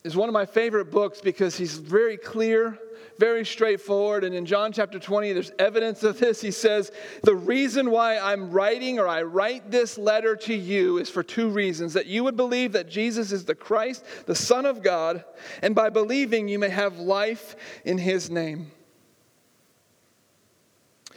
is 0.05 0.15
one 0.17 0.29
of 0.29 0.33
my 0.33 0.45
favorite 0.45 0.91
books 0.91 1.21
because 1.21 1.57
he's 1.57 1.79
very 1.79 2.17
clear, 2.17 2.79
very 3.19 3.45
straightforward. 3.45 4.25
And 4.25 4.35
in 4.35 4.47
John 4.47 4.73
chapter 4.73 4.99
20, 4.99 5.33
there's 5.33 5.53
evidence 5.59 6.03
of 6.03 6.19
this. 6.19 6.41
He 6.41 6.51
says, 6.51 6.91
The 7.23 7.35
reason 7.35 7.91
why 7.91 8.19
I'm 8.19 8.51
writing 8.51 8.99
or 8.99 9.07
I 9.07 9.23
write 9.23 9.71
this 9.71 9.99
letter 9.99 10.37
to 10.37 10.55
you 10.55 10.99
is 10.99 11.11
for 11.11 11.23
two 11.23 11.49
reasons 11.49 11.95
that 11.95 12.07
you 12.07 12.25
would 12.25 12.37
believe 12.37 12.73
that 12.73 12.89
Jesus 12.89 13.33
is 13.33 13.45
the 13.45 13.55
Christ, 13.55 14.05
the 14.27 14.35
Son 14.35 14.67
of 14.67 14.83
God, 14.83 15.25
and 15.63 15.75
by 15.75 15.91
believing, 15.91 16.49
you 16.49 16.59
may 16.59 16.71
have 16.71 16.99
life 16.99 17.57
in 17.85 17.99
his 17.99 18.31
name. 18.31 18.71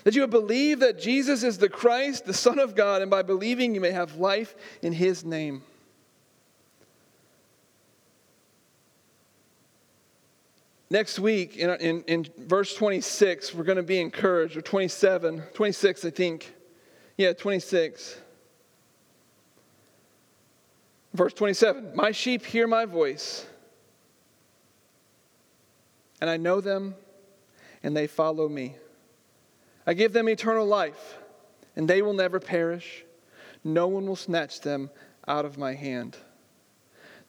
That 0.04 0.16
you 0.16 0.22
would 0.22 0.32
believe 0.32 0.82
that 0.82 1.00
Jesus 1.00 1.44
is 1.44 1.58
the 1.58 1.70
Christ, 1.70 2.26
the 2.26 2.34
Son 2.34 2.60
of 2.60 2.76
God, 2.76 3.02
and 3.02 3.10
by 3.10 3.22
believing, 3.22 3.74
you 3.74 3.82
may 3.82 3.92
have 3.92 4.16
life 4.16 4.56
in 4.82 4.94
his 4.94 5.24
name. 5.24 5.64
Next 10.94 11.18
week, 11.18 11.58
in, 11.58 11.72
in, 11.72 12.04
in 12.04 12.28
verse 12.38 12.76
26, 12.76 13.56
we're 13.56 13.64
going 13.64 13.78
to 13.78 13.82
be 13.82 14.00
encouraged, 14.00 14.56
or 14.56 14.62
27, 14.62 15.42
26, 15.56 16.06
I 16.06 16.10
think. 16.12 16.54
Yeah, 17.18 17.34
26. 17.34 18.16
Verse 21.16 21.34
27 21.34 21.96
My 21.96 22.12
sheep 22.12 22.46
hear 22.46 22.68
my 22.68 22.86
voice, 22.86 23.44
and 26.22 26.30
I 26.30 26.38
know 26.38 26.62
them, 26.62 26.94
and 27.82 27.98
they 27.98 28.06
follow 28.06 28.48
me. 28.48 28.76
I 29.88 29.96
give 29.96 30.14
them 30.14 30.30
eternal 30.30 30.68
life, 30.68 31.18
and 31.76 31.88
they 31.88 32.04
will 32.04 32.14
never 32.14 32.40
perish. 32.40 33.04
No 33.64 33.88
one 33.88 34.06
will 34.06 34.16
snatch 34.16 34.62
them 34.62 34.92
out 35.28 35.46
of 35.46 35.58
my 35.58 35.74
hand. 35.74 36.18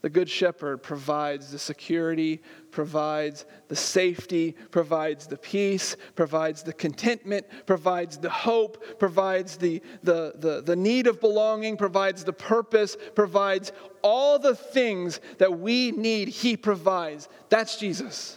The 0.05 0.11
Good 0.11 0.29
Shepherd 0.29 0.83
provides 0.83 1.51
the 1.51 1.59
security, 1.59 2.43
provides 2.71 3.47
the 3.69 3.75
safety, 3.75 4.55
provides 4.71 5.27
the 5.27 5.39
peace, 5.39 5.97
provides 6.15 6.63
the 6.63 6.75
contentment, 6.75 7.47
provides 7.65 8.19
the 8.19 8.29
hope, 8.29 8.99
provides 8.99 9.57
the, 9.57 9.81
the, 10.03 10.35
the, 10.37 10.61
the 10.61 10.77
need 10.77 11.07
of 11.07 11.23
belonging, 11.23 11.79
provides 11.79 12.23
the 12.23 12.35
purpose, 12.35 12.99
provides 13.15 13.73
all 14.03 14.39
the 14.39 14.55
things 14.55 15.21
that 15.39 15.59
we 15.59 15.91
need, 15.93 16.29
He 16.29 16.55
provides. 16.59 17.27
That's 17.49 17.79
Jesus. 17.79 18.37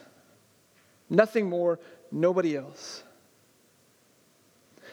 Nothing 1.09 1.49
more, 1.49 1.81
nobody 2.13 2.55
else. 2.55 3.03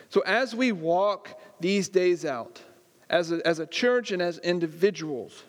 So 0.09 0.23
as 0.23 0.57
we 0.57 0.73
walk 0.73 1.41
these 1.61 1.89
days 1.89 2.25
out, 2.25 2.61
as 3.09 3.31
a, 3.31 3.47
as 3.47 3.61
a 3.61 3.67
church 3.67 4.11
and 4.11 4.21
as 4.21 4.39
individuals, 4.39 5.45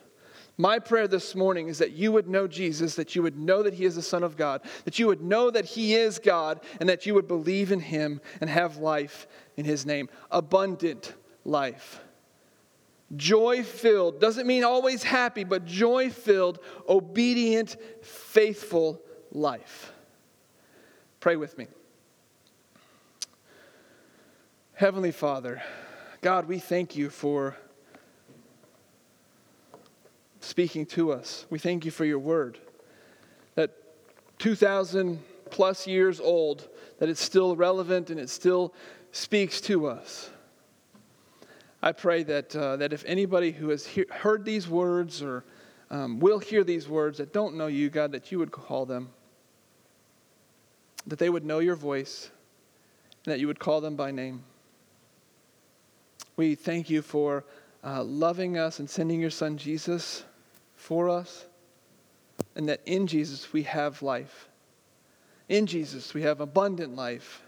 my 0.58 0.78
prayer 0.78 1.06
this 1.06 1.34
morning 1.34 1.68
is 1.68 1.78
that 1.78 1.92
you 1.92 2.12
would 2.12 2.28
know 2.28 2.46
Jesus, 2.46 2.94
that 2.94 3.14
you 3.14 3.22
would 3.22 3.38
know 3.38 3.62
that 3.62 3.74
He 3.74 3.84
is 3.84 3.94
the 3.94 4.02
Son 4.02 4.22
of 4.22 4.36
God, 4.36 4.62
that 4.84 4.98
you 4.98 5.06
would 5.06 5.22
know 5.22 5.50
that 5.50 5.66
He 5.66 5.94
is 5.94 6.18
God, 6.18 6.60
and 6.80 6.88
that 6.88 7.04
you 7.04 7.14
would 7.14 7.28
believe 7.28 7.72
in 7.72 7.80
Him 7.80 8.20
and 8.40 8.48
have 8.48 8.78
life 8.78 9.26
in 9.56 9.64
His 9.64 9.84
name. 9.84 10.08
Abundant 10.30 11.14
life. 11.44 12.00
Joy 13.14 13.62
filled, 13.62 14.20
doesn't 14.20 14.46
mean 14.46 14.64
always 14.64 15.02
happy, 15.02 15.44
but 15.44 15.64
joy 15.64 16.10
filled, 16.10 16.58
obedient, 16.88 17.76
faithful 18.02 19.00
life. 19.30 19.92
Pray 21.20 21.36
with 21.36 21.56
me. 21.56 21.68
Heavenly 24.72 25.12
Father, 25.12 25.62
God, 26.20 26.48
we 26.48 26.58
thank 26.58 26.96
you 26.96 27.10
for 27.10 27.56
speaking 30.46 30.86
to 30.86 31.12
us. 31.12 31.46
We 31.50 31.58
thank 31.58 31.84
you 31.84 31.90
for 31.90 32.04
your 32.04 32.18
word. 32.18 32.58
That 33.54 33.72
2,000 34.38 35.22
plus 35.50 35.86
years 35.86 36.20
old, 36.20 36.68
that 36.98 37.08
it's 37.08 37.22
still 37.22 37.56
relevant 37.56 38.10
and 38.10 38.20
it 38.20 38.30
still 38.30 38.74
speaks 39.12 39.60
to 39.62 39.86
us. 39.86 40.30
I 41.82 41.92
pray 41.92 42.22
that, 42.24 42.54
uh, 42.56 42.76
that 42.76 42.92
if 42.92 43.04
anybody 43.06 43.52
who 43.52 43.68
has 43.68 43.86
he- 43.86 44.06
heard 44.10 44.44
these 44.44 44.68
words 44.68 45.22
or 45.22 45.44
um, 45.90 46.18
will 46.18 46.38
hear 46.38 46.64
these 46.64 46.88
words 46.88 47.18
that 47.18 47.32
don't 47.32 47.54
know 47.56 47.68
you, 47.68 47.90
God, 47.90 48.12
that 48.12 48.32
you 48.32 48.38
would 48.38 48.50
call 48.50 48.86
them, 48.86 49.10
that 51.06 51.18
they 51.18 51.30
would 51.30 51.44
know 51.44 51.60
your 51.60 51.76
voice, 51.76 52.30
and 53.24 53.32
that 53.32 53.38
you 53.38 53.46
would 53.46 53.60
call 53.60 53.80
them 53.80 53.94
by 53.94 54.10
name. 54.10 54.42
We 56.36 56.56
thank 56.56 56.90
you 56.90 57.02
for 57.02 57.44
uh, 57.84 58.02
loving 58.02 58.58
us 58.58 58.80
and 58.80 58.90
sending 58.90 59.20
your 59.20 59.30
son 59.30 59.56
Jesus 59.56 60.24
for 60.86 61.08
us, 61.08 61.46
and 62.54 62.68
that 62.68 62.80
in 62.86 63.08
Jesus 63.08 63.52
we 63.52 63.64
have 63.64 64.02
life. 64.02 64.48
In 65.48 65.66
Jesus 65.66 66.14
we 66.14 66.22
have 66.22 66.40
abundant 66.40 66.94
life. 66.94 67.42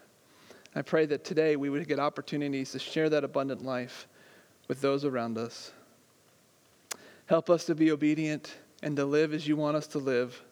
I 0.75 0.83
pray 0.83 1.07
that 1.07 1.23
today 1.23 1.55
we 1.55 1.71
would 1.71 1.87
get 1.87 2.01
opportunities 2.01 2.73
to 2.73 2.81
share 2.81 3.09
that 3.11 3.23
abundant 3.23 3.65
life 3.65 4.09
with 4.67 4.81
those 4.81 5.05
around 5.05 5.39
us. 5.39 5.71
Help 7.27 7.49
us 7.49 7.65
to 7.67 7.77
be 7.77 7.93
obedient 7.93 8.57
and 8.83 8.97
to 8.97 9.05
live 9.05 9.33
as 9.33 9.47
you 9.47 9.55
want 9.55 9.77
us 9.77 9.87
to 9.89 9.99
live. 9.99 10.43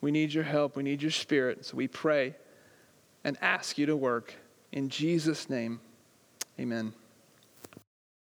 We 0.00 0.10
need 0.10 0.34
your 0.34 0.42
help. 0.42 0.74
We 0.74 0.82
need 0.82 1.02
your 1.02 1.12
spirit. 1.12 1.64
So 1.64 1.76
we 1.76 1.86
pray 1.86 2.34
and 3.22 3.38
ask 3.42 3.78
you 3.78 3.86
to 3.86 3.94
work. 3.94 4.34
In 4.72 4.88
Jesus' 4.88 5.48
name, 5.48 5.78
amen. 6.58 6.94